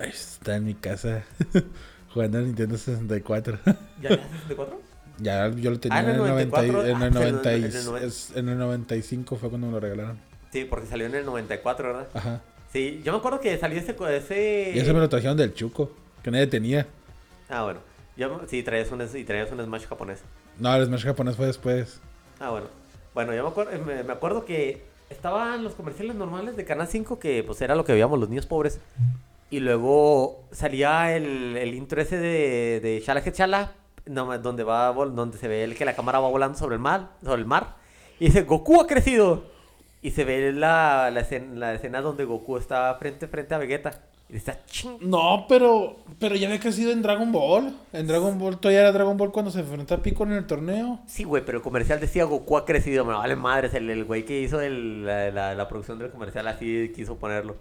Ay, 0.00 0.10
está 0.10 0.56
en 0.56 0.64
mi 0.64 0.74
casa 0.74 1.22
jugando 2.12 2.38
a 2.38 2.40
Nintendo 2.40 2.76
64. 2.76 3.58
¿Ya 4.02 4.08
haces 4.08 4.20
64? 4.48 4.80
ya 5.18 5.48
yo 5.50 5.70
lo 5.70 5.78
tenía 5.78 5.98
Ah, 5.98 6.02
en 6.02 6.08
el 6.10 6.16
90 6.18 6.66
y- 6.66 6.70
94, 6.72 6.82
en 6.82 6.88
el 6.88 6.94
ah, 6.96 6.98
pues 6.98 7.22
en 7.22 7.22
el- 7.28 7.32
90 7.32 7.52
y- 7.52 7.64
en 7.64 7.64
el 7.76 7.84
noven- 7.86 8.02
es- 8.04 8.32
en 8.36 8.48
el 8.48 8.58
95 8.58 9.36
fue 9.36 9.48
cuando 9.48 9.68
me 9.68 9.72
lo 9.74 9.78
regalaron. 9.80 10.18
Sí, 10.52 10.64
porque 10.64 10.86
salió 10.86 11.06
en 11.06 11.14
el 11.14 11.26
94, 11.26 11.88
¿verdad? 11.88 12.08
Ajá. 12.14 12.40
Sí, 12.72 13.00
yo 13.04 13.12
me 13.12 13.18
acuerdo 13.18 13.40
que 13.40 13.56
salió 13.58 13.78
ese... 13.78 13.96
ese... 14.16 14.72
Y 14.74 14.78
ese 14.78 14.92
me 14.92 15.00
lo 15.00 15.08
trajeron 15.08 15.36
del 15.36 15.54
Chuco, 15.54 15.90
que 16.22 16.30
nadie 16.30 16.46
tenía. 16.46 16.86
Ah, 17.48 17.62
bueno. 17.62 17.80
Yo, 18.16 18.40
sí, 18.48 18.62
traías 18.62 18.90
un, 18.90 19.02
y 19.14 19.24
traías 19.24 19.50
un 19.52 19.62
Smash 19.62 19.86
japonés. 19.86 20.22
No, 20.58 20.74
el 20.74 20.86
Smash 20.86 21.04
japonés 21.04 21.36
fue 21.36 21.46
después. 21.46 22.00
Ah, 22.40 22.50
bueno. 22.50 22.66
Bueno, 23.14 23.34
yo 23.34 23.42
me 23.42 23.48
acuerdo, 23.48 23.84
me, 23.84 24.02
me 24.02 24.12
acuerdo 24.12 24.44
que 24.44 24.84
estaban 25.10 25.62
los 25.64 25.74
comerciales 25.74 26.16
normales 26.16 26.56
de 26.56 26.64
Canal 26.64 26.88
5, 26.88 27.18
que 27.18 27.42
pues 27.44 27.60
era 27.62 27.74
lo 27.74 27.84
que 27.84 27.92
veíamos 27.92 28.18
los 28.18 28.28
niños 28.28 28.46
pobres. 28.46 28.80
Y 29.48 29.60
luego 29.60 30.44
salía 30.50 31.14
el, 31.16 31.56
el 31.56 31.74
intro 31.74 32.00
ese 32.00 32.18
de, 32.18 32.80
de 32.80 33.02
Shala 33.06 33.22
que 33.22 33.32
Chala, 33.32 33.72
no, 34.04 34.36
donde, 34.38 34.64
va, 34.64 34.92
donde 34.92 35.38
se 35.38 35.48
ve 35.48 35.64
el 35.64 35.76
que 35.76 35.84
la 35.84 35.94
cámara 35.94 36.18
va 36.18 36.28
volando 36.28 36.58
sobre 36.58 36.74
el 36.74 36.80
mar. 36.80 37.10
Sobre 37.22 37.40
el 37.40 37.46
mar 37.46 37.76
y 38.18 38.26
dice, 38.26 38.42
Goku 38.42 38.80
ha 38.80 38.86
crecido. 38.86 39.44
Y 40.06 40.10
se 40.12 40.24
ve 40.24 40.52
la, 40.52 41.10
la, 41.12 41.20
escena, 41.20 41.54
la 41.56 41.74
escena 41.74 42.00
donde 42.00 42.24
Goku 42.24 42.58
está 42.58 42.94
frente, 42.94 43.26
frente 43.26 43.54
a 43.54 43.58
Vegeta. 43.58 43.90
Y 44.28 44.36
"Ah, 44.48 44.56
ching. 44.66 44.98
No, 45.00 45.46
pero 45.48 45.96
pero 46.20 46.34
ya 46.36 46.46
había 46.48 46.60
crecido 46.60 46.92
en 46.92 47.02
Dragon 47.02 47.30
Ball. 47.32 47.74
En 47.92 48.06
Dragon 48.06 48.38
Ball 48.38 48.58
todavía 48.58 48.80
era 48.82 48.92
Dragon 48.92 49.16
Ball 49.16 49.32
cuando 49.32 49.50
se 49.50 49.60
enfrentó 49.60 49.94
a 49.94 50.02
Pico 50.02 50.24
en 50.24 50.32
el 50.32 50.46
torneo. 50.46 51.00
Sí, 51.06 51.24
güey, 51.24 51.44
pero 51.44 51.58
el 51.58 51.62
comercial 51.64 51.98
decía 52.00 52.24
Goku 52.24 52.56
ha 52.56 52.64
crecido. 52.64 53.04
Me 53.04 53.14
vale 53.14 53.34
madres. 53.36 53.74
El, 53.74 53.90
el 53.90 54.04
güey 54.04 54.24
que 54.24 54.40
hizo 54.40 54.60
el- 54.60 55.04
la, 55.06 55.30
la- 55.30 55.54
la 55.54 55.68
producción 55.68 55.98
del 55.98 56.10
comercial 56.10 56.46
así 56.48 56.92
quiso 56.94 57.16
ponerlo. 57.16 57.56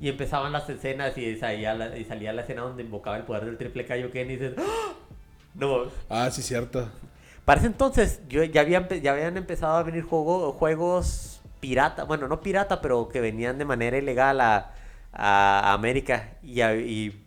Y 0.00 0.08
empezaban 0.08 0.52
las 0.52 0.68
escenas 0.70 1.16
y 1.18 1.36
salía 1.36 1.74
la, 1.74 1.96
y 1.98 2.04
salía 2.04 2.32
la 2.32 2.42
escena 2.42 2.62
donde 2.62 2.82
invocaba 2.84 3.16
el 3.16 3.24
poder 3.24 3.44
del 3.46 3.58
triple 3.58 3.84
Kaioken 3.84 4.30
y 4.30 4.36
dices... 4.36 4.54
¡Ah! 4.58 4.92
No, 5.54 5.82
Ah, 6.08 6.30
sí, 6.30 6.42
cierto. 6.42 6.88
para 7.44 7.58
ese 7.58 7.66
entonces 7.66 8.20
yo, 8.28 8.44
ya, 8.44 8.60
habían, 8.62 8.88
ya 9.02 9.12
habían 9.12 9.36
empezado 9.36 9.76
a 9.76 9.82
venir 9.82 10.02
juego, 10.04 10.52
juegos 10.52 11.39
pirata. 11.60 12.04
Bueno, 12.04 12.26
no 12.28 12.40
pirata, 12.40 12.80
pero 12.80 13.08
que 13.08 13.20
venían 13.20 13.58
de 13.58 13.64
manera 13.64 13.96
ilegal 13.98 14.40
a, 14.40 14.72
a 15.12 15.72
América. 15.72 16.38
Y, 16.42 16.60
a- 16.62 16.74
y 16.76 17.24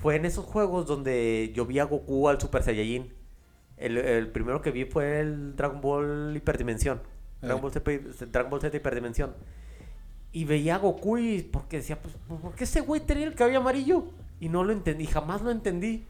fue 0.00 0.16
en 0.16 0.24
esos 0.24 0.44
juegos 0.44 0.86
donde 0.86 1.52
yo 1.54 1.66
vi 1.66 1.78
a 1.78 1.84
Goku 1.84 2.28
al 2.28 2.40
Super 2.40 2.62
Saiyajin. 2.62 3.12
El, 3.76 3.98
el 3.98 4.28
primero 4.28 4.62
que 4.62 4.70
vi 4.70 4.84
fue 4.86 5.20
el 5.20 5.54
Dragon 5.56 5.80
Ball 5.80 6.34
Hiperdimensión. 6.36 7.00
Dragon, 7.42 7.58
Eh. 7.58 7.62
Ball 7.62 7.72
Z, 8.14 8.26
Dragon 8.26 8.50
Ball 8.50 8.60
Z 8.60 8.76
Hiperdimensión. 8.76 9.34
Y 10.32 10.44
veía 10.44 10.76
a 10.76 10.78
Goku 10.78 11.18
y 11.18 11.42
porque 11.42 11.78
decía, 11.78 11.98
pues, 12.00 12.14
¿por 12.40 12.54
qué 12.54 12.64
ese 12.64 12.80
güey 12.80 13.00
tenía 13.00 13.26
el 13.26 13.34
cabello 13.34 13.58
amarillo? 13.60 14.04
Y 14.40 14.48
no 14.50 14.64
lo 14.64 14.72
entendí, 14.72 15.06
jamás 15.06 15.40
lo 15.42 15.50
entendí. 15.50 16.06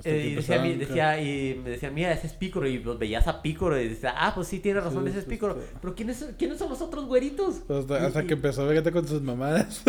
Hasta 0.00 0.10
Eh, 0.10 0.34
decía, 0.34 0.60
mi- 0.62 0.72
empezaban, 0.72 0.78
decía- 0.78 1.22
y 1.22 1.54
me 1.62 1.70
decían, 1.70 1.94
mira, 1.94 2.12
ese 2.12 2.26
es 2.26 2.32
Picoro. 2.34 2.66
Y 2.68 2.78
pues 2.78 2.98
veías 2.98 3.26
a 3.28 3.40
Picoro 3.42 3.80
y 3.80 3.88
decía, 3.88 4.14
ah, 4.16 4.32
pues 4.34 4.48
sí, 4.48 4.58
tiene 4.60 4.80
razón, 4.80 5.04
Sí, 5.04 5.10
ese 5.10 5.18
es 5.20 5.24
pues, 5.24 5.36
Picoro. 5.36 5.54
sí. 5.54 5.60
Pero 5.80 5.94
¿quiénes, 5.94 6.26
¿quiénes 6.38 6.58
son 6.58 6.68
los 6.70 6.80
otros 6.82 7.06
güeritos? 7.06 7.62
Hasta, 7.70 8.06
hasta 8.06 8.22
Y- 8.22 8.26
que 8.26 8.34
empezó 8.34 8.66
Vegeta 8.66 8.90
con 8.92 9.06
sus 9.06 9.22
mamadas. 9.22 9.82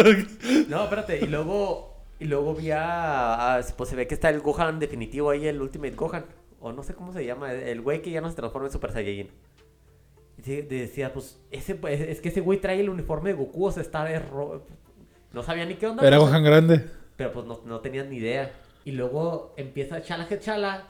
No, 0.67 0.84
espérate, 0.84 1.19
y 1.24 1.28
luego, 1.28 1.95
y 2.19 2.26
luego 2.26 2.54
vi 2.56 2.71
a, 2.71 3.58
a- 3.58 3.62
pues 3.78 3.89
se 3.89 3.95
ve 3.95 4.06
que 4.08 4.13
está 4.13 4.30
el 4.30 4.41
Gohan 4.41 4.80
definitivo 4.80 5.30
ahí, 5.32 5.47
el 5.47 5.62
Ultimate 5.62 5.95
Gohan. 5.95 6.26
O 6.60 6.71
no 6.71 6.84
sé 6.84 6.93
cómo 6.93 7.12
se 7.12 7.26
llama, 7.26 7.52
el 7.54 7.82
güey 7.82 8.02
que 8.04 8.12
ya 8.12 8.21
no 8.21 8.30
se 8.30 8.36
transforma 8.36 8.67
en 8.67 8.74
Super 8.74 8.91
Saiyajin. 8.91 9.30
Y 10.45 10.62
decía, 10.62 11.13
pues, 11.13 11.39
ese, 11.52 11.76
pues, 11.76 12.00
es 12.02 12.19
que 12.21 12.30
ese 12.30 12.41
güey 12.41 12.60
trae 12.60 12.80
el 12.80 12.89
uniforme 12.89 13.30
de 13.32 13.36
Goku, 13.36 13.65
o 13.67 13.71
sea, 13.71 13.82
está 13.82 14.04
de 14.04 14.19
ro- 14.19 14.63
No 15.34 15.43
sabía 15.43 15.65
ni 15.65 15.76
qué 15.76 15.88
onda. 15.88 16.06
Era 16.06 16.17
pues, 16.17 16.30
Gohan 16.30 16.43
grande. 16.43 16.86
pero 17.15 17.32
pues 17.32 17.45
no, 17.45 17.62
no 17.65 17.80
tenían 17.80 18.10
ni 18.10 18.17
idea. 18.17 18.52
Y 18.86 18.91
luego 18.91 19.54
empieza 19.58 20.02
Chala 20.02 20.28
que 20.28 20.39
Chala. 20.39 20.88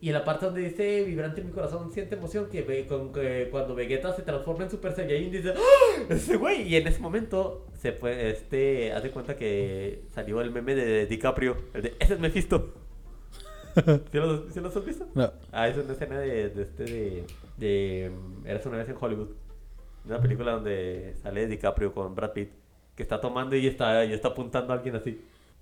Y 0.00 0.08
en 0.08 0.14
la 0.14 0.24
parte 0.24 0.46
donde 0.46 0.62
dice 0.62 1.04
vibrante 1.04 1.42
en 1.42 1.48
mi 1.48 1.52
corazón 1.52 1.92
siente 1.92 2.14
emoción 2.14 2.48
que, 2.48 2.62
ve, 2.62 2.86
con, 2.86 3.12
que 3.12 3.48
cuando 3.50 3.74
Vegeta 3.74 4.14
se 4.14 4.22
transforma 4.22 4.64
en 4.64 4.70
Super 4.70 4.94
Saiyajin 4.94 5.30
dice 5.30 5.52
¡Ah! 5.54 6.02
ese 6.08 6.38
güey 6.38 6.62
y 6.62 6.76
en 6.76 6.86
ese 6.86 7.00
momento 7.00 7.66
se 7.74 7.92
fue 7.92 8.30
este 8.30 8.94
hace 8.94 9.10
cuenta 9.10 9.36
que 9.36 10.04
salió 10.08 10.40
el 10.40 10.52
meme 10.52 10.74
de 10.74 11.04
DiCaprio 11.04 11.54
el 11.74 11.82
de 11.82 11.94
ese 12.00 12.14
es 12.14 12.18
Mephisto 12.20 12.72
¿Sí 14.10 14.18
los, 14.18 14.52
sí 14.52 14.60
los 14.60 14.76
has 14.76 14.84
visto? 14.84 15.06
No. 15.14 15.32
Ah, 15.52 15.68
es 15.68 15.76
una 15.76 15.92
escena 15.92 16.18
de, 16.18 16.50
de 16.50 16.62
este 16.62 16.84
de, 16.84 17.24
de 17.56 18.10
mm, 18.10 18.46
Eras 18.46 18.66
una 18.66 18.78
vez 18.78 18.88
en 18.88 18.96
Hollywood. 19.00 19.28
Una 20.04 20.20
película 20.20 20.52
donde 20.52 21.14
sale 21.22 21.46
DiCaprio 21.46 21.92
con 21.92 22.14
Brad 22.14 22.32
Pitt. 22.32 22.50
Que 22.96 23.02
está 23.02 23.20
tomando 23.20 23.56
y 23.56 23.66
está, 23.66 24.04
y 24.04 24.12
está 24.12 24.28
apuntando 24.28 24.72
a 24.72 24.76
alguien 24.76 24.96
así. 24.96 25.20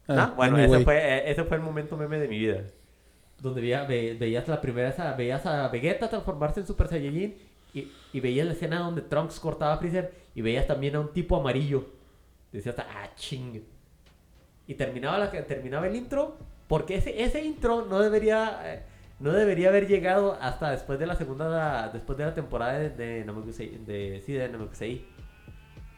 Ah, 0.08 0.30
Ah, 0.30 0.34
bueno, 0.36 0.56
anyway. 0.56 0.76
ese 0.76 0.84
fue, 0.84 0.96
eh, 0.98 1.30
ese 1.30 1.44
fue 1.44 1.56
el 1.58 1.62
momento 1.62 1.96
meme 1.96 2.18
de 2.18 2.28
mi 2.28 2.38
vida. 2.38 2.62
Donde 3.40 3.60
veía, 3.60 3.84
ve- 3.84 4.16
veías 4.18 4.48
la 4.48 4.60
primera, 4.60 4.88
esa- 4.88 5.12
veías 5.14 5.44
a 5.46 5.68
Vegeta 5.68 6.08
transformarse 6.08 6.60
en 6.60 6.66
Super 6.66 6.88
Saiyajin 6.88 7.36
y, 7.74 7.92
y 8.12 8.20
veías 8.20 8.46
la 8.46 8.52
escena 8.54 8.80
donde 8.80 9.02
Trunks 9.02 9.38
cortaba 9.38 9.74
a 9.74 9.78
Freezer 9.78 10.12
y 10.34 10.40
veías 10.42 10.66
también 10.66 10.96
a 10.96 11.00
un 11.00 11.12
tipo 11.12 11.36
amarillo. 11.38 11.86
Decías, 12.52 12.76
ah, 12.78 13.10
ching. 13.14 13.62
Y 14.66 14.74
terminaba, 14.74 15.18
la, 15.18 15.30
terminaba 15.30 15.86
el 15.86 15.96
intro, 15.96 16.36
porque 16.66 16.96
ese, 16.96 17.22
ese 17.22 17.42
intro 17.44 17.84
no 17.86 18.00
debería, 18.00 18.60
eh, 18.64 18.82
no 19.20 19.32
debería 19.32 19.68
haber 19.68 19.86
llegado 19.86 20.36
hasta 20.40 20.70
después 20.70 20.98
de 20.98 21.06
la 21.06 21.14
segunda, 21.16 21.88
después 21.90 22.18
de 22.18 22.24
la 22.24 22.34
temporada 22.34 22.78
de, 22.78 22.90
de 22.90 23.24
Namekusei, 23.24 23.78
de, 23.86 24.22
sí, 24.24 24.32
de 24.32 24.48
Namekusei. 24.48 25.04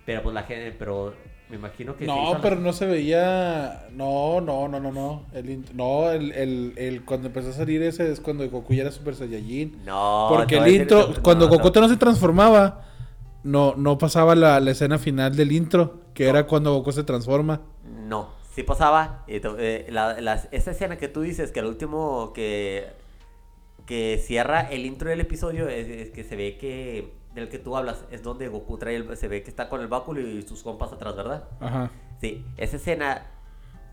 Pero 0.04 0.22
pues 0.22 0.34
la 0.34 0.42
gente, 0.44 0.74
pero 0.78 1.14
me 1.50 1.56
imagino 1.56 1.96
que... 1.96 2.06
No, 2.06 2.34
la- 2.34 2.40
pero 2.40 2.56
no 2.56 2.72
se 2.72 2.86
veía. 2.86 3.88
No, 3.92 4.40
no, 4.40 4.68
no, 4.68 4.78
no, 4.80 4.92
no. 4.92 5.22
El, 5.34 5.64
no, 5.74 6.10
el, 6.10 6.32
el, 6.32 6.74
el- 6.76 7.04
cuando 7.04 7.26
empezó 7.26 7.50
a 7.50 7.52
salir 7.52 7.82
ese 7.82 8.10
es 8.12 8.20
cuando 8.20 8.48
Goku 8.48 8.72
ya 8.72 8.82
era 8.82 8.90
Super 8.92 9.14
Saiyajin. 9.14 9.82
No, 9.84 10.26
Porque 10.30 10.56
no, 10.56 10.64
el 10.64 10.74
intro, 10.82 11.08
no, 11.08 11.22
cuando 11.22 11.48
no. 11.48 11.52
Goku 11.58 11.80
no 11.80 11.88
se 11.88 11.96
transformaba, 11.96 12.84
no, 13.42 13.74
no 13.76 13.98
pasaba 13.98 14.34
la, 14.34 14.60
la 14.60 14.70
escena 14.70 14.98
final 14.98 15.34
del 15.34 15.52
intro, 15.52 16.00
que 16.14 16.28
era 16.28 16.46
cuando 16.46 16.72
Goku 16.74 16.92
se 16.92 17.02
transforma. 17.04 17.62
No, 18.06 18.28
sí 18.54 18.62
pasaba. 18.62 19.24
eh, 19.26 19.86
la- 19.90 20.42
esa 20.52 20.70
escena 20.70 20.96
que 20.98 21.08
tú 21.08 21.22
dices, 21.22 21.50
que 21.50 21.60
el 21.60 21.66
último 21.66 22.32
que, 22.32 22.86
que 23.86 24.22
cierra 24.24 24.60
el 24.70 24.86
intro 24.86 25.10
del 25.10 25.20
episodio, 25.20 25.68
es, 25.68 25.88
es 25.88 26.10
que 26.10 26.22
se 26.22 26.36
ve 26.36 26.56
que, 26.58 27.12
del 27.34 27.48
que 27.48 27.58
tú 27.58 27.76
hablas, 27.76 28.04
es 28.10 28.22
donde 28.22 28.48
Goku 28.48 28.76
trae 28.78 28.96
el, 28.96 29.16
se 29.16 29.28
ve 29.28 29.42
que 29.42 29.50
está 29.50 29.68
con 29.68 29.80
el 29.80 29.88
báculo 29.88 30.20
y 30.20 30.42
sus 30.42 30.62
compas 30.62 30.92
atrás, 30.92 31.14
¿verdad? 31.16 31.44
Ajá. 31.60 31.90
Sí, 32.20 32.44
esa 32.56 32.76
escena 32.76 33.26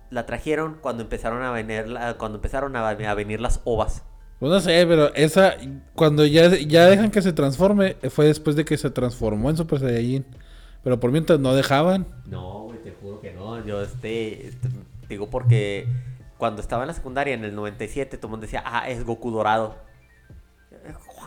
la 0.09 0.25
trajeron 0.25 0.77
cuando 0.81 1.03
empezaron 1.03 1.43
a 1.43 1.51
venir, 1.51 1.87
la- 1.87 2.15
cuando 2.17 2.37
empezaron 2.37 2.75
a, 2.75 2.87
a 2.89 3.13
venir 3.13 3.39
las 3.41 3.61
ovas. 3.65 4.03
Pues 4.39 4.51
no 4.51 4.59
sé, 4.59 4.85
pero 4.87 5.13
esa, 5.15 5.55
cuando 5.95 6.25
ya, 6.25 6.47
ya 6.57 6.85
dejan 6.85 7.09
que 7.11 7.21
se 7.21 7.33
transforme, 7.33 7.95
fue 8.09 8.25
después 8.25 8.55
de 8.55 8.65
que 8.65 8.77
se 8.77 8.89
transformó 8.91 9.49
en 9.49 9.57
Super 9.57 9.79
Saiyajin. 9.79 10.25
Pero 10.83 10.99
por 10.99 11.11
mientras 11.11 11.39
no 11.39 11.53
dejaban. 11.53 12.05
No, 12.25 12.61
güey, 12.65 12.81
te 12.81 12.91
juro 13.01 13.19
que 13.19 13.33
no. 13.33 13.63
Yo, 13.65 13.81
este, 13.81 14.47
este, 14.47 14.69
digo 15.09 15.29
porque 15.29 15.87
cuando 16.37 16.61
estaba 16.61 16.83
en 16.83 16.87
la 16.87 16.93
secundaria, 16.93 17.33
en 17.33 17.43
el 17.43 17.55
97, 17.55 18.17
todo 18.17 18.27
el 18.27 18.31
mundo 18.31 18.45
decía, 18.45 18.63
ah, 18.65 18.87
es 18.87 19.03
Goku 19.03 19.31
dorado. 19.31 19.75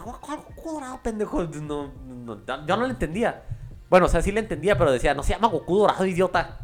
¿Cuál, 0.02 0.40
dorado, 0.64 1.00
pendejo? 1.02 1.44
No, 1.44 1.92
no, 2.06 2.46
yo 2.46 2.76
no 2.76 2.82
lo 2.82 2.86
entendía. 2.86 3.42
Bueno, 3.88 4.06
o 4.06 4.08
sea, 4.08 4.22
sí 4.22 4.32
le 4.32 4.40
entendía, 4.40 4.78
pero 4.78 4.92
decía, 4.92 5.14
no 5.14 5.22
se 5.22 5.32
llama 5.32 5.48
Goku 5.48 5.78
dorado, 5.78 6.06
idiota. 6.06 6.58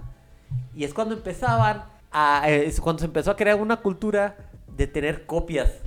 Y 0.74 0.84
es 0.84 0.94
cuando 0.94 1.14
empezaban 1.14 1.84
a... 2.12 2.48
eh, 2.48 2.66
es 2.66 2.80
cuando 2.80 3.00
se 3.00 3.06
empezó 3.06 3.30
a 3.30 3.36
crear 3.36 3.60
una 3.60 3.78
cultura 3.78 4.36
de 4.76 4.86
tener 4.86 5.26
copias 5.26 5.80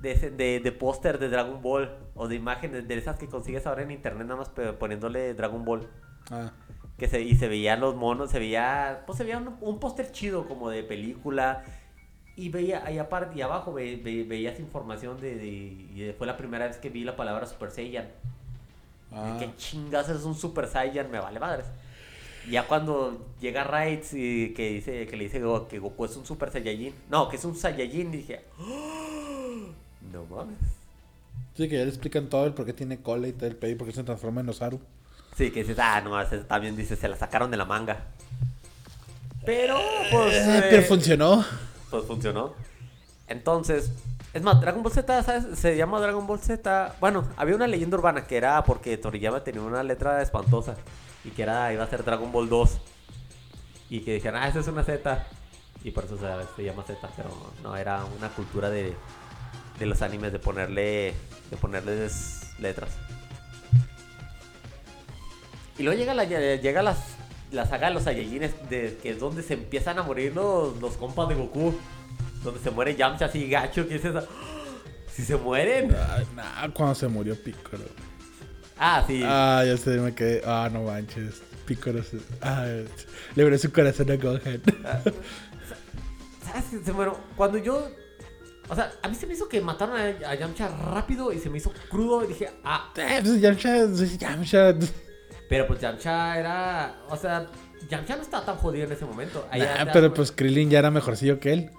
de, 0.00 0.30
de, 0.30 0.60
de 0.60 0.72
póster 0.72 1.18
de 1.18 1.28
Dragon 1.28 1.62
Ball 1.62 1.96
o 2.14 2.28
de 2.28 2.34
imágenes 2.34 2.86
de 2.86 2.98
esas 2.98 3.16
que 3.16 3.28
consigues 3.28 3.66
ahora 3.66 3.82
en 3.82 3.90
internet 3.90 4.26
nada 4.26 4.40
más 4.40 4.50
poniéndole 4.78 5.34
Dragon 5.34 5.64
Ball. 5.64 5.88
Ah. 6.30 6.52
Que 6.98 7.08
se, 7.08 7.22
y 7.22 7.34
se 7.36 7.48
veían 7.48 7.80
los 7.80 7.96
monos, 7.96 8.30
se 8.30 8.38
veía, 8.38 9.04
pues 9.06 9.16
se 9.16 9.24
veía 9.24 9.38
un, 9.38 9.56
un 9.62 9.80
póster 9.80 10.12
chido 10.12 10.46
como 10.46 10.68
de 10.68 10.82
película. 10.82 11.64
Y 12.40 12.48
veía, 12.48 12.82
ahí 12.86 12.96
aparte 12.98 13.38
y 13.38 13.42
abajo 13.42 13.72
ve- 13.72 14.00
ve- 14.02 14.24
veías 14.24 14.58
información 14.58 15.20
de, 15.20 15.34
de- 15.36 15.46
y 15.46 16.14
fue 16.16 16.26
la 16.26 16.36
primera 16.36 16.66
vez 16.66 16.78
que 16.78 16.88
vi 16.88 17.04
la 17.04 17.14
palabra 17.16 17.44
Super 17.46 17.70
Saiyan. 17.70 18.08
Ah. 19.12 19.36
¿Qué 19.38 19.50
chingas 19.56 20.08
es 20.08 20.22
un 20.22 20.34
Super 20.34 20.66
Saiyan? 20.66 21.10
Me 21.10 21.18
vale 21.20 21.38
madres. 21.38 21.66
Ya 22.48 22.66
cuando 22.66 23.26
llega 23.40 23.64
Raids 23.64 24.14
y 24.14 24.54
que 24.54 24.70
dice 24.70 25.06
que 25.06 25.16
le 25.16 25.24
dice 25.24 25.42
que 25.68 25.78
Goku 25.78 26.04
es 26.06 26.16
un 26.16 26.24
Super 26.24 26.50
Saiyajin. 26.50 26.94
No, 27.10 27.28
que 27.28 27.36
es 27.36 27.44
un 27.44 27.54
Saiyajin, 27.54 28.10
dije. 28.10 28.40
"Ah, 28.58 29.66
No 30.10 30.24
mames. 30.24 30.56
Sí, 31.54 31.68
que 31.68 31.76
ya 31.76 31.82
le 31.84 31.90
explican 31.90 32.28
todo 32.30 32.46
el 32.46 32.54
por 32.54 32.64
qué 32.64 32.72
tiene 32.72 32.98
cola 33.02 33.28
y 33.28 33.32
todo 33.32 33.46
el 33.50 33.56
pedo 33.56 33.72
y 33.72 33.74
por 33.74 33.86
qué 33.86 33.92
se 33.92 34.02
transforma 34.04 34.40
en 34.40 34.48
Osaru. 34.48 34.80
Sí, 35.36 35.50
que 35.50 35.60
dices, 35.60 35.78
ah, 35.78 36.00
no, 36.00 36.12
también 36.46 36.74
dice, 36.74 36.96
se 36.96 37.06
la 37.08 37.16
sacaron 37.16 37.50
de 37.50 37.58
la 37.58 37.66
manga. 37.66 37.98
Pero, 39.44 39.78
pues. 40.10 40.34
Eh, 40.34 40.58
eh, 40.58 40.66
pero 40.70 40.82
funcionó. 40.84 41.44
Pues 41.90 42.04
funcionó. 42.04 42.54
Entonces, 43.26 43.92
es 44.32 44.42
más, 44.42 44.60
Dragon 44.60 44.82
Ball 44.82 44.92
Z, 44.92 45.22
¿sabes? 45.22 45.58
Se 45.58 45.76
llama 45.76 46.00
Dragon 46.00 46.26
Ball 46.26 46.38
Z. 46.38 46.94
Bueno, 47.00 47.24
había 47.36 47.56
una 47.56 47.66
leyenda 47.66 47.96
urbana 47.96 48.26
que 48.26 48.36
era 48.36 48.62
porque 48.64 48.96
Toriyama 48.96 49.42
tenía 49.42 49.62
una 49.62 49.82
letra 49.82 50.22
espantosa 50.22 50.76
y 51.24 51.30
que 51.30 51.42
era 51.42 51.72
iba 51.72 51.84
a 51.84 51.88
ser 51.88 52.04
Dragon 52.04 52.30
Ball 52.32 52.48
2. 52.48 52.80
Y 53.90 54.00
que 54.00 54.14
dijeron, 54.14 54.40
ah, 54.40 54.48
esa 54.48 54.60
es 54.60 54.68
una 54.68 54.84
Z. 54.84 55.26
Y 55.82 55.90
por 55.90 56.04
eso 56.04 56.18
se, 56.56 56.64
llama 56.64 56.84
Z, 56.84 57.08
pero 57.16 57.30
no, 57.62 57.76
era 57.76 58.04
una 58.18 58.28
cultura 58.28 58.70
de, 58.70 58.94
de 59.78 59.86
los 59.86 60.02
animes 60.02 60.32
de 60.32 60.38
ponerle 60.38 61.14
de 61.50 61.56
ponerles 61.56 62.52
letras. 62.58 62.90
Y 65.78 65.82
luego 65.82 65.98
llega 65.98 66.14
la 66.14 66.24
llega 66.24 66.82
las 66.82 67.19
la 67.52 67.66
saga 67.66 67.88
de 67.88 67.94
los 67.94 68.04
Saiyajines 68.04 68.52
de 68.68 68.98
que 69.02 69.10
es 69.10 69.18
donde 69.18 69.42
se 69.42 69.54
empiezan 69.54 69.98
a 69.98 70.02
morir 70.02 70.34
los, 70.34 70.80
los 70.80 70.96
compas 70.96 71.28
de 71.28 71.34
Goku. 71.34 71.74
Donde 72.42 72.60
se 72.60 72.70
muere 72.70 72.96
Yamcha 72.96 73.26
así 73.26 73.48
gacho, 73.48 73.86
que 73.86 73.96
es 73.96 74.04
esa. 74.04 74.24
Si 75.12 75.24
se 75.24 75.36
mueren. 75.36 75.88
Nah, 76.36 76.68
cuando 76.72 76.94
se 76.94 77.08
murió 77.08 77.34
Piccolo. 77.34 77.82
Ah, 78.78 79.04
sí. 79.06 79.22
Ah, 79.26 79.64
ya 79.66 79.76
sé, 79.76 79.98
me 79.98 80.14
quedé. 80.14 80.40
Ah, 80.46 80.70
no 80.72 80.84
manches. 80.84 81.42
Piccolo 81.66 82.02
se... 82.02 82.18
Ah, 82.40 82.64
le 83.34 83.42
abrió 83.42 83.58
su 83.58 83.72
corazón 83.72 84.10
a 84.10 84.16
Gohan. 84.16 84.40
¿Sabes 86.44 86.64
qué? 86.70 86.78
Se 86.84 86.92
muero. 86.92 87.18
Cuando 87.36 87.58
yo. 87.58 87.90
O 88.68 88.74
sea, 88.74 88.92
a 89.02 89.08
mí 89.08 89.16
se 89.16 89.26
me 89.26 89.34
hizo 89.34 89.48
que 89.48 89.60
mataron 89.60 89.96
a, 89.96 90.30
a 90.30 90.34
Yamcha 90.36 90.68
rápido 90.68 91.32
y 91.32 91.40
se 91.40 91.50
me 91.50 91.58
hizo 91.58 91.72
crudo. 91.90 92.24
Y 92.24 92.28
dije, 92.28 92.48
ah. 92.64 92.90
Eh, 92.96 93.20
pues 93.20 93.40
Yamcha, 93.40 93.84
Yamcha. 94.16 94.74
Pero 95.50 95.66
pues 95.66 95.80
Yamcha 95.80 96.38
era. 96.38 96.94
O 97.10 97.16
sea, 97.16 97.46
Yamcha 97.90 98.16
no 98.16 98.22
estaba 98.22 98.46
tan 98.46 98.56
jodido 98.56 98.86
en 98.86 98.92
ese 98.92 99.04
momento. 99.04 99.46
Ahí 99.50 99.60
Nah, 99.60 99.84
ya- 99.84 99.92
pero 99.92 100.14
pues 100.14 100.32
Krillin 100.32 100.70
ya 100.70 100.78
era 100.78 100.90
mejorcillo 100.90 101.38
que 101.40 101.52
él. 101.52 101.70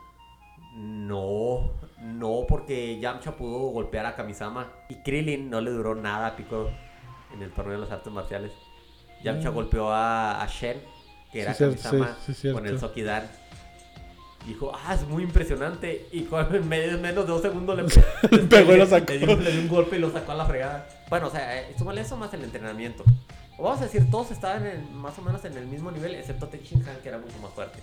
No, 0.75 1.71
no, 1.99 2.45
porque 2.47 2.99
Yamcha 2.99 3.31
pudo 3.35 3.57
golpear 3.71 4.05
a 4.05 4.15
Kamisama 4.15 4.67
y 4.89 4.95
Krillin 4.95 5.49
no 5.49 5.61
le 5.61 5.71
duró 5.71 5.95
nada 5.95 6.27
a 6.27 6.35
Piccolo 6.35 6.69
en 7.33 7.41
el 7.41 7.51
torneo 7.51 7.73
de 7.75 7.79
las 7.79 7.91
artes 7.91 8.11
marciales. 8.11 8.51
Yamcha 9.23 9.51
Mm. 9.51 9.53
golpeó 9.53 9.91
a, 9.91 10.41
a 10.41 10.47
Shen, 10.47 10.81
que 11.31 11.41
era 11.41 11.53
Sí, 11.53 11.59
cierto, 11.59 11.81
Kamisama, 11.81 12.17
sí, 12.25 12.33
sí, 12.33 12.51
con 12.51 12.65
el. 12.67 12.79
Sokidan. 12.79 13.23
Dijo, 14.47 14.71
ah, 14.73 14.95
es 14.95 15.07
muy 15.07 15.23
impresionante. 15.23 16.07
Y 16.11 16.23
con 16.23 16.53
en 16.55 16.67
medio- 16.69 16.97
menos 16.97 17.25
de 17.25 17.31
dos 17.31 17.41
segundos 17.41 17.77
le, 17.77 17.83
Le 18.37 18.43
pegó 18.49 18.73
y 18.73 18.77
lo 18.77 18.85
sacó. 18.85 19.13
Le 19.13 19.19
dio, 19.19 19.35
le 19.37 19.51
dio 19.51 19.61
un 19.61 19.67
golpe 19.67 19.97
y 19.97 19.99
lo 19.99 20.11
sacó 20.11 20.31
a 20.31 20.35
la 20.35 20.45
fregada. 20.45 20.87
Bueno, 21.09 21.27
o 21.27 21.29
sea, 21.29 21.59
eh, 21.61 21.73
súmale 21.77 22.01
eso 22.01 22.17
más 22.17 22.33
el 22.33 22.43
entrenamiento. 22.43 23.03
O 23.61 23.65
vamos 23.65 23.81
a 23.81 23.83
decir, 23.85 24.09
todos 24.09 24.31
estaban 24.31 24.65
en- 24.65 24.95
más 24.95 25.15
o 25.19 25.21
menos 25.21 25.45
en 25.45 25.55
el 25.55 25.67
mismo 25.67 25.91
nivel, 25.91 26.15
excepto 26.15 26.47
Tenshin 26.47 26.83
Han, 26.87 26.97
que 27.03 27.09
era 27.09 27.19
mucho 27.19 27.37
más 27.41 27.51
fuerte. 27.53 27.79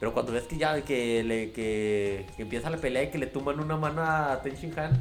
Pero 0.00 0.12
cuando 0.12 0.32
ves 0.32 0.42
que 0.44 0.56
ya 0.58 0.80
que, 0.82 1.22
le, 1.22 1.52
que, 1.52 2.26
que 2.36 2.42
empieza 2.42 2.68
la 2.68 2.78
pelea 2.78 3.04
y 3.04 3.10
que 3.10 3.18
le 3.18 3.28
tumban 3.28 3.60
una 3.60 3.76
mano 3.76 4.02
a 4.02 4.40
Tenshin 4.42 4.76
Han. 4.76 5.00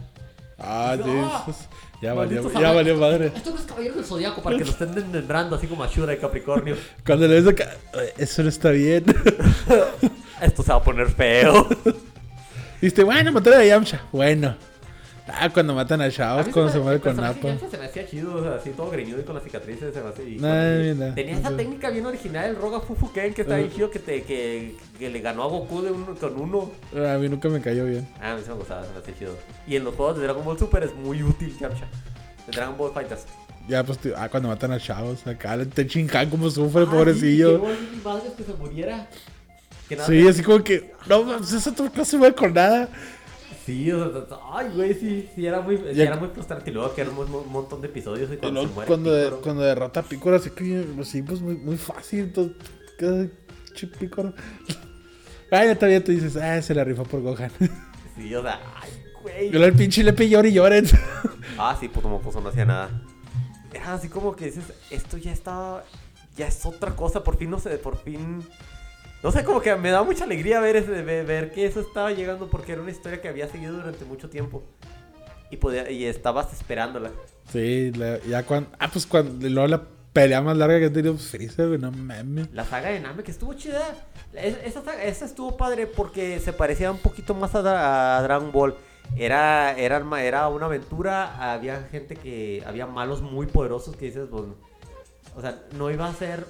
Ah, 0.59 0.95
No. 1.03 1.39
Jesus. 1.45 1.65
Ya 1.99 2.13
valió, 2.13 2.51
ya 2.53 2.71
valió 2.71 2.95
madre. 2.97 3.31
Esto 3.35 3.49
no 3.49 3.55
es 3.57 3.63
Caballero 3.63 3.95
del 3.95 4.05
Zodíaco 4.05 4.43
para 4.43 4.57
que 4.57 4.63
lo 4.65 4.69
estén 4.69 4.93
desmembrando 4.93 5.55
así 5.55 5.65
como 5.65 5.83
a 5.83 5.87
Shura 5.87 6.13
y 6.13 6.17
Capricornio. 6.17 6.75
Cuando 7.05 7.27
le 7.27 7.41
ves 7.41 7.47
acá, 7.51 7.71
"Eh, 7.93 8.13
eso 8.19 8.43
no 8.43 8.49
está 8.49 8.69
bien. 8.69 9.03
Esto 10.41 10.61
se 10.63 10.69
va 10.71 10.77
a 10.77 10.83
poner 10.83 11.07
feo. 11.09 11.67
Dijiste, 12.81 13.03
bueno, 13.03 13.31
mataron 13.31 13.59
a 13.59 13.63
Yamcha. 13.65 14.01
Bueno. 14.11 14.55
Ah, 15.33 15.49
cuando 15.49 15.73
matan 15.73 16.01
a 16.01 16.07
mí 16.07 16.13
cuando 16.51 16.69
se 16.71 16.79
muere 16.79 16.99
con. 16.99 17.15
Yamcha 17.15 17.69
Se 17.69 17.77
me 17.77 17.85
hacía 17.85 18.05
chido, 18.07 18.35
o 18.35 18.43
sea, 18.43 18.55
así 18.55 18.71
todo 18.71 18.89
greñudo 18.89 19.19
y 19.21 19.23
con 19.23 19.35
las 19.35 19.43
cicatrices. 19.43 19.93
Se 19.93 20.01
me 20.01 20.09
hacía, 20.09 20.25
y 20.25 20.35
mira, 20.35 21.15
tenía 21.15 21.37
esa 21.37 21.55
técnica 21.55 21.89
bien 21.89 22.05
original, 22.05 22.49
el 22.49 22.55
Roga 22.55 22.79
Fufuken, 22.81 23.33
que 23.33 23.41
está 23.43 23.57
bien 23.57 23.71
chido, 23.71 23.89
que, 23.89 23.99
te, 23.99 24.23
que, 24.23 24.75
que 24.99 25.09
le 25.09 25.19
ganó 25.19 25.43
a 25.43 25.47
Goku 25.47 25.81
de 25.81 25.91
uno, 25.91 26.15
con 26.15 26.39
uno. 26.39 26.71
A 26.95 27.17
mí 27.17 27.29
nunca 27.29 27.49
me 27.49 27.61
cayó 27.61 27.85
bien. 27.85 28.07
Ah, 28.21 28.31
a 28.31 28.35
mí 28.35 28.41
se 28.43 28.49
me 28.49 28.55
gustaba, 28.55 28.83
se 28.85 28.91
me 28.91 28.99
hacía 28.99 29.15
chido. 29.17 29.37
Y 29.67 29.75
en 29.75 29.83
los 29.83 29.95
juegos 29.95 30.17
de 30.17 30.23
Dragon 30.23 30.43
Ball 30.43 30.57
Super 30.59 30.83
es 30.83 30.93
muy 30.95 31.23
útil 31.23 31.57
Yamcha. 31.59 31.85
De 32.47 32.51
Dragon 32.51 32.77
Ball 32.77 32.91
Fighters. 32.93 33.25
Ya, 33.67 33.83
pues, 33.83 33.99
ah, 34.17 34.27
cuando 34.29 34.49
matan 34.49 34.71
a 34.71 34.77
Shao, 34.77 35.15
acá 35.25 35.53
el 35.53 35.69
Tenchin 35.69 36.09
Han 36.15 36.29
como 36.29 36.49
sufre, 36.49 36.81
Ah, 36.81 36.85
sí, 36.85 36.91
pobrecillo. 36.91 37.61
madre 38.03 38.23
que 38.35 38.43
se 38.43 38.53
muriera. 38.53 39.07
Que 39.87 39.95
nada 39.95 40.07
Sí, 40.07 40.27
así 40.27 40.41
como 40.41 40.63
que, 40.63 40.93
no, 41.07 41.23
pues 41.37 41.53
eso 41.53 41.73
no 41.95 42.05
se 42.05 42.17
mueve 42.17 42.35
con 42.35 42.53
nada. 42.53 42.89
Sí, 43.65 43.91
o 43.91 44.11
sea, 44.11 44.39
ay, 44.51 44.71
güey, 44.75 44.93
sí, 44.93 45.29
sí, 45.35 45.45
era 45.45 45.61
muy, 45.61 45.77
sí, 45.77 46.01
era 46.01 46.17
muy 46.17 46.29
frustrante. 46.29 46.71
Y 46.71 46.73
luego 46.73 46.93
que 46.95 47.01
era 47.01 47.11
un, 47.11 47.51
montón 47.51 47.81
de 47.81 47.87
episodios 47.87 48.31
y 48.31 48.37
cuando 48.37 48.61
se 48.61 48.67
muere 48.73 48.87
cuando, 48.87 49.11
de- 49.13 49.29
cuando 49.41 49.61
derrota 49.61 49.99
a 49.99 50.03
Piccolo, 50.03 50.37
así 50.37 50.49
que, 50.49 50.85
pues, 50.95 51.07
sí, 51.07 51.21
pues 51.21 51.41
muy, 51.41 51.55
muy 51.55 51.77
fácil. 51.77 52.33
Chip 53.73 53.95
Piccolo. 53.97 54.33
Ah, 55.51 55.65
ya 55.65 55.75
todavía 55.75 56.03
tú 56.03 56.11
dices, 56.11 56.37
ah, 56.37 56.61
se 56.61 56.73
la 56.73 56.83
rifó 56.83 57.03
por 57.03 57.21
Gohan. 57.21 57.51
Sí, 58.15 58.33
o 58.33 58.41
sea, 58.41 58.59
ay, 58.81 58.89
güey. 59.21 59.47
Y 59.47 59.51
luego 59.51 59.65
el 59.65 59.73
pinche 59.73 60.03
le 60.03 60.29
llora 60.29 60.47
y 60.47 60.53
llora. 60.53 60.81
Ah, 61.57 61.75
sí, 61.79 61.89
pues 61.89 62.01
como 62.01 62.21
pues 62.21 62.35
no 62.35 62.47
hacía 62.47 62.65
nada. 62.65 63.03
Era 63.73 63.93
así 63.93 64.09
como 64.09 64.35
que 64.35 64.45
dices, 64.45 64.63
esto 64.89 65.17
ya 65.17 65.31
está, 65.31 65.83
ya 66.35 66.47
es 66.47 66.65
otra 66.65 66.95
cosa, 66.95 67.23
por 67.23 67.37
fin 67.37 67.49
no 67.49 67.59
sé, 67.59 67.77
por 67.77 67.97
fin... 67.97 68.43
No 69.23 69.31
sé, 69.31 69.43
como 69.43 69.61
que 69.61 69.75
me 69.75 69.91
da 69.91 70.03
mucha 70.03 70.23
alegría 70.23 70.59
ver, 70.59 70.75
ese, 70.77 71.03
ver, 71.03 71.51
que 71.51 71.65
eso 71.65 71.79
estaba 71.81 72.11
llegando 72.11 72.47
porque 72.49 72.71
era 72.71 72.81
una 72.81 72.89
historia 72.91 73.21
que 73.21 73.27
había 73.27 73.47
seguido 73.47 73.73
durante 73.73 74.03
mucho 74.05 74.29
tiempo. 74.29 74.63
Y, 75.51 75.57
podía, 75.57 75.89
y 75.91 76.05
estabas 76.05 76.51
esperándola. 76.53 77.11
Sí, 77.51 77.91
la- 77.91 78.19
ya 78.23 78.43
cuando. 78.43 78.69
Ah, 78.79 78.89
pues 78.91 79.05
cuando. 79.05 79.47
Luego 79.49 79.67
la 79.67 79.81
pelea 80.13 80.41
más 80.41 80.57
larga 80.57 80.79
que 80.79 80.85
ha 80.85 80.93
tenido 80.93 81.13
pues, 81.13 81.27
Freezer, 81.27 81.67
güey, 81.67 81.79
no 81.79 81.91
mames. 81.91 82.51
La 82.53 82.65
saga 82.65 82.89
de 82.89 82.99
Namek 82.99 83.27
estuvo 83.29 83.53
chida. 83.53 83.95
Es- 84.33 84.57
Esa, 84.63 84.81
saga- 84.83 85.03
esa 85.03 85.25
estuvo 85.25 85.55
padre 85.57 85.87
porque 85.87 86.39
se 86.39 86.53
parecía 86.53 86.89
un 86.91 86.97
poquito 86.99 87.33
más 87.35 87.53
a, 87.53 88.17
a 88.17 88.21
Dragon 88.23 88.51
Ball. 88.51 88.75
Era, 89.17 89.77
era, 89.77 90.01
era 90.23 90.47
una 90.47 90.67
aventura, 90.67 91.51
había 91.53 91.83
gente 91.91 92.15
que... 92.15 92.63
Había 92.65 92.87
malos 92.87 93.21
muy 93.21 93.45
poderosos 93.45 93.95
que 93.97 94.05
dices, 94.05 94.27
pues... 94.31 94.43
O 95.35 95.41
sea, 95.41 95.63
no 95.77 95.91
iba 95.91 96.07
a 96.07 96.13
ser 96.13 96.45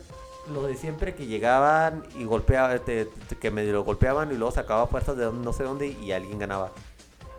lo 0.52 0.64
de 0.64 0.76
siempre 0.76 1.14
que 1.16 1.26
llegaban 1.28 2.04
y 2.18 2.24
golpeaban, 2.24 2.80
te- 2.84 3.06
te- 3.06 3.36
que 3.38 3.52
medio 3.52 3.74
lo 3.74 3.84
golpeaban 3.84 4.32
y 4.32 4.36
luego 4.36 4.52
sacaba 4.52 4.88
fuerzas 4.88 5.18
de 5.18 5.32
no 5.32 5.54
sé 5.54 5.64
dónde 5.64 5.88
y 5.88 6.12
alguien 6.12 6.40
ganaba. 6.40 6.72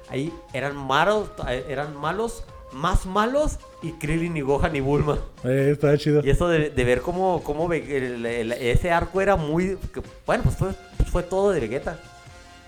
Ahí 0.09 0.33
eran 0.53 0.77
malos, 0.77 1.31
eran 1.69 1.97
malos, 1.97 2.45
más 2.73 3.07
malos 3.07 3.59
y 3.83 3.93
Krillin 3.93 4.37
y 4.37 4.41
Gohan 4.43 4.77
y 4.77 4.81
Bulma. 4.81 5.19
Eh, 5.45 5.71
estaba 5.73 5.97
chido. 5.99 6.23
Y 6.25 6.31
eso 6.31 6.49
de, 6.49 6.71
de 6.71 6.85
ver 6.85 7.01
cómo, 7.03 7.43
cómo 7.45 7.67
Ve- 7.69 7.97
el- 7.97 8.25
el- 8.27 8.53
ese 8.53 8.91
arco 8.91 9.21
era 9.21 9.37
muy... 9.37 9.77
que, 9.93 10.03
bueno, 10.27 10.45
pues 10.45 10.57
fue, 10.57 10.71
fue 11.11 11.23
todo 11.23 11.51
de 11.51 11.61
Vegeta. 11.61 11.99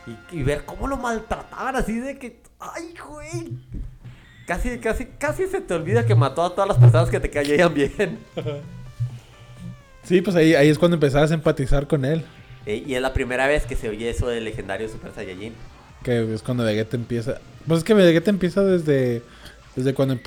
Y, 0.07 0.39
y 0.41 0.43
ver 0.43 0.65
cómo 0.65 0.87
lo 0.89 0.97
maltrataban 0.97 1.77
así 1.77 1.99
de 1.99 2.19
que... 2.19 2.41
¡Ay, 2.61 2.95
güey! 3.09 3.59
Casi, 4.47 4.79
casi, 4.79 5.07
casi 5.07 5.47
se 5.47 5.61
te 5.63 5.73
olvida 5.75 6.05
que 6.05 6.15
mató 6.15 6.43
a 6.43 6.51
todas 6.55 6.69
las 6.69 6.79
personas 6.79 7.09
que 7.11 7.21
te 7.21 7.31
caían 7.31 7.73
bien. 7.73 8.19
Sí, 10.05 10.21
pues 10.21 10.37
ahí, 10.37 10.55
ahí 10.55 10.69
es 10.69 10.79
cuando 10.79 10.97
empezabas 10.97 11.31
a 11.31 11.35
empatizar 11.35 11.87
con 11.87 12.05
él. 12.05 12.23
Eh, 12.67 12.83
y 12.87 12.95
es 12.95 13.03
la 13.03 13.13
primera 13.13 13.47
vez 13.47 13.65
que 13.65 13.77
se 13.77 13.89
oye 13.89 14.09
eso 14.11 14.29
del 14.29 14.45
legendario 14.45 14.89
Super 14.89 15.13
Saiyajin. 15.15 15.53
Que 16.03 16.35
es 16.35 16.43
cuando 16.43 16.65
Vegeta 16.65 16.97
empieza. 16.97 17.39
Pues 17.67 17.79
es 17.79 17.85
que 17.85 17.95
Vegeta 17.95 18.31
empieza 18.31 18.63
desde. 18.63 19.23
Desde 19.77 19.95
cuando, 19.95 20.19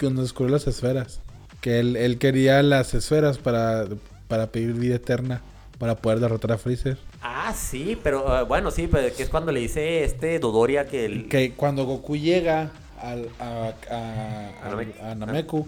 cuando 0.00 0.22
descubrió 0.22 0.54
las 0.54 0.66
esferas. 0.66 1.20
Que 1.60 1.80
él, 1.80 1.96
él 1.96 2.18
quería 2.18 2.62
las 2.62 2.94
esferas 2.94 3.38
para, 3.38 3.86
para 4.28 4.46
pedir 4.48 4.72
vida 4.74 4.96
eterna. 4.96 5.42
Para 5.78 5.96
poder 5.96 6.20
derrotar 6.20 6.52
a 6.52 6.58
Freezer. 6.58 6.96
Ah, 7.20 7.52
sí, 7.56 7.98
pero 8.02 8.40
eh, 8.40 8.44
bueno, 8.44 8.70
sí, 8.70 8.88
pero 8.90 9.12
que 9.14 9.22
es 9.24 9.28
cuando 9.28 9.50
le 9.50 9.58
dice 9.60 10.04
este 10.04 10.38
Dodoria 10.38 10.86
que 10.86 11.04
el... 11.04 11.28
Que 11.28 11.52
cuando 11.52 11.84
Goku 11.84 12.16
llega 12.16 12.70
al, 13.02 13.28
a, 13.40 13.72
a, 13.90 14.66
A 14.66 14.68
Namek. 14.70 15.00
a- 15.00 15.10
a 15.10 15.14
Nameku, 15.16 15.66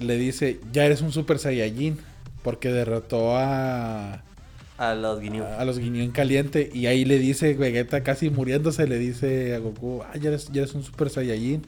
le 0.00 0.16
dice: 0.16 0.58
Ya 0.72 0.84
eres 0.84 1.00
un 1.00 1.12
Super 1.12 1.38
Saiyajin. 1.38 1.98
Porque 2.44 2.68
derrotó 2.68 3.36
a. 3.36 4.22
A 4.78 4.94
los 4.94 5.20
Ginyu. 5.20 5.42
a 5.44 5.64
los 5.64 5.78
Guiñón 5.78 6.10
caliente 6.12 6.68
y 6.72 6.86
ahí 6.86 7.04
le 7.04 7.18
dice 7.20 7.54
Vegeta 7.54 8.02
casi 8.02 8.28
muriéndose 8.30 8.88
le 8.88 8.98
dice 8.98 9.54
a 9.54 9.58
Goku 9.60 10.02
ah 10.02 10.16
ya 10.18 10.30
eres, 10.30 10.50
ya 10.52 10.62
eres 10.62 10.74
un 10.74 10.82
super 10.82 11.10
saiyajin 11.10 11.62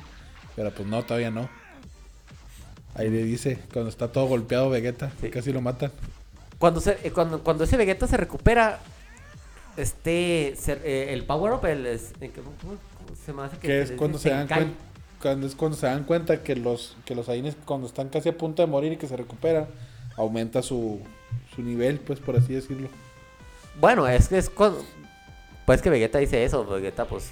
pero 0.57 0.72
pues 0.72 0.89
no 0.89 1.05
todavía 1.05 1.31
no 1.31 1.49
ahí 2.97 3.09
le 3.09 3.22
dice 3.22 3.59
cuando 3.72 3.91
está 3.91 4.09
todo 4.11 4.27
golpeado 4.27 4.70
Vegeta 4.70 5.12
Sí. 5.20 5.31
casi 5.31 5.53
lo 5.53 5.61
matan 5.61 5.93
Cuando, 6.59 6.81
se, 6.81 6.99
eh, 7.05 7.12
cuando, 7.12 7.45
cuando 7.45 7.62
ese 7.62 7.77
Vegeta 7.77 8.09
se 8.09 8.16
recupera, 8.16 8.81
este, 9.77 10.55
se- 10.59 10.81
eh, 10.85 11.12
el 11.12 11.24
Power 11.24 11.53
Up, 11.53 11.64
el, 11.66 11.87
es- 11.87 12.12
eh, 12.20 12.33
¿cómo- 12.35 12.53
cómo 12.61 13.16
se 13.24 13.33
me 13.33 13.43
hace 13.43 13.57
que 13.59 13.68
que 13.68 13.83
es 13.83 13.89
se- 13.91 13.97
cuando 13.97 14.18
se 14.18 14.31
dan 14.31 14.49
cuenta 14.49 14.72
cuando, 15.22 15.47
es 15.47 15.55
cuando 15.55 15.77
se 15.77 15.87
dan 15.87 16.03
cuenta 16.05 16.43
que 16.43 16.57
los, 16.57 16.97
que 17.05 17.14
los 17.14 17.27
Saiyajines 17.27 17.57
cuando 17.64 17.87
están 17.87 18.09
casi 18.09 18.31
a 18.31 18.37
punto 18.37 18.62
de 18.62 18.66
morir 18.68 18.93
y 18.93 18.97
que 18.97 19.07
se 19.07 19.16
recuperan, 19.16 19.66
aumenta 20.17 20.62
su, 20.62 21.01
su 21.55 21.62
nivel, 21.62 21.99
pues 22.01 22.21
por 22.21 22.37
así 22.37 22.55
decirlo. 22.55 22.89
Bueno, 23.81 24.07
es 24.09 24.29
que 24.29 24.39
es 24.39 24.51
cuando... 24.51 24.85
Pues 25.64 25.83
que 25.83 25.91
Vegeta 25.91 26.19
dice 26.19 26.45
eso, 26.45 26.64
Vegeta 26.64 27.07
pues... 27.07 27.31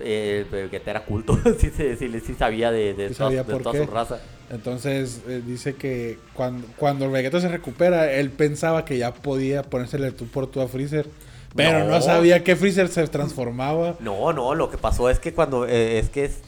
Eh, 0.00 0.44
Vegeta 0.50 0.90
era 0.90 1.04
culto, 1.04 1.38
sí, 1.58 1.70
sí, 1.70 1.96
sí, 1.96 2.34
sabía 2.34 2.72
de, 2.72 2.94
de, 2.94 3.10
Sí 3.10 3.14
toda, 3.14 3.28
sabía 3.28 3.44
de 3.44 3.52
por 3.52 3.62
toda 3.62 3.78
qué. 3.78 3.84
su 3.84 3.90
raza. 3.90 4.18
Entonces 4.50 5.22
eh, 5.28 5.40
dice 5.46 5.76
que 5.76 6.18
cuando, 6.34 6.66
cuando 6.76 7.10
Vegeta 7.10 7.40
se 7.40 7.48
recupera, 7.48 8.12
él 8.12 8.30
pensaba 8.30 8.84
que 8.84 8.98
ya 8.98 9.14
podía 9.14 9.62
ponérsele 9.62 10.10
tú 10.10 10.26
por 10.26 10.48
tú 10.48 10.60
a 10.60 10.68
Freezer. 10.68 11.08
Pero 11.54 11.80
no. 11.80 11.90
No. 11.90 12.00
sabía 12.00 12.42
que 12.42 12.56
Freezer 12.56 12.88
se 12.88 13.06
transformaba. 13.06 13.94
No, 14.00 14.32
no, 14.32 14.54
lo 14.54 14.70
que 14.70 14.78
pasó 14.78 15.08
es 15.08 15.20
que 15.20 15.32
cuando 15.32 15.66
eh, 15.66 15.98
es 15.98 16.10
que 16.10 16.24
es 16.24 16.40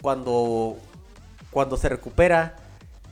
cuando 0.00 0.78
cuando 1.50 1.76
se 1.76 1.88
recupera 1.88 2.56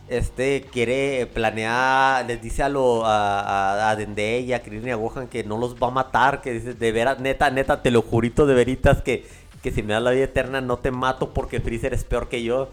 este 0.09 0.63
quiere 0.73 1.27
planear 1.27 2.25
les 2.27 2.41
dice 2.41 2.63
a 2.63 2.69
lo 2.69 3.05
a, 3.07 3.41
a, 3.41 3.91
a 3.91 3.97
Dende 3.97 4.41
y 4.41 4.53
a 4.53 4.63
Krillin 4.63 4.89
y 4.89 4.91
a 4.91 4.97
Gohan 4.97 5.29
que 5.29 5.45
no 5.45 5.59
los 5.59 5.75
va 5.77 5.89
a 5.89 5.91
matar, 5.91 6.41
que 6.43 6.53
dice 6.53 6.75
de 6.75 6.93
veras 6.93 7.21
neta 7.21 7.51
neta 7.51 7.83
te 7.83 7.91
lo 7.91 8.03
jurito 8.03 8.47
de 8.47 8.55
veritas 8.55 9.03
que 9.03 9.27
que 9.63 9.73
si 9.73 9.83
me 9.83 9.93
das 9.93 10.03
la 10.03 10.13
vida 10.13 10.25
eterna 10.25 10.61
no 10.61 10.79
te 10.79 10.91
mato 10.93 11.35
porque 11.35 11.61
Freezer 11.61 11.93
es 11.93 12.05
peor 12.05 12.29
que 12.29 12.43
yo. 12.45 12.71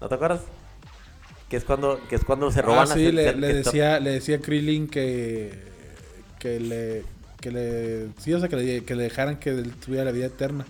¿No 0.00 0.08
te 0.08 0.14
acuerdas? 0.14 0.40
Que 1.48 1.56
es 1.56 1.64
cuando 1.64 1.98
que 2.08 2.14
es 2.16 2.24
cuando 2.24 2.50
se 2.52 2.62
roban 2.62 2.88
Ah, 2.90 2.94
sí, 2.94 3.10
las- 3.10 3.34
le, 3.36 3.54
decía, 3.54 3.98
le 4.00 4.10
decía 4.10 4.36
a 4.36 4.40
Krillin 4.40 4.86
que, 4.86 5.52
que 6.38 6.60
le, 6.60 7.04
que 7.40 7.50
le, 7.50 8.08
sí, 8.18 8.32
o 8.34 8.38
sea, 8.40 8.48
que 8.48 8.56
le, 8.56 8.84
que 8.84 8.94
le 8.94 9.02
dejaran 9.04 9.38
que 9.40 9.50
él 9.50 9.72
tuviera 9.74 10.04
la 10.04 10.12
vida 10.12 10.26
eterna. 10.26 10.64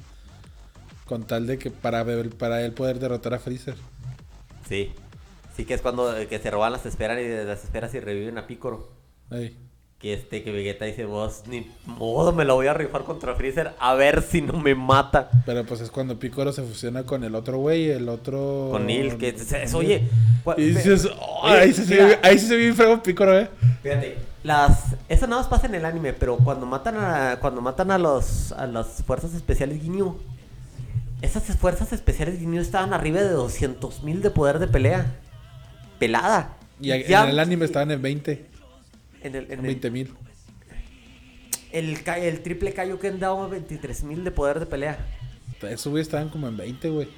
Con 1.05 1.25
tal 1.27 1.47
de 1.47 1.59
que 1.59 1.71
para, 1.71 2.05
para 2.39 2.63
él 2.63 2.73
poder 2.73 2.99
derrotar 2.99 3.35
a 3.35 3.39
Freezer. 3.39 3.75
Sí. 4.69 4.93
Sí 5.57 5.65
que 5.65 5.75
es 5.75 5.81
cuando 5.81 6.17
eh, 6.17 6.27
que 6.29 6.39
se 6.39 6.51
roban 6.51 6.73
las 6.73 6.87
esperas 6.87 7.19
y 7.21 7.47
las 7.47 7.65
esperas 7.65 7.95
y 7.95 8.01
reviven 8.01 8.39
a 8.39 8.47
Piccolo. 8.47 8.89
Ey. 9.31 9.57
Que 9.99 10.13
este, 10.13 10.45
que 10.45 10.53
Vegeta 10.53 10.85
dice, 10.85 11.05
vos, 11.07 11.43
ni 11.49 11.69
modo, 11.85 12.33
me 12.33 12.45
la 12.45 12.53
voy 12.55 12.69
a 12.69 12.75
rifar 12.75 13.03
contra 13.03 13.35
Freezer 13.35 13.73
a 13.81 13.95
ver 13.95 14.23
si 14.23 14.41
no 14.41 14.53
me 14.53 14.77
mata. 14.77 15.29
Pero 15.45 15.65
pues 15.65 15.81
es 15.81 15.91
cuando 15.91 16.17
Piccolo 16.21 16.53
se 16.53 16.63
fusiona 16.63 17.03
con 17.03 17.25
el 17.25 17.35
otro 17.35 17.59
güey, 17.59 17.91
el 17.91 18.09
otro... 18.09 18.69
Con 18.71 18.87
Neil, 18.87 19.17
que 19.17 19.31
es, 19.31 19.75
oye, 19.75 20.05
Y 20.57 20.63
dices, 20.67 21.09
"Oh, 21.19 21.45
ahí, 21.45 21.73
se 21.73 21.85
se 21.85 21.97
ve, 21.97 22.19
ahí 22.23 22.39
sí 22.39 22.47
se 22.47 22.55
ve 22.55 22.63
bien 22.63 22.77
feo 22.77 23.03
Piccolo, 23.03 23.37
eh. 23.37 23.51
Fíjate, 23.83 24.19
las, 24.45 24.95
eso 25.09 25.27
nada 25.27 25.43
más 25.43 25.51
pasa 25.51 25.67
en 25.67 25.75
el 25.75 25.85
anime, 25.85 26.13
pero 26.13 26.37
cuando 26.37 26.65
matan 26.65 26.95
a, 26.97 27.39
cuando 27.41 27.61
matan 27.61 27.91
a 27.91 27.99
los, 27.99 28.53
a 28.53 28.69
las 28.69 29.03
fuerzas 29.05 29.35
especiales 29.35 29.83
Ginyu, 29.83 30.17
esas 31.23 31.45
fuerzas 31.57 31.93
especiales 31.93 32.39
Ginyu 32.39 32.61
estaban 32.61 32.93
arriba 32.95 33.21
de 33.21 33.31
200 33.31 34.03
mil 34.03 34.23
de 34.23 34.31
poder 34.31 34.59
de 34.59 34.69
pelea. 34.69 35.07
Pelada. 35.99 36.57
Y 36.81 36.93
a- 36.93 37.07
Ya- 37.07 37.25
en 37.25 37.31
el 37.31 37.39
anime 37.41 37.65
estaban 37.65 37.91
en 37.91 38.01
20, 38.03 38.47
En 39.23 39.35
el, 39.35 39.45
en 39.47 39.53
en 39.53 39.59
el, 39.61 39.67
20 39.67 39.91
mil. 39.91 40.15
el, 41.73 42.03
Ka- 42.03 42.19
el 42.19 42.41
triple 42.43 42.73
Kaioken 42.73 43.19
daba 43.21 43.47
23 43.49 44.05
mil 44.05 44.25
de 44.25 44.31
poder 44.31 44.61
de 44.61 44.67
pelea. 44.67 44.99
Esos 45.63 45.91
güey 45.91 46.03
estaban 46.03 46.29
como 46.29 46.49
en 46.49 46.57
20, 46.57 46.89
güey. 46.91 47.09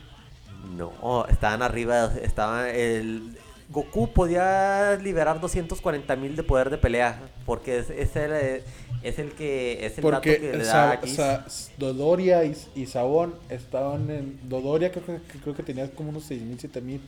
No, 0.77 1.27
estaban 1.27 1.63
arriba, 1.63 2.13
estaban 2.23 2.67
el 2.69 3.37
Goku 3.71 4.13
podía 4.13 4.97
liberar 4.97 5.41
240 5.41 6.17
mil 6.17 6.37
de 6.37 6.43
poder 6.43 6.71
de 6.71 6.79
pelea 6.79 7.21
porque 7.47 7.79
es, 7.79 7.91
es 7.91 8.17
el, 8.17 8.33
eh, 8.33 8.65
es 9.03 9.19
el 9.19 9.33
que 9.33 9.85
es 9.87 9.99
el 9.99 10.05
dato 10.05 10.21
que 10.21 10.33
Porque 10.35 10.57
le 10.59 10.65
da 10.65 10.93
a 10.93 11.01
Whis. 11.03 11.15
Sa- 11.15 11.47
Dodoria 11.79 12.45
y, 12.45 12.55
y 12.75 12.87
Sabón 12.87 13.35
estaban 13.49 14.11
en... 14.11 14.41
Dodoria 14.49 14.91
creo 14.93 15.05
que, 15.05 15.19
creo 15.43 15.55
que 15.55 15.63
tenía 15.63 15.91
como 15.91 16.11
unos 16.11 16.25
6 16.25 16.43
mil, 16.43 16.59
7 16.61 16.81
mil. 16.81 17.01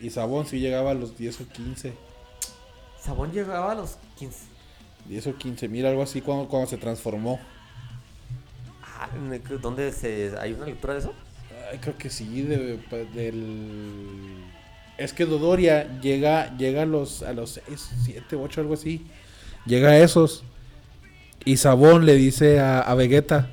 Y 0.00 0.10
Sabón 0.10 0.46
sí 0.46 0.60
llegaba 0.60 0.90
a 0.90 0.94
los 0.94 1.16
10 1.16 1.40
o 1.40 1.48
15. 1.48 1.92
Sabón 3.00 3.32
llegaba 3.32 3.72
a 3.72 3.74
los 3.74 3.96
15. 4.18 4.38
10 5.08 5.26
o 5.28 5.36
15 5.36 5.68
mil, 5.68 5.86
algo 5.86 6.02
así 6.02 6.20
cuando, 6.20 6.46
cuando 6.48 6.68
se 6.68 6.76
transformó. 6.76 7.40
Ah, 8.82 9.08
¿Dónde 9.62 9.92
se 9.92 10.32
hay 10.38 10.52
una 10.52 10.66
lectura 10.66 10.94
de 10.94 11.00
eso? 11.00 11.14
Ay, 11.70 11.78
creo 11.78 11.96
que 11.96 12.10
sí, 12.10 12.42
de- 12.42 12.78
pa- 12.90 12.96
del... 12.96 14.44
Es 14.98 15.12
que 15.12 15.24
Dodoria 15.26 16.00
llega, 16.00 16.56
llega 16.56 16.82
a 16.82 16.86
los, 16.86 17.22
a 17.22 17.32
los 17.32 17.60
6, 17.66 17.90
7, 18.04 18.36
8, 18.36 18.60
algo 18.60 18.74
así. 18.74 19.06
Llega 19.64 19.90
a 19.90 19.98
esos. 19.98 20.42
Y 21.48 21.56
Sabón 21.56 22.04
le 22.04 22.14
dice 22.14 22.60
a, 22.60 22.80
a 22.80 22.94
Vegeta, 22.94 23.48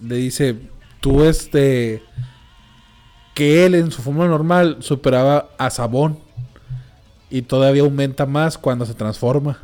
le 0.00 0.16
dice, 0.16 0.56
tú 1.00 1.22
este... 1.22 2.02
Que 3.32 3.64
él 3.64 3.76
en 3.76 3.92
su 3.92 4.02
forma 4.02 4.26
normal 4.26 4.78
superaba 4.80 5.50
a 5.56 5.70
Sabón. 5.70 6.18
Y 7.30 7.42
todavía 7.42 7.82
aumenta 7.82 8.26
más 8.26 8.58
cuando 8.58 8.84
se 8.86 8.94
transforma. 8.94 9.60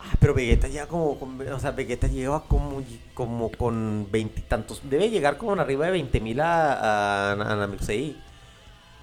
Ah, 0.00 0.16
pero 0.20 0.34
Vegeta 0.34 0.68
ya 0.68 0.86
como, 0.86 1.12
o 1.12 1.58
sea, 1.58 1.70
Vegeta 1.70 2.08
llegaba 2.08 2.44
como, 2.44 2.82
como 3.14 3.50
con 3.50 4.06
veintitantos, 4.12 4.82
debe 4.84 5.08
llegar 5.08 5.38
como 5.38 5.52
arriba 5.54 5.86
de 5.86 5.92
20 5.92 6.20
mil 6.20 6.40
a, 6.40 6.74
a, 6.74 7.32
a 7.32 7.56
Namekusei. 7.56 8.16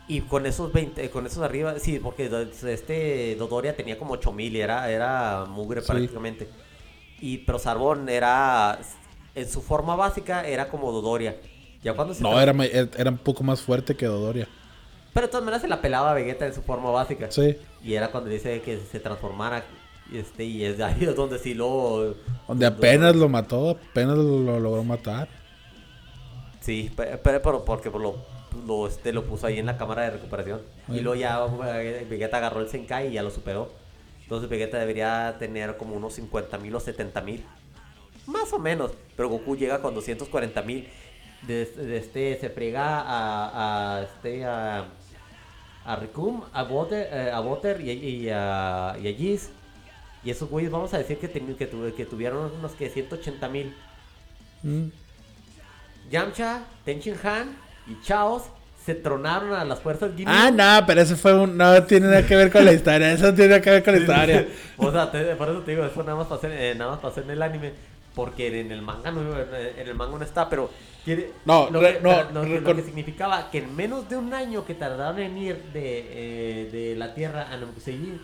Y 0.08 0.22
con 0.22 0.46
esos 0.46 0.72
20, 0.72 1.10
con 1.10 1.26
esos 1.26 1.42
arriba, 1.42 1.74
sí, 1.80 1.98
porque 1.98 2.30
este 2.68 3.36
Dodoria 3.36 3.76
tenía 3.76 3.98
como 3.98 4.14
8 4.14 4.32
mil 4.32 4.56
y 4.56 4.62
era, 4.62 4.92
era 4.92 5.46
mugre 5.50 5.82
Sí. 5.82 5.88
prácticamente. 5.88 6.48
Y, 7.22 7.40
pero 7.40 7.60
Sarbón 7.60 8.10
era, 8.10 8.80
en 9.36 9.48
su 9.50 9.62
forma 9.62 9.96
básica, 9.96 10.46
era 10.48 10.68
como 10.70 10.92
Dodoria. 10.92 11.38
Ya 11.84 11.94
cuando 11.94 12.14
se 12.14 12.22
No, 12.24 12.40
era, 12.40 12.54
era 12.66 13.10
un 13.12 13.18
poco 13.18 13.44
más 13.44 13.62
fuerte 13.62 13.96
que 13.96 14.06
Dodoria. 14.06 14.48
Pero 15.14 15.28
de 15.28 15.32
todas 15.32 15.44
maneras 15.44 15.62
se 15.62 15.68
la 15.68 15.82
pelaba 15.82 16.12
a 16.12 16.14
Vegeta 16.14 16.46
en 16.46 16.54
su 16.54 16.62
forma 16.62 16.90
básica. 16.90 17.30
Sí. 17.32 17.58
Y 17.84 17.94
era 17.96 18.12
cuando 18.12 18.30
dice 18.30 18.62
que 18.62 18.80
se 18.92 19.00
transformara. 19.00 19.64
y 20.12 20.18
Este, 20.20 20.44
y 20.46 20.64
es 20.64 20.78
de 20.78 20.84
ahí 20.84 21.06
donde 21.06 21.38
sí 21.38 21.54
lo. 21.54 22.16
Donde 22.48 22.66
apenas 22.66 23.16
lo 23.16 23.30
mató, 23.30 23.72
apenas 23.72 24.18
lo 24.18 24.60
logró 24.60 24.84
matar. 24.84 25.28
Sí, 26.62 26.92
pe- 26.96 27.18
pero, 27.18 27.42
pero 27.42 27.66
porque 27.66 27.90
lo, 27.90 28.16
lo, 28.68 28.88
este, 28.88 29.12
lo 29.12 29.24
puso 29.26 29.48
ahí 29.48 29.60
en 29.60 29.66
la 29.66 29.78
cámara 29.78 30.04
de 30.04 30.12
recuperación. 30.12 30.62
Y 30.90 31.00
luego 31.00 31.16
ya 31.20 31.40
eh, 31.82 32.06
Vegeta 32.10 32.38
agarró 32.38 32.62
el 32.62 32.70
Senkai 32.70 33.08
y 33.08 33.14
ya 33.14 33.24
lo 33.24 33.32
superó. 33.32 33.72
Entonces 34.32 34.50
Vegeta 34.50 34.80
debería 34.80 35.36
tener 35.40 35.76
como 35.76 35.94
unos 35.94 36.14
50 36.14 36.58
mil 36.58 36.74
o 36.74 36.80
70 36.80 37.20
mil. 37.20 37.44
Más 38.28 38.54
o 38.54 38.60
menos. 38.60 38.94
Pero 39.18 39.28
Goku 39.28 39.58
llega 39.58 39.82
con 39.82 39.94
240 39.94 40.62
mil. 40.62 40.88
De, 41.42 41.66
de 41.66 41.98
este, 41.98 42.38
se 42.40 42.50
frega 42.50 43.02
a, 43.02 43.98
a, 43.98 44.04
este, 44.04 44.46
a, 44.46 44.86
a 45.84 45.96
Rikum, 45.98 46.44
a 46.54 46.64
Butter, 46.64 47.10
eh, 47.12 47.30
a 47.30 47.42
Butter 47.42 47.82
y, 47.82 47.92
y 47.92 48.30
a, 48.30 48.96
y 49.04 49.10
a 49.10 49.14
Giz. 49.18 49.50
Y 50.24 50.30
esos 50.32 50.50
güeyes, 50.50 50.72
vamos 50.72 50.94
a 50.94 50.98
decir 51.00 51.18
que, 51.18 51.30
teni- 51.30 51.58
que, 51.58 51.68
tu- 51.68 51.94
que 51.94 52.06
tuvieron 52.06 52.54
unos 52.58 52.72
que 52.72 52.90
180 52.90 53.50
mil. 53.50 53.76
Mm. 54.64 54.86
Yamcha, 56.10 56.64
Tenchin 56.86 57.16
Han 57.22 57.58
y 57.86 57.96
Chaos 58.02 58.44
se 58.86 58.96
tronaron 58.96 59.54
a 59.54 59.64
las 59.66 59.80
fuerzas 59.80 60.12
Ginyu. 60.16 60.30
Ah, 60.32 60.50
no, 60.52 60.86
pero 60.88 61.02
eso 61.02 61.16
fue 61.16 61.34
un. 61.34 61.56
No 61.58 61.84
tiene 61.84 62.08
nada 62.08 62.26
que 62.26 62.36
ver 62.36 62.52
con 62.52 62.66
la 62.66 62.74
historia. 62.74 63.12
Eso 63.14 63.34
tiene 63.34 63.50
nada 63.50 63.62
que 63.62 63.70
ver 63.72 63.84
con 63.84 63.94
la 63.94 64.00
historia. 64.00 64.48
o 64.78 64.92
sea, 64.92 65.12
te- 65.12 65.36
por 65.36 65.50
eso 65.50 65.60
te 65.60 65.72
digo, 65.72 65.86
eso 65.86 66.04
nada 66.04 66.16
más 66.18 66.28
pasó 66.28 66.48
en, 66.48 66.54
eh, 66.54 66.76
nada 66.76 66.92
más 66.92 67.00
pasó 67.00 67.22
en 67.22 67.30
el 67.30 67.42
anime. 67.42 67.72
Porque 68.14 68.60
en 68.60 68.72
el 68.74 68.82
manga 68.82 69.10
no, 69.10 69.22
en 69.22 69.88
el 69.88 69.96
manga 69.96 70.18
no 70.18 70.26
está, 70.26 70.50
pero 70.50 70.70
quiere, 71.06 71.32
No, 71.46 71.70
lo, 71.72 71.80
re- 71.80 71.94
que, 71.98 72.02
no, 72.02 72.24
lo 72.34 72.44
re- 72.44 72.60
lo 72.60 72.64
con- 72.66 72.76
que 72.76 72.84
significaba 72.84 73.50
que 73.50 73.60
en 73.60 73.74
menos 73.74 74.10
de 74.10 74.18
un 74.18 74.34
año 74.34 74.66
que 74.66 74.74
tardaron 74.74 75.18
en 75.22 75.38
ir 75.38 75.56
de, 75.72 76.08
eh, 76.12 76.70
de 76.74 76.96
la 76.98 77.14
Tierra 77.16 77.48
a 77.50 77.56
Namekusei, 77.56 78.20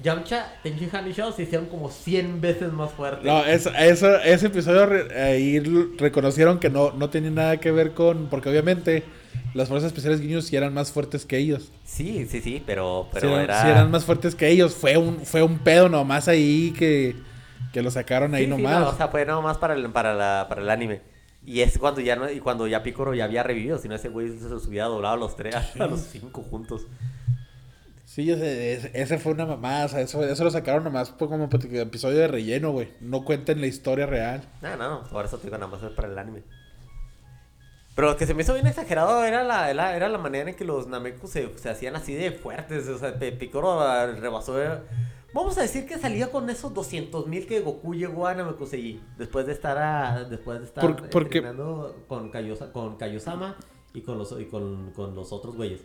Yamcha, 0.00 0.46
Tenchin 0.62 0.88
Han 0.92 1.08
y 1.10 1.12
Chaos 1.12 1.34
se 1.34 1.42
hicieron 1.42 1.66
como 1.66 1.90
100 1.90 2.40
veces 2.40 2.72
más 2.72 2.92
fuertes. 2.92 3.24
No, 3.24 3.44
eso, 3.44 3.70
eso, 3.76 4.16
ese 4.20 4.46
episodio 4.46 4.86
re- 4.86 5.20
ahí 5.22 5.56
l- 5.56 5.86
reconocieron 5.98 6.60
que 6.60 6.70
no, 6.70 6.92
no 6.92 7.10
tenía 7.10 7.30
nada 7.32 7.56
que 7.58 7.72
ver 7.72 7.94
con. 7.94 8.26
Porque 8.28 8.48
obviamente 8.48 9.02
las 9.54 9.68
fuerzas 9.68 9.88
especiales 9.88 10.20
guiños 10.20 10.46
sí 10.46 10.56
eran 10.56 10.72
más 10.74 10.92
fuertes 10.92 11.26
que 11.26 11.36
ellos. 11.38 11.72
Sí, 11.84 12.26
sí, 12.28 12.40
sí, 12.40 12.62
pero, 12.64 13.08
Sí 13.12 13.18
pero 13.20 13.28
eran, 13.30 13.42
era... 13.44 13.62
sí 13.62 13.68
eran 13.68 13.90
más 13.90 14.04
fuertes 14.04 14.34
que 14.34 14.48
ellos. 14.48 14.74
Fue 14.74 14.96
un, 14.96 15.20
fue 15.20 15.42
un 15.42 15.58
pedo 15.58 15.88
nomás 15.88 16.28
ahí 16.28 16.72
que, 16.78 17.16
que 17.72 17.82
lo 17.82 17.90
sacaron 17.90 18.34
ahí 18.34 18.46
Sí, 18.46 18.52
sí, 18.52 18.62
nomás. 18.62 18.80
no, 18.80 18.88
o 18.90 18.96
sea, 18.96 19.08
fue 19.08 19.24
nomás 19.26 19.58
para 19.58 19.74
el, 19.74 19.90
para, 19.90 20.14
la, 20.14 20.46
para 20.48 20.62
el 20.62 20.70
anime. 20.70 21.00
Y 21.44 21.60
es 21.60 21.76
cuando 21.78 22.00
ya 22.00 22.14
no, 22.16 22.30
y 22.30 22.38
cuando 22.40 22.66
ya 22.68 22.82
Piccolo 22.84 23.14
ya 23.14 23.24
había 23.24 23.42
revivido, 23.42 23.76
si 23.78 23.88
no 23.88 23.96
ese 23.96 24.08
güey 24.08 24.38
se 24.38 24.48
los 24.48 24.66
hubiera 24.68 24.86
doblado 24.86 25.14
a 25.14 25.18
los 25.18 25.34
tres, 25.36 25.54
a 25.80 25.86
los 25.86 26.00
cinco 26.00 26.42
juntos. 26.42 26.86
Sí, 28.04 28.30
ese, 28.30 28.90
ese- 29.00 29.18
fue 29.18 29.32
una 29.32 29.46
mamada. 29.46 29.86
O 29.86 29.88
sea, 29.88 30.00
eso, 30.00 30.22
eso 30.22 30.44
lo 30.44 30.50
sacaron 30.50 30.84
nomás 30.84 31.10
por 31.10 31.28
como 31.28 31.48
episodio 31.52 32.18
de 32.18 32.28
relleno, 32.28 32.70
güey. 32.70 32.90
No 33.00 33.24
cuenten 33.24 33.60
la 33.60 33.66
historia 33.66 34.06
real. 34.06 34.42
No, 34.60 34.76
no, 34.76 34.90
no, 35.00 35.02
por 35.08 35.24
eso 35.24 35.38
te 35.38 35.44
digo, 35.44 35.56
nada 35.56 35.70
más 35.70 35.82
es 35.82 35.90
para 35.90 36.08
el 36.08 36.18
anime. 36.18 36.42
Pero 37.94 38.08
lo 38.10 38.16
que 38.16 38.26
se 38.26 38.32
me 38.34 38.42
hizo 38.42 38.54
bien 38.54 38.66
exagerado 38.66 39.22
era 39.24 39.44
la, 39.44 39.70
era, 39.70 39.94
era 39.96 40.08
la 40.08 40.18
manera 40.18 40.48
en 40.50 40.56
que 40.56 40.64
los 40.64 40.86
Namekus 40.86 41.30
se, 41.30 41.58
se 41.58 41.68
hacían 41.68 41.94
así 41.94 42.14
de 42.14 42.32
fuertes. 42.32 42.88
O 42.88 42.98
sea, 42.98 43.14
ah, 43.80 44.06
rebasó. 44.18 44.54
Vamos 45.34 45.56
a 45.58 45.62
decir 45.62 45.86
que 45.86 45.98
salía 45.98 46.30
con 46.30 46.48
esos 46.50 46.72
200 46.74 47.26
mil 47.26 47.46
que 47.46 47.60
Goku 47.60 47.94
llegó 47.94 48.26
a 48.26 48.34
Namekusei. 48.34 49.00
Después 49.18 49.46
de 49.46 49.52
estar, 49.52 49.76
a- 49.78 50.24
después 50.24 50.58
de 50.60 50.64
estar 50.66 50.82
Por- 50.84 51.08
porque- 51.10 51.38
entrenando 51.38 51.96
con, 52.08 52.30
Kaiosa- 52.30 52.70
con 52.72 52.96
Kaiosama 52.96 53.56
y 53.94 54.00
con 54.02 54.18
los, 54.18 54.38
y 54.40 54.44
con, 54.46 54.90
con 54.92 55.14
los 55.14 55.32
otros 55.32 55.56
güeyes. 55.56 55.82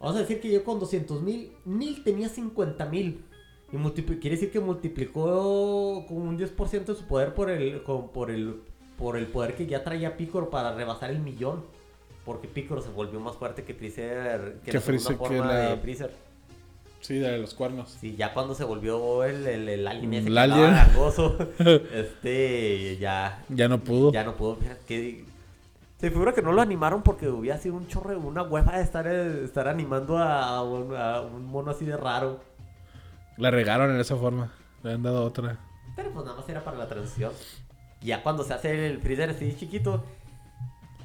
Vamos 0.00 0.16
a 0.16 0.20
decir 0.20 0.40
que 0.40 0.50
yo 0.50 0.64
con 0.64 0.80
200 0.80 1.22
mil, 1.22 1.52
Nil 1.64 2.02
tenía 2.04 2.28
50 2.28 2.84
mil. 2.86 3.24
Y 3.72 3.76
quiere 4.02 4.36
decir 4.36 4.50
que 4.50 4.60
multiplicó 4.60 6.04
con 6.06 6.16
un 6.18 6.36
10% 6.38 6.84
de 6.92 6.94
su 6.94 7.06
poder 7.06 7.32
por 7.34 7.48
el, 7.50 7.82
con- 7.82 8.10
por, 8.10 8.30
el, 8.30 8.60
por 9.02 9.16
el 9.16 9.26
poder 9.26 9.56
que 9.56 9.66
ya 9.66 9.82
traía 9.82 10.16
Picoro 10.16 10.48
para 10.48 10.72
rebasar 10.74 11.10
el 11.10 11.18
millón. 11.18 11.64
Porque 12.24 12.46
Picoro 12.46 12.80
se 12.80 12.88
volvió 12.90 13.18
más 13.18 13.34
fuerte 13.36 13.64
que 13.64 13.74
Freezer. 13.74 14.60
Que 14.64 14.72
la 14.72 14.80
segunda 14.80 14.80
Freezer, 14.80 15.18
que 15.18 15.18
forma 15.38 15.46
la- 15.52 15.58
de 15.70 15.76
Freezer. 15.78 16.14
Sí, 17.00 17.18
de 17.18 17.36
los 17.38 17.52
cuernos. 17.54 17.90
Sí, 18.00 18.14
ya 18.14 18.32
cuando 18.32 18.54
se 18.54 18.62
volvió 18.62 19.24
el, 19.24 19.44
el, 19.44 19.68
el 19.68 19.88
alien 19.88 20.14
ese 20.14 20.28
El 20.28 20.34
que 20.34 20.40
alien. 20.40 20.74
este, 21.92 22.96
ya, 22.98 23.42
Ya 23.48 23.66
no 23.68 23.80
pudo. 23.80 24.12
ya 24.12 24.22
no 24.22 24.36
pudo. 24.36 24.56
Mira, 24.60 24.76
que, 24.86 25.24
se 25.98 26.10
figura 26.12 26.32
que 26.32 26.42
no 26.42 26.52
lo 26.52 26.62
animaron 26.62 27.02
porque 27.02 27.28
hubiera 27.28 27.58
sido 27.58 27.74
un 27.74 27.88
chorro, 27.88 28.16
una 28.18 28.42
hueva 28.44 28.76
de 28.76 28.84
estar, 28.84 29.06
eh, 29.08 29.44
estar 29.44 29.66
animando 29.66 30.16
a 30.18 30.62
un, 30.62 30.94
a 30.96 31.22
un 31.22 31.44
mono 31.46 31.72
así 31.72 31.84
de 31.84 31.96
raro. 31.96 32.40
La 33.36 33.50
regaron 33.50 33.90
en 33.90 33.98
esa 34.00 34.14
forma. 34.14 34.52
Le 34.84 34.92
han 34.92 35.02
dado 35.02 35.24
otra. 35.24 35.58
Pero 35.96 36.10
pues 36.12 36.24
nada 36.24 36.38
más 36.38 36.48
era 36.48 36.62
para 36.62 36.78
la 36.78 36.86
transición. 36.88 37.32
Ya 38.02 38.22
cuando 38.22 38.42
se 38.44 38.54
hace 38.54 38.86
el 38.86 38.98
Freezer 39.00 39.30
así 39.30 39.54
chiquito. 39.58 40.04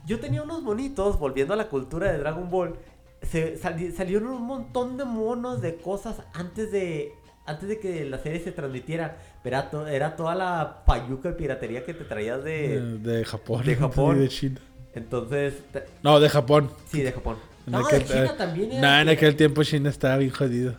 Yo 0.05 0.19
tenía 0.19 0.41
unos 0.41 0.61
monitos, 0.63 1.19
volviendo 1.19 1.53
a 1.53 1.57
la 1.57 1.67
cultura 1.67 2.11
de 2.11 2.17
Dragon 2.19 2.49
Ball. 2.49 2.75
Se, 3.21 3.57
sali- 3.57 3.91
salieron 3.91 4.27
un 4.29 4.43
montón 4.43 4.95
de 4.97 5.05
monos 5.05 5.61
de 5.61 5.75
cosas 5.75 6.17
antes 6.33 6.71
de 6.71 7.11
antes 7.45 7.69
de 7.69 7.79
que 7.79 8.03
la 8.05 8.17
serie 8.19 8.39
se 8.41 8.51
transmitiera. 8.51 9.17
Pero 9.43 9.57
era, 9.57 9.69
to- 9.69 9.87
era 9.87 10.15
toda 10.15 10.35
la 10.35 10.83
payuca 10.85 11.29
y 11.29 11.33
piratería 11.33 11.85
que 11.85 11.93
te 11.93 12.03
traías 12.03 12.43
De, 12.43 12.81
de... 12.81 12.97
de 13.19 13.25
Japón. 13.25 13.63
de 13.65 13.75
Japón. 13.77 14.17
Y 14.17 14.19
de 14.21 14.29
China. 14.29 14.59
Entonces... 14.95 15.53
te- 15.71 15.85
No, 16.03 16.19
de 16.19 16.29
Japón. 16.29 16.69
Sí, 16.91 17.01
de 17.01 17.11
Japón. 17.11 17.37
En 17.65 17.73
No, 17.73 17.79
aquel- 17.79 17.99
de 17.99 18.05
China 18.05 18.25
eh, 18.25 18.37
también 18.37 18.71
era... 18.71 18.81
Nah, 18.81 19.01
en 19.01 19.09
aquel 19.09 19.35
tiempo 19.35 19.63
China 19.63 19.89
estaba 19.89 20.17
bien 20.17 20.31
jodido. 20.31 20.73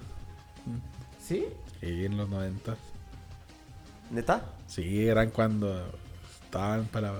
¿Sí? 1.22 1.46
Sí, 1.80 2.04
en 2.04 2.16
los 2.16 2.28
90. 2.28 2.76
¿Neta? 4.10 4.42
Sí, 4.66 5.06
eran 5.06 5.30
cuando 5.30 5.90
estaban 6.48 6.86
para. 6.86 7.12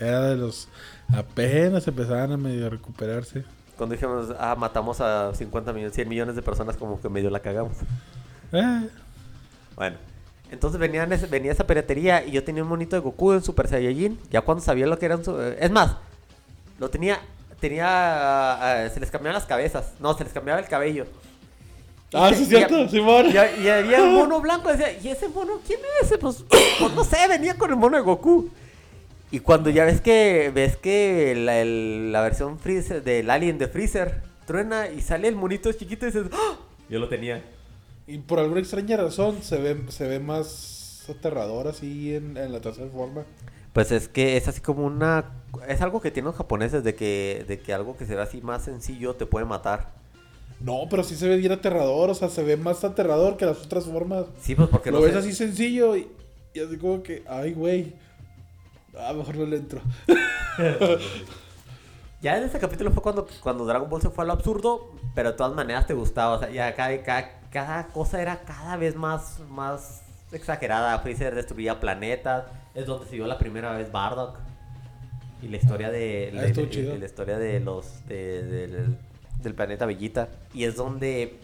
Era 0.00 0.22
de 0.28 0.36
los. 0.36 0.68
Apenas 1.14 1.86
empezaban 1.86 2.32
a 2.32 2.36
medio 2.36 2.70
recuperarse. 2.70 3.44
Cuando 3.76 3.94
dijimos, 3.94 4.28
ah, 4.38 4.54
matamos 4.58 5.00
a 5.00 5.34
50 5.34 5.72
millones, 5.72 5.94
100 5.94 6.08
millones 6.08 6.36
de 6.36 6.42
personas, 6.42 6.76
como 6.76 7.00
que 7.00 7.08
medio 7.08 7.30
la 7.30 7.40
cagamos. 7.40 7.76
Eh, 8.52 8.88
Bueno, 9.76 9.96
entonces 10.50 10.78
venían 10.78 11.10
ese- 11.12 11.26
venía 11.26 11.52
esa 11.52 11.66
piratería 11.66 12.24
y 12.24 12.32
yo 12.32 12.44
tenía 12.44 12.62
un 12.62 12.68
monito 12.68 12.96
de 12.96 13.00
Goku 13.00 13.32
en 13.32 13.42
Super 13.42 13.68
Saiyajin. 13.68 14.18
Ya 14.30 14.40
cuando 14.42 14.62
sabía 14.62 14.86
lo 14.86 14.98
que 14.98 15.06
eran. 15.06 15.24
su- 15.24 15.40
eh, 15.40 15.56
Es 15.60 15.70
más, 15.70 15.96
lo 16.78 16.90
tenía. 16.90 17.20
Tenía. 17.60 17.86
ah, 17.86 18.84
ah, 18.84 18.88
se 18.88 19.00
les 19.00 19.10
cambiaban 19.10 19.34
las 19.34 19.46
cabezas. 19.46 19.92
No, 20.00 20.14
se 20.16 20.24
les 20.24 20.32
cambiaba 20.32 20.60
el 20.60 20.66
cabello. 20.66 21.06
Y 22.12 22.16
Ah, 22.16 22.32
sí, 22.34 22.44
cierto, 22.46 22.88
Simón. 22.88 23.26
Y, 23.28 23.62
y 23.62 23.68
había 23.68 24.02
un 24.02 24.14
mono 24.14 24.40
blanco. 24.42 24.68
Decía, 24.70 24.98
¿y 24.98 25.08
ese 25.08 25.28
mono 25.28 25.60
quién 25.66 25.78
es? 26.02 26.12
Pues, 26.20 26.44
pues 26.78 26.94
no 26.94 27.04
sé, 27.04 27.16
venía 27.28 27.54
con 27.56 27.70
el 27.70 27.76
mono 27.76 27.96
de 27.96 28.02
Goku. 28.02 28.50
Y 29.30 29.40
cuando 29.40 29.70
ya 29.70 29.84
ves 29.84 30.00
que 30.00 30.50
ves 30.54 30.76
que 30.76 31.34
la, 31.36 31.60
el- 31.60 32.10
la 32.12 32.20
versión 32.22 32.58
Freezer 32.58 33.02
del 33.04 33.30
Alien 33.30 33.58
de 33.58 33.68
Freezer 33.68 34.22
truena 34.46 34.88
y 34.88 35.00
sale 35.00 35.28
el 35.28 35.36
monito 35.36 35.72
chiquito 35.72 36.06
y 36.06 36.10
dices, 36.10 36.26
¡Ah! 36.32 36.56
yo 36.88 36.98
lo 36.98 37.08
tenía. 37.08 37.44
Y 38.08 38.18
por 38.18 38.40
alguna 38.40 38.60
extraña 38.60 38.96
razón 38.96 39.40
se 39.42 39.58
ve, 39.60 39.76
se 39.88 40.08
ve 40.08 40.18
más 40.18 41.04
aterrador 41.08 41.68
así 41.68 42.14
en, 42.14 42.36
en 42.36 42.52
la 42.52 42.60
tercera 42.60 42.88
forma. 42.90 43.24
Pues 43.72 43.92
es 43.92 44.08
que 44.08 44.36
es 44.36 44.48
así 44.48 44.60
como 44.60 44.84
una... 44.84 45.26
Es 45.68 45.80
algo 45.80 46.00
que 46.00 46.10
tienen 46.10 46.26
los 46.26 46.36
japoneses 46.36 46.82
de 46.82 46.96
que, 46.96 47.44
de 47.46 47.60
que 47.60 47.72
algo 47.72 47.96
que 47.96 48.06
se 48.06 48.16
ve 48.16 48.22
así 48.22 48.40
más 48.40 48.64
sencillo 48.64 49.14
te 49.14 49.26
puede 49.26 49.46
matar. 49.46 49.92
No, 50.60 50.88
pero 50.90 51.04
sí 51.04 51.14
se 51.14 51.28
ve 51.28 51.36
bien 51.36 51.52
aterrador. 51.52 52.10
O 52.10 52.14
sea, 52.16 52.28
se 52.28 52.42
ve 52.42 52.56
más 52.56 52.82
aterrador 52.82 53.36
que 53.36 53.46
las 53.46 53.64
otras 53.64 53.84
formas. 53.84 54.24
Sí, 54.42 54.56
pues 54.56 54.68
porque 54.68 54.90
Lo 54.90 54.98
no 54.98 55.04
ves 55.04 55.12
sé- 55.12 55.18
así 55.20 55.32
sencillo 55.32 55.96
y, 55.96 56.08
y 56.52 56.58
así 56.60 56.76
como 56.78 57.00
que, 57.04 57.22
ay, 57.28 57.52
güey. 57.52 57.94
Ah, 59.08 59.12
mejor 59.12 59.36
no 59.36 59.46
le 59.46 59.56
entro. 59.56 59.80
Ya 62.22 62.36
en 62.36 62.44
ese 62.44 62.58
capítulo 62.58 62.90
fue 62.90 63.02
cuando, 63.02 63.26
cuando 63.42 63.64
Dragon 63.64 63.88
Ball 63.88 64.02
se 64.02 64.10
fue 64.10 64.24
a 64.24 64.26
lo 64.26 64.34
absurdo, 64.34 64.90
pero 65.14 65.30
de 65.30 65.38
todas 65.38 65.54
maneras 65.54 65.86
te 65.86 65.94
gustaba. 65.94 66.34
O 66.36 66.38
sea, 66.38 66.50
ya 66.50 66.74
cada, 66.74 67.02
cada, 67.02 67.40
cada 67.50 67.86
cosa 67.86 68.20
era 68.20 68.40
cada 68.40 68.76
vez 68.76 68.94
más, 68.94 69.40
más 69.48 70.02
exagerada. 70.30 70.98
Freezer 70.98 71.34
destruía 71.34 71.80
planetas. 71.80 72.44
Es 72.74 72.84
donde 72.84 73.06
se 73.08 73.16
vio 73.16 73.26
la 73.26 73.38
primera 73.38 73.72
vez 73.72 73.90
Bardock. 73.90 74.36
Y 75.40 75.48
la 75.48 75.56
historia 75.56 75.90
de, 75.90 76.30
Ah, 76.36 76.42
de- 76.42 76.68
chido. 76.68 76.94
la 76.94 77.06
historia 77.06 77.38
de 77.38 77.60
los 77.60 78.06
de- 78.06 78.42
del, 78.42 78.98
del 79.42 79.54
planeta 79.54 79.86
Bellita. 79.86 80.28
Y 80.52 80.64
es 80.64 80.76
donde 80.76 81.40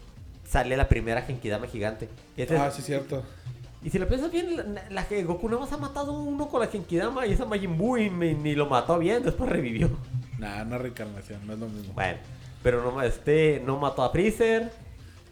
sale 0.46 0.76
la 0.76 0.88
primera 0.88 1.22
Genkidama 1.22 1.68
gigante. 1.68 2.10
Y 2.36 2.42
ese 2.42 2.54
es- 2.56 2.60
Ah, 2.60 2.70
sí, 2.70 2.82
cierto. 2.82 3.22
Y 3.86 3.90
si 3.90 3.98
lo 4.00 4.08
piensas 4.08 4.32
bien, 4.32 4.56
la, 4.56 4.84
la 4.90 5.06
que 5.06 5.22
Goku 5.22 5.48
nada 5.48 5.60
más 5.60 5.72
ha 5.72 5.76
matado 5.78 6.12
uno 6.12 6.48
con 6.48 6.60
la 6.60 6.66
Genkidama 6.66 7.26
y 7.26 7.32
esa 7.32 7.44
Majin 7.44 7.78
Buu 7.78 7.96
y 7.98 8.10
me- 8.10 8.34
ni 8.34 8.54
lo 8.56 8.66
mató 8.66 8.98
bien, 8.98 9.22
después 9.22 9.48
revivió. 9.48 9.88
Nah, 10.38 10.62
una 10.64 10.76
reencarnación, 10.76 11.46
no 11.46 11.52
es 11.52 11.58
lo 11.60 11.68
mismo. 11.68 11.92
Bueno, 11.94 12.18
pero 12.62 12.82
no, 12.82 13.00
este 13.00 13.62
no 13.64 13.78
mató 13.78 14.02
a 14.02 14.10
Freezer 14.10 14.70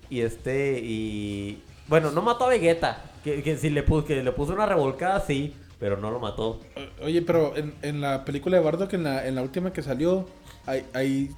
y 0.08 0.20
este 0.20 0.78
y 0.80 1.62
bueno, 1.88 2.10
no 2.12 2.22
mató 2.22 2.44
a 2.44 2.48
Vegeta, 2.50 3.02
que, 3.24 3.42
que 3.42 3.56
si 3.56 3.70
le 3.70 3.82
puso 3.82 4.06
que 4.06 4.22
le 4.22 4.32
puso 4.32 4.52
una 4.54 4.66
revolcada 4.66 5.20
sí, 5.20 5.54
pero 5.80 5.96
no 5.96 6.10
lo 6.12 6.20
mató. 6.20 6.60
Oye, 7.02 7.22
pero 7.22 7.56
en, 7.56 7.74
en 7.82 8.00
la 8.00 8.24
película 8.24 8.56
de 8.56 8.62
Bardock, 8.62 8.92
en 8.94 9.02
la, 9.02 9.26
en 9.26 9.34
la 9.34 9.42
última 9.42 9.72
que 9.72 9.82
salió, 9.82 10.26
hay, 10.64 10.84
hay 10.94 11.30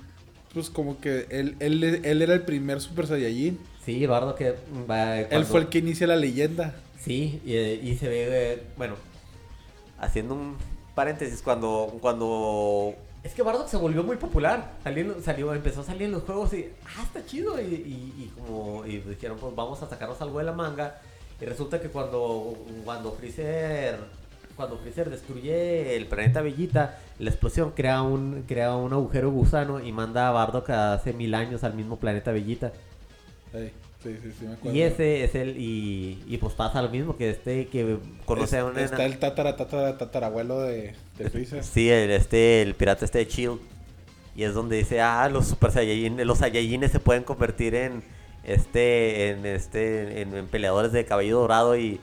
pues 0.52 0.68
como 0.70 1.00
que 1.00 1.26
él, 1.30 1.56
él, 1.60 1.82
él 2.04 2.22
era 2.22 2.34
el 2.34 2.42
primer 2.42 2.80
Super 2.80 3.06
Saiyajin. 3.06 3.58
Sí, 3.84 4.04
Bardo 4.06 4.34
que 4.34 4.54
va, 4.90 5.18
Él 5.20 5.44
fue 5.44 5.60
el 5.60 5.68
que 5.68 5.78
inicia 5.78 6.06
la 6.06 6.16
leyenda. 6.16 6.74
Sí, 7.06 7.40
y, 7.44 7.54
y 7.56 7.96
se 7.96 8.08
ve, 8.08 8.26
eh, 8.28 8.62
bueno, 8.76 8.96
haciendo 10.00 10.34
un 10.34 10.56
paréntesis, 10.96 11.40
cuando, 11.40 11.96
cuando... 12.00 12.94
Es 13.22 13.32
que 13.32 13.42
Bardock 13.42 13.68
se 13.68 13.76
volvió 13.76 14.02
muy 14.02 14.16
popular, 14.16 14.72
salió, 14.82 15.14
en- 15.14 15.22
salió, 15.22 15.54
empezó 15.54 15.82
a 15.82 15.84
salir 15.84 16.02
en 16.02 16.10
los 16.10 16.24
juegos 16.24 16.52
y, 16.54 16.68
ah, 16.84 17.04
está 17.04 17.24
chido, 17.24 17.60
y, 17.60 17.64
y, 17.64 18.24
y 18.24 18.32
como, 18.36 18.84
y 18.84 18.98
dijeron, 18.98 19.38
pues 19.38 19.54
vamos 19.54 19.80
a 19.84 19.88
sacarnos 19.88 20.20
algo 20.20 20.40
de 20.40 20.46
la 20.46 20.52
manga, 20.52 21.00
y 21.40 21.44
resulta 21.44 21.80
que 21.80 21.90
cuando, 21.90 22.56
cuando 22.84 23.12
Freezer, 23.12 24.00
cuando 24.56 24.76
Freezer 24.76 25.08
destruye 25.08 25.94
el 25.96 26.06
planeta 26.06 26.40
Bellita, 26.40 26.98
la 27.20 27.30
explosión 27.30 27.70
crea 27.70 28.02
un, 28.02 28.42
crea 28.48 28.74
un 28.74 28.92
agujero 28.92 29.30
gusano 29.30 29.78
y 29.78 29.92
manda 29.92 30.26
a 30.26 30.32
Bardock 30.32 30.70
hace 30.70 31.12
mil 31.12 31.34
años 31.36 31.62
al 31.62 31.74
mismo 31.74 31.98
planeta 32.00 32.32
Bellita. 32.32 32.72
Sí, 34.06 34.18
sí, 34.22 34.32
sí, 34.38 34.44
me 34.46 34.54
acuerdo. 34.54 34.76
Y 34.76 34.82
ese 34.82 35.24
es 35.24 35.34
el, 35.34 35.56
y, 35.58 36.22
y 36.26 36.36
pues 36.38 36.54
pasa 36.54 36.80
lo 36.82 36.88
mismo 36.88 37.16
que 37.16 37.30
este 37.30 37.66
que 37.66 37.98
conoce 38.24 38.56
Es- 38.56 38.62
a 38.62 38.66
un 38.66 38.78
Está 38.78 39.04
el 39.04 39.18
tatara, 39.18 39.56
tatara, 39.56 39.98
tatarabuelo 39.98 40.60
de, 40.62 40.94
de 41.18 41.30
Freezer. 41.30 41.62
Sí, 41.64 41.90
el, 41.90 42.10
este, 42.10 42.62
el 42.62 42.74
pirata 42.74 43.04
este 43.04 43.18
de 43.18 43.28
Chill. 43.28 43.58
Y 44.34 44.42
es 44.44 44.52
donde 44.54 44.76
dice, 44.76 45.00
ah, 45.00 45.28
los 45.30 45.46
super 45.46 45.70
saiyajin, 45.72 46.26
los 46.26 46.38
saiyajines 46.38 46.92
se 46.92 47.00
pueden 47.00 47.22
convertir 47.24 47.74
en 47.74 48.02
este, 48.44 49.30
en 49.30 49.46
este, 49.46 50.20
en, 50.22 50.34
en 50.34 50.46
peleadores 50.46 50.92
de 50.92 51.04
cabello 51.06 51.38
dorado 51.40 51.76
y, 51.76 51.98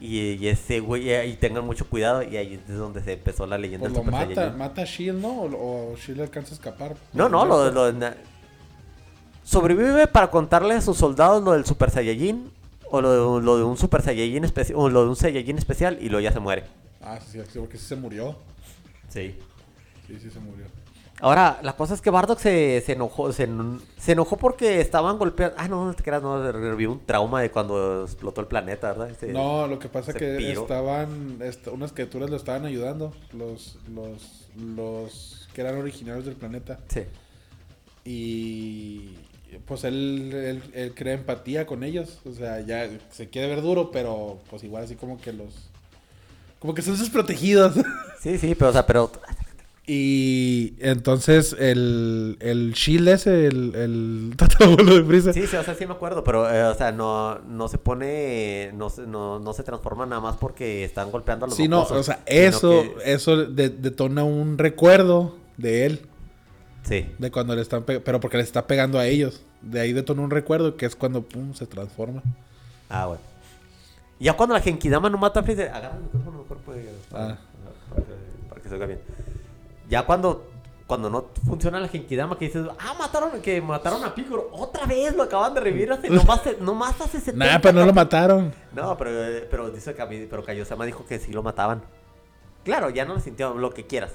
y, 0.00 0.32
y 0.34 0.48
ese 0.48 0.80
güey, 0.80 1.10
y 1.28 1.32
tengan 1.36 1.64
mucho 1.64 1.88
cuidado. 1.88 2.22
Y 2.22 2.36
ahí 2.36 2.60
es 2.68 2.76
donde 2.76 3.02
se 3.02 3.14
empezó 3.14 3.46
la 3.46 3.56
leyenda 3.58 3.84
Pues 3.88 3.94
lo 3.94 3.98
super 4.04 4.12
mata, 4.12 4.34
saiyajin. 4.34 4.58
mata 4.58 4.82
a 4.82 4.84
Shield, 4.84 5.20
¿no? 5.22 5.28
O, 5.42 5.92
o 5.92 5.96
Shield 5.96 6.20
alcanza 6.20 6.50
a 6.50 6.54
escapar. 6.54 6.94
No, 7.14 7.28
no, 7.28 7.44
lo, 7.46 7.70
lo- 7.70 7.92
sobrevive 9.48 10.06
para 10.06 10.30
contarle 10.30 10.74
a 10.74 10.80
sus 10.82 10.96
soldados 10.98 11.42
lo 11.42 11.52
del 11.52 11.64
super 11.64 11.90
saiyajin 11.90 12.50
o 12.90 13.00
lo 13.00 13.38
de, 13.38 13.44
lo 13.44 13.56
de 13.56 13.64
un 13.64 13.76
super 13.78 14.02
saiyajin 14.02 14.44
especial 14.44 14.78
o 14.78 14.88
lo 14.90 15.02
de 15.04 15.08
un 15.08 15.16
saiyajin 15.16 15.56
especial 15.58 15.98
y 16.00 16.08
luego 16.10 16.20
ya 16.22 16.32
se 16.32 16.40
muere. 16.40 16.64
Ah, 17.00 17.18
sí, 17.20 17.38
sí, 17.50 17.58
porque 17.58 17.78
sí 17.78 17.86
se 17.86 17.96
murió. 17.96 18.36
Sí. 19.08 19.34
Sí, 20.06 20.18
sí 20.20 20.30
se 20.30 20.38
murió. 20.40 20.66
Ahora, 21.20 21.58
la 21.62 21.72
cosa 21.74 21.94
es 21.94 22.00
que 22.00 22.10
Bardock 22.10 22.38
se, 22.38 22.80
se 22.84 22.92
enojó, 22.92 23.32
se, 23.32 23.48
se 23.98 24.12
enojó 24.12 24.36
porque 24.36 24.80
estaban 24.80 25.18
golpeando. 25.18 25.56
Ah, 25.58 25.66
no, 25.66 25.86
no 25.86 25.94
te 25.94 26.02
creas, 26.04 26.22
no, 26.22 26.52
revivió 26.52 26.92
un 26.92 27.04
trauma 27.04 27.40
de 27.40 27.50
cuando 27.50 28.04
explotó 28.04 28.40
el 28.42 28.46
planeta, 28.46 28.92
¿verdad? 28.92 29.10
No, 29.28 29.66
lo 29.66 29.78
que 29.80 29.88
pasa 29.88 30.12
se 30.12 30.18
que 30.18 30.36
piró. 30.36 30.62
estaban, 30.62 31.38
est- 31.42 31.66
unas 31.68 31.92
criaturas 31.92 32.30
lo 32.30 32.36
estaban 32.36 32.66
ayudando, 32.66 33.12
los, 33.32 33.78
los, 33.92 34.48
los 34.56 35.48
que 35.54 35.62
eran 35.62 35.76
originarios 35.78 36.24
del 36.24 36.36
planeta. 36.36 36.78
Sí. 36.88 37.00
Y 38.04 39.16
pues 39.66 39.84
él, 39.84 40.30
él, 40.34 40.62
él 40.74 40.92
crea 40.94 41.14
empatía 41.14 41.66
con 41.66 41.82
ellos, 41.84 42.18
o 42.24 42.32
sea, 42.32 42.60
ya 42.60 42.88
se 43.10 43.28
quiere 43.28 43.48
ver 43.48 43.62
duro, 43.62 43.90
pero 43.90 44.38
pues 44.50 44.62
igual 44.64 44.84
así 44.84 44.94
como 44.94 45.20
que 45.20 45.32
los, 45.32 45.70
como 46.58 46.74
que 46.74 46.82
son 46.82 46.96
sus 46.96 47.10
protegidos. 47.10 47.74
Sí, 48.20 48.36
sí, 48.36 48.54
pero, 48.56 48.70
o 48.70 48.72
sea, 48.72 48.84
pero. 48.84 49.12
y 49.86 50.74
entonces 50.80 51.54
el, 51.58 52.36
el 52.40 52.72
Shield 52.72 53.08
ese, 53.08 53.46
el, 53.46 53.74
el 53.76 54.32
tatarabuelo 54.36 54.96
de 54.96 55.04
Freezer, 55.04 55.32
Sí, 55.34 55.46
sí, 55.46 55.56
o 55.56 55.62
sea, 55.62 55.74
sí 55.76 55.86
me 55.86 55.92
acuerdo, 55.92 56.24
pero, 56.24 56.52
eh, 56.52 56.64
o 56.64 56.74
sea, 56.74 56.90
no, 56.92 57.38
no 57.38 57.68
se 57.68 57.78
pone. 57.78 58.72
No 58.74 58.90
se, 58.90 59.06
no, 59.06 59.38
no 59.38 59.52
se 59.54 59.62
transforma 59.62 60.04
nada 60.04 60.20
más 60.20 60.36
porque 60.36 60.84
están 60.84 61.10
golpeando 61.12 61.44
a 61.46 61.48
los 61.48 61.56
Sí, 61.56 61.68
no, 61.68 61.84
o 61.84 62.02
sea, 62.02 62.20
eso, 62.26 62.70
que- 62.70 63.12
eso 63.12 63.36
de- 63.46 63.70
detona 63.70 64.24
un 64.24 64.58
recuerdo 64.58 65.36
de 65.56 65.86
él. 65.86 66.00
Sí. 66.88 67.14
De 67.18 67.30
cuando 67.30 67.54
le 67.54 67.60
están 67.62 67.82
pe- 67.82 68.00
pero 68.00 68.18
porque 68.18 68.38
le 68.38 68.42
está 68.42 68.66
pegando 68.66 68.98
a 68.98 69.06
ellos. 69.06 69.42
De 69.60 69.80
ahí 69.80 69.92
detonó 69.92 70.22
un 70.22 70.30
recuerdo 70.30 70.76
que 70.76 70.86
es 70.86 70.96
cuando 70.96 71.22
pum 71.22 71.52
se 71.54 71.66
transforma. 71.66 72.22
Ah, 72.88 73.06
bueno. 73.06 73.20
Ya 74.18 74.32
cuando 74.36 74.54
la 74.54 74.60
Genkidama 74.60 75.10
no 75.10 75.18
mata 75.18 75.40
a 75.40 75.42
Freezer, 75.42 75.68
agarra 75.68 75.96
el 75.96 76.02
micrófono 76.02 76.38
mejor 76.42 76.58
para, 76.58 76.78
Ah. 77.24 77.38
para 77.90 78.02
que, 78.06 78.12
para 78.48 78.60
que 78.62 78.68
se 78.68 78.74
oiga 78.74 78.86
bien. 78.86 79.00
Ya 79.88 80.04
cuando, 80.06 80.48
cuando 80.86 81.08
no 81.10 81.26
funciona 81.46 81.78
la 81.78 81.88
Genkidama, 81.88 82.36
que 82.38 82.46
dices, 82.46 82.66
ah, 82.78 82.94
mataron, 82.98 83.40
que 83.42 83.60
mataron 83.60 84.02
a 84.04 84.14
Piccolo, 84.14 84.48
otra 84.52 84.86
vez 84.86 85.14
lo 85.14 85.22
acaban 85.24 85.54
de 85.54 85.60
revivir 85.60 85.92
hace, 85.92 86.08
nomás, 86.10 86.40
nomás 86.60 87.00
hace 87.00 87.20
70 87.20 87.44
Nah, 87.44 87.58
pero 87.60 87.78
no 87.78 87.86
lo 87.86 87.92
mataron. 87.92 88.52
No, 88.74 88.96
pero, 88.96 89.10
eh, 89.24 89.46
pero 89.50 89.70
dice 89.70 89.94
que 89.94 90.02
a 90.02 90.06
mí- 90.06 90.26
pero 90.28 90.42
Kaiosama 90.44 90.84
dijo 90.86 91.04
que 91.06 91.18
sí 91.18 91.32
lo 91.32 91.42
mataban. 91.42 91.82
Claro, 92.64 92.90
ya 92.90 93.04
no 93.04 93.14
lo 93.14 93.20
sintió, 93.20 93.54
lo 93.54 93.70
que 93.72 93.86
quieras. 93.86 94.12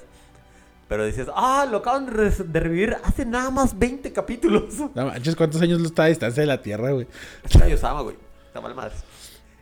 Pero 0.88 1.06
dices, 1.06 1.28
ah, 1.34 1.66
lo 1.70 1.78
acaban 1.78 2.06
de, 2.06 2.12
re- 2.12 2.30
de 2.44 2.60
revivir 2.60 2.96
hace 3.04 3.24
nada 3.24 3.50
más 3.50 3.78
20 3.78 4.12
capítulos. 4.12 4.74
No 4.94 5.06
manches, 5.06 5.34
¿cuántos 5.34 5.60
años 5.62 5.80
lo 5.80 5.86
está 5.86 6.04
a 6.04 6.06
distancia 6.06 6.42
de 6.42 6.46
la 6.46 6.60
Tierra, 6.60 6.90
güey? 6.92 7.06
Es 7.48 7.56
Kaiosama, 7.56 8.02
güey. 8.02 8.16
Está 8.48 8.60
mal 8.60 8.74
madre. 8.74 8.94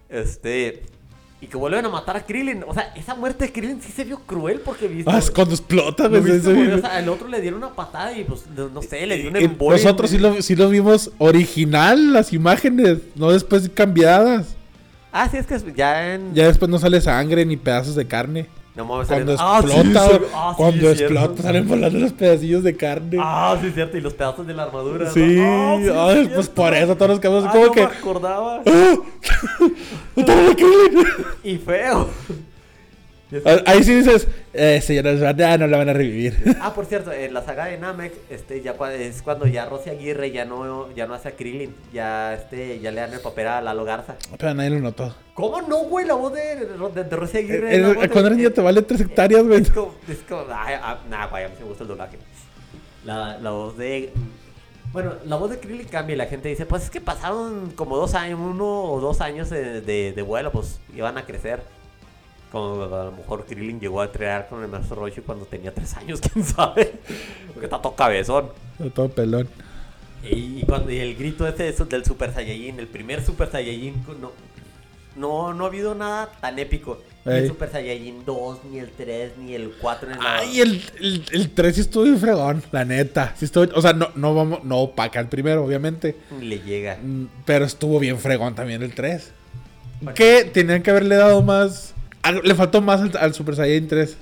Este. 0.08 0.82
Y 1.40 1.46
que 1.48 1.56
vuelven 1.56 1.84
a 1.84 1.88
matar 1.88 2.16
a 2.16 2.24
Krillin. 2.24 2.62
O 2.66 2.72
sea, 2.74 2.92
esa 2.94 3.14
muerte 3.16 3.46
de 3.46 3.52
Krillin 3.52 3.80
sí 3.82 3.90
se 3.90 4.04
vio 4.04 4.20
cruel 4.20 4.60
porque 4.60 4.86
viste. 4.86 5.10
Ah, 5.12 5.18
es 5.18 5.30
cuando 5.30 5.54
explota, 5.54 6.08
¿lo 6.08 6.20
güey. 6.20 6.38
O 6.72 6.78
sea, 6.80 7.00
el 7.00 7.08
otro 7.08 7.26
le 7.26 7.40
dieron 7.40 7.58
una 7.62 7.74
patada 7.74 8.16
y 8.16 8.22
pues, 8.22 8.44
no, 8.48 8.80
sé, 8.82 9.04
le 9.06 9.18
dio 9.18 9.30
un 9.30 9.36
Y 9.40 9.44
embolio. 9.44 9.82
Nosotros 9.82 10.10
sí 10.10 10.18
lo, 10.18 10.40
sí 10.40 10.54
lo 10.54 10.68
vimos 10.68 11.10
original, 11.18 12.12
las 12.12 12.32
imágenes, 12.32 12.98
no 13.16 13.32
después 13.32 13.68
cambiadas. 13.74 14.54
Ah, 15.10 15.28
sí, 15.28 15.36
es 15.36 15.46
que 15.46 15.58
ya 15.74 16.14
en. 16.14 16.32
Ya 16.32 16.46
después 16.46 16.70
no 16.70 16.78
sale 16.78 17.00
sangre 17.00 17.44
ni 17.44 17.56
pedazos 17.56 17.96
de 17.96 18.06
carne. 18.06 18.46
No 18.74 18.86
mames, 18.86 19.06
Cuando 19.06 19.36
salen- 19.36 19.64
explota, 19.66 20.00
Ah, 20.06 20.10
sí, 20.10 20.18
sí, 20.24 20.30
ah, 20.34 20.48
sí, 20.50 20.56
cuando 20.56 20.80
cierto. 20.94 21.02
explota 21.14 21.42
salen 21.42 21.68
volando 21.68 21.98
los 21.98 22.12
pedacillos 22.14 22.62
de 22.62 22.74
carne. 22.76 23.18
Ah, 23.20 23.56
sí, 23.60 23.66
es 23.66 23.74
cierto. 23.74 23.98
Y 23.98 24.00
los 24.00 24.14
pedazos 24.14 24.46
de 24.46 24.54
la 24.54 24.62
armadura. 24.62 25.04
¿no? 25.06 25.10
sí, 25.12 25.36
Ah, 25.40 25.76
sí, 25.82 25.88
ay, 25.94 26.30
pues 26.34 26.48
por 26.48 26.72
eso 26.74 26.94
todos 26.96 27.10
nos 27.10 27.20
quedamos 27.20 27.44
Ah, 27.44 27.50
como 27.52 27.66
no 27.66 27.72
que. 27.72 27.80
me 27.80 27.86
acordaba. 27.86 28.62
¡Ah! 28.66 28.94
Y 31.44 31.56
feo. 31.58 32.08
Ah, 33.44 33.56
Ahí 33.66 33.82
sí 33.82 33.94
dices, 33.94 34.28
eh, 34.52 34.80
señora, 34.82 35.32
ya 35.34 35.56
no 35.58 35.66
la 35.66 35.78
van 35.78 35.88
a 35.88 35.92
revivir. 35.92 36.36
Ah, 36.60 36.74
por 36.74 36.84
cierto, 36.86 37.10
en 37.12 37.32
la 37.32 37.42
saga 37.42 37.66
de 37.66 37.78
Namek, 37.78 38.12
este, 38.30 38.60
ya 38.62 38.74
es 38.92 39.22
cuando 39.22 39.46
ya 39.46 39.64
Rosy 39.66 39.90
Aguirre 39.90 40.30
ya 40.30 40.44
no, 40.44 40.92
ya 40.94 41.06
no 41.06 41.14
hace 41.14 41.28
a 41.28 41.32
Krillin, 41.36 41.74
ya, 41.92 42.34
este, 42.34 42.78
ya 42.80 42.90
le 42.90 43.00
dan 43.00 43.12
el 43.12 43.20
papel 43.20 43.46
a 43.48 43.60
Lalo 43.60 43.84
Garza. 43.84 44.16
Pero 44.38 44.54
nadie 44.54 44.70
lo 44.70 44.80
notó. 44.80 45.14
¿Cómo 45.34 45.62
no, 45.62 45.78
güey? 45.84 46.06
La 46.06 46.14
voz 46.14 46.32
de, 46.34 46.56
de, 46.56 47.04
de 47.04 47.16
Rosy 47.16 47.38
Aguirre. 47.38 47.82
Voz 47.82 48.00
de- 48.02 48.08
cuando 48.10 48.26
eres 48.28 48.36
niño 48.38 48.50
te 48.52 48.60
vale 48.60 48.82
tres 48.82 49.00
hectáreas, 49.00 49.42
güey. 49.44 49.62
Es 49.62 49.70
como, 49.70 49.94
es 50.08 50.18
como, 50.28 50.42
ay, 50.54 50.74
ah, 50.82 50.98
nah, 51.08 51.26
güey, 51.28 51.44
a 51.44 51.48
mí 51.48 51.54
me 51.58 51.64
gusta 51.64 51.84
el 51.84 51.88
doblaje. 51.88 52.18
La, 53.04 53.38
la 53.38 53.50
voz 53.50 53.76
de, 53.78 54.12
bueno, 54.92 55.14
la 55.24 55.36
voz 55.36 55.50
de 55.50 55.58
Krillin 55.58 55.86
cambia 55.88 56.14
y 56.14 56.16
la 56.18 56.26
gente 56.26 56.48
dice, 56.50 56.66
pues 56.66 56.84
es 56.84 56.90
que 56.90 57.00
pasaron 57.00 57.72
como 57.74 57.96
dos 57.96 58.14
años, 58.14 58.38
uno 58.40 58.84
o 58.84 59.00
dos 59.00 59.20
años 59.22 59.48
de, 59.48 59.80
de, 59.80 60.12
de 60.12 60.22
vuelo, 60.22 60.52
pues 60.52 60.78
iban 60.94 61.16
a 61.18 61.24
crecer. 61.24 61.62
Como 62.52 62.82
a 62.84 63.04
lo 63.06 63.12
mejor 63.12 63.46
Krillin 63.46 63.80
llegó 63.80 64.02
a 64.02 64.04
entrenar 64.04 64.46
con 64.48 64.62
el 64.62 64.68
maestro 64.68 64.96
Roshi 64.96 65.22
cuando 65.22 65.46
tenía 65.46 65.72
tres 65.74 65.96
años, 65.96 66.20
quién 66.32 66.44
sabe. 66.44 66.92
Porque 67.54 67.64
está 67.66 67.80
todo 67.80 67.96
cabezón. 67.96 68.50
Todo 68.94 69.08
pelón. 69.08 69.48
Y, 70.22 70.60
y 70.60 70.64
cuando 70.68 70.92
y 70.92 70.98
el 70.98 71.16
grito 71.16 71.48
ese 71.48 71.64
de 71.64 71.72
su- 71.72 71.86
del 71.86 72.04
Super 72.04 72.32
Saiyajin, 72.32 72.78
el 72.78 72.86
primer 72.88 73.24
Super 73.24 73.50
Saiyajin, 73.50 74.04
no, 74.20 74.32
no, 75.16 75.54
no 75.54 75.64
ha 75.64 75.68
habido 75.68 75.94
nada 75.94 76.30
tan 76.40 76.58
épico. 76.58 77.00
Ni 77.24 77.32
el. 77.34 77.48
Super 77.48 77.70
Saiyajin 77.70 78.24
2, 78.24 78.58
ni 78.70 78.78
el 78.80 78.90
3, 78.90 79.38
ni 79.38 79.54
el 79.54 79.72
4 79.80 80.10
en 80.10 80.18
la... 80.18 80.38
Ay, 80.38 80.60
el, 80.60 80.82
el, 81.00 81.24
el 81.32 81.50
3 81.50 81.74
sí 81.74 81.80
estuvo 81.82 82.02
bien 82.04 82.18
fregón, 82.18 82.62
la 82.72 82.84
neta. 82.84 83.32
Sí 83.38 83.44
estuvo, 83.46 83.66
o 83.74 83.80
sea, 83.80 83.92
no, 83.94 84.08
no 84.16 84.34
vamos, 84.34 84.62
no 84.64 84.78
opaca 84.80 85.20
el 85.20 85.28
primero, 85.28 85.64
obviamente. 85.64 86.16
Le 86.40 86.58
llega. 86.60 86.98
Mm, 87.02 87.26
Pero 87.46 87.64
estuvo 87.64 87.98
bien 87.98 88.18
fregón 88.18 88.54
también 88.54 88.82
el 88.82 88.94
3. 88.94 89.30
Que 90.14 90.44
tenían 90.44 90.82
que 90.82 90.90
haberle 90.90 91.14
dado 91.16 91.42
más. 91.42 91.94
Le 92.44 92.54
faltó 92.54 92.80
más 92.80 93.00
al, 93.00 93.16
al 93.18 93.34
Super 93.34 93.56
Saiyan 93.56 93.88
3. 93.88 94.16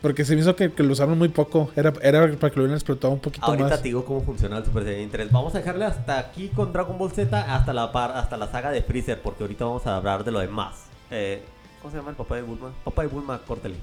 Porque 0.00 0.24
se 0.24 0.34
me 0.34 0.40
hizo 0.40 0.56
que, 0.56 0.72
que 0.72 0.82
lo 0.82 0.92
usaron 0.92 1.16
muy 1.16 1.28
poco. 1.28 1.70
Era, 1.76 1.92
era 2.02 2.20
para 2.36 2.50
que 2.50 2.56
lo 2.56 2.62
hubieran 2.62 2.74
explotado 2.74 3.12
un 3.14 3.20
poquito 3.20 3.46
Ahorita 3.46 3.68
más. 3.68 3.78
te 3.82 3.84
digo 3.88 4.04
cómo 4.04 4.20
funciona 4.22 4.58
el 4.58 4.64
Super 4.64 4.82
Saiyajin 4.82 5.10
3. 5.10 5.30
Vamos 5.30 5.54
a 5.54 5.58
dejarle 5.58 5.84
hasta 5.84 6.18
aquí 6.18 6.48
con 6.48 6.72
Dragon 6.72 6.98
Ball 6.98 7.12
Z, 7.12 7.54
hasta 7.54 7.72
la, 7.72 7.92
par- 7.92 8.16
hasta 8.16 8.36
la 8.36 8.50
saga 8.50 8.70
de 8.72 8.82
Freezer, 8.82 9.20
porque 9.22 9.44
ahorita 9.44 9.64
vamos 9.64 9.86
a 9.86 9.96
hablar 9.96 10.24
de 10.24 10.32
lo 10.32 10.40
demás. 10.40 10.86
Eh, 11.10 11.42
¿Cómo 11.80 11.92
se 11.92 11.98
llama 11.98 12.10
el 12.10 12.16
papá 12.16 12.34
de 12.36 12.42
Bulma? 12.42 12.72
Papá 12.84 13.02
de 13.02 13.08
Bulma, 13.08 13.40
córtale. 13.46 13.74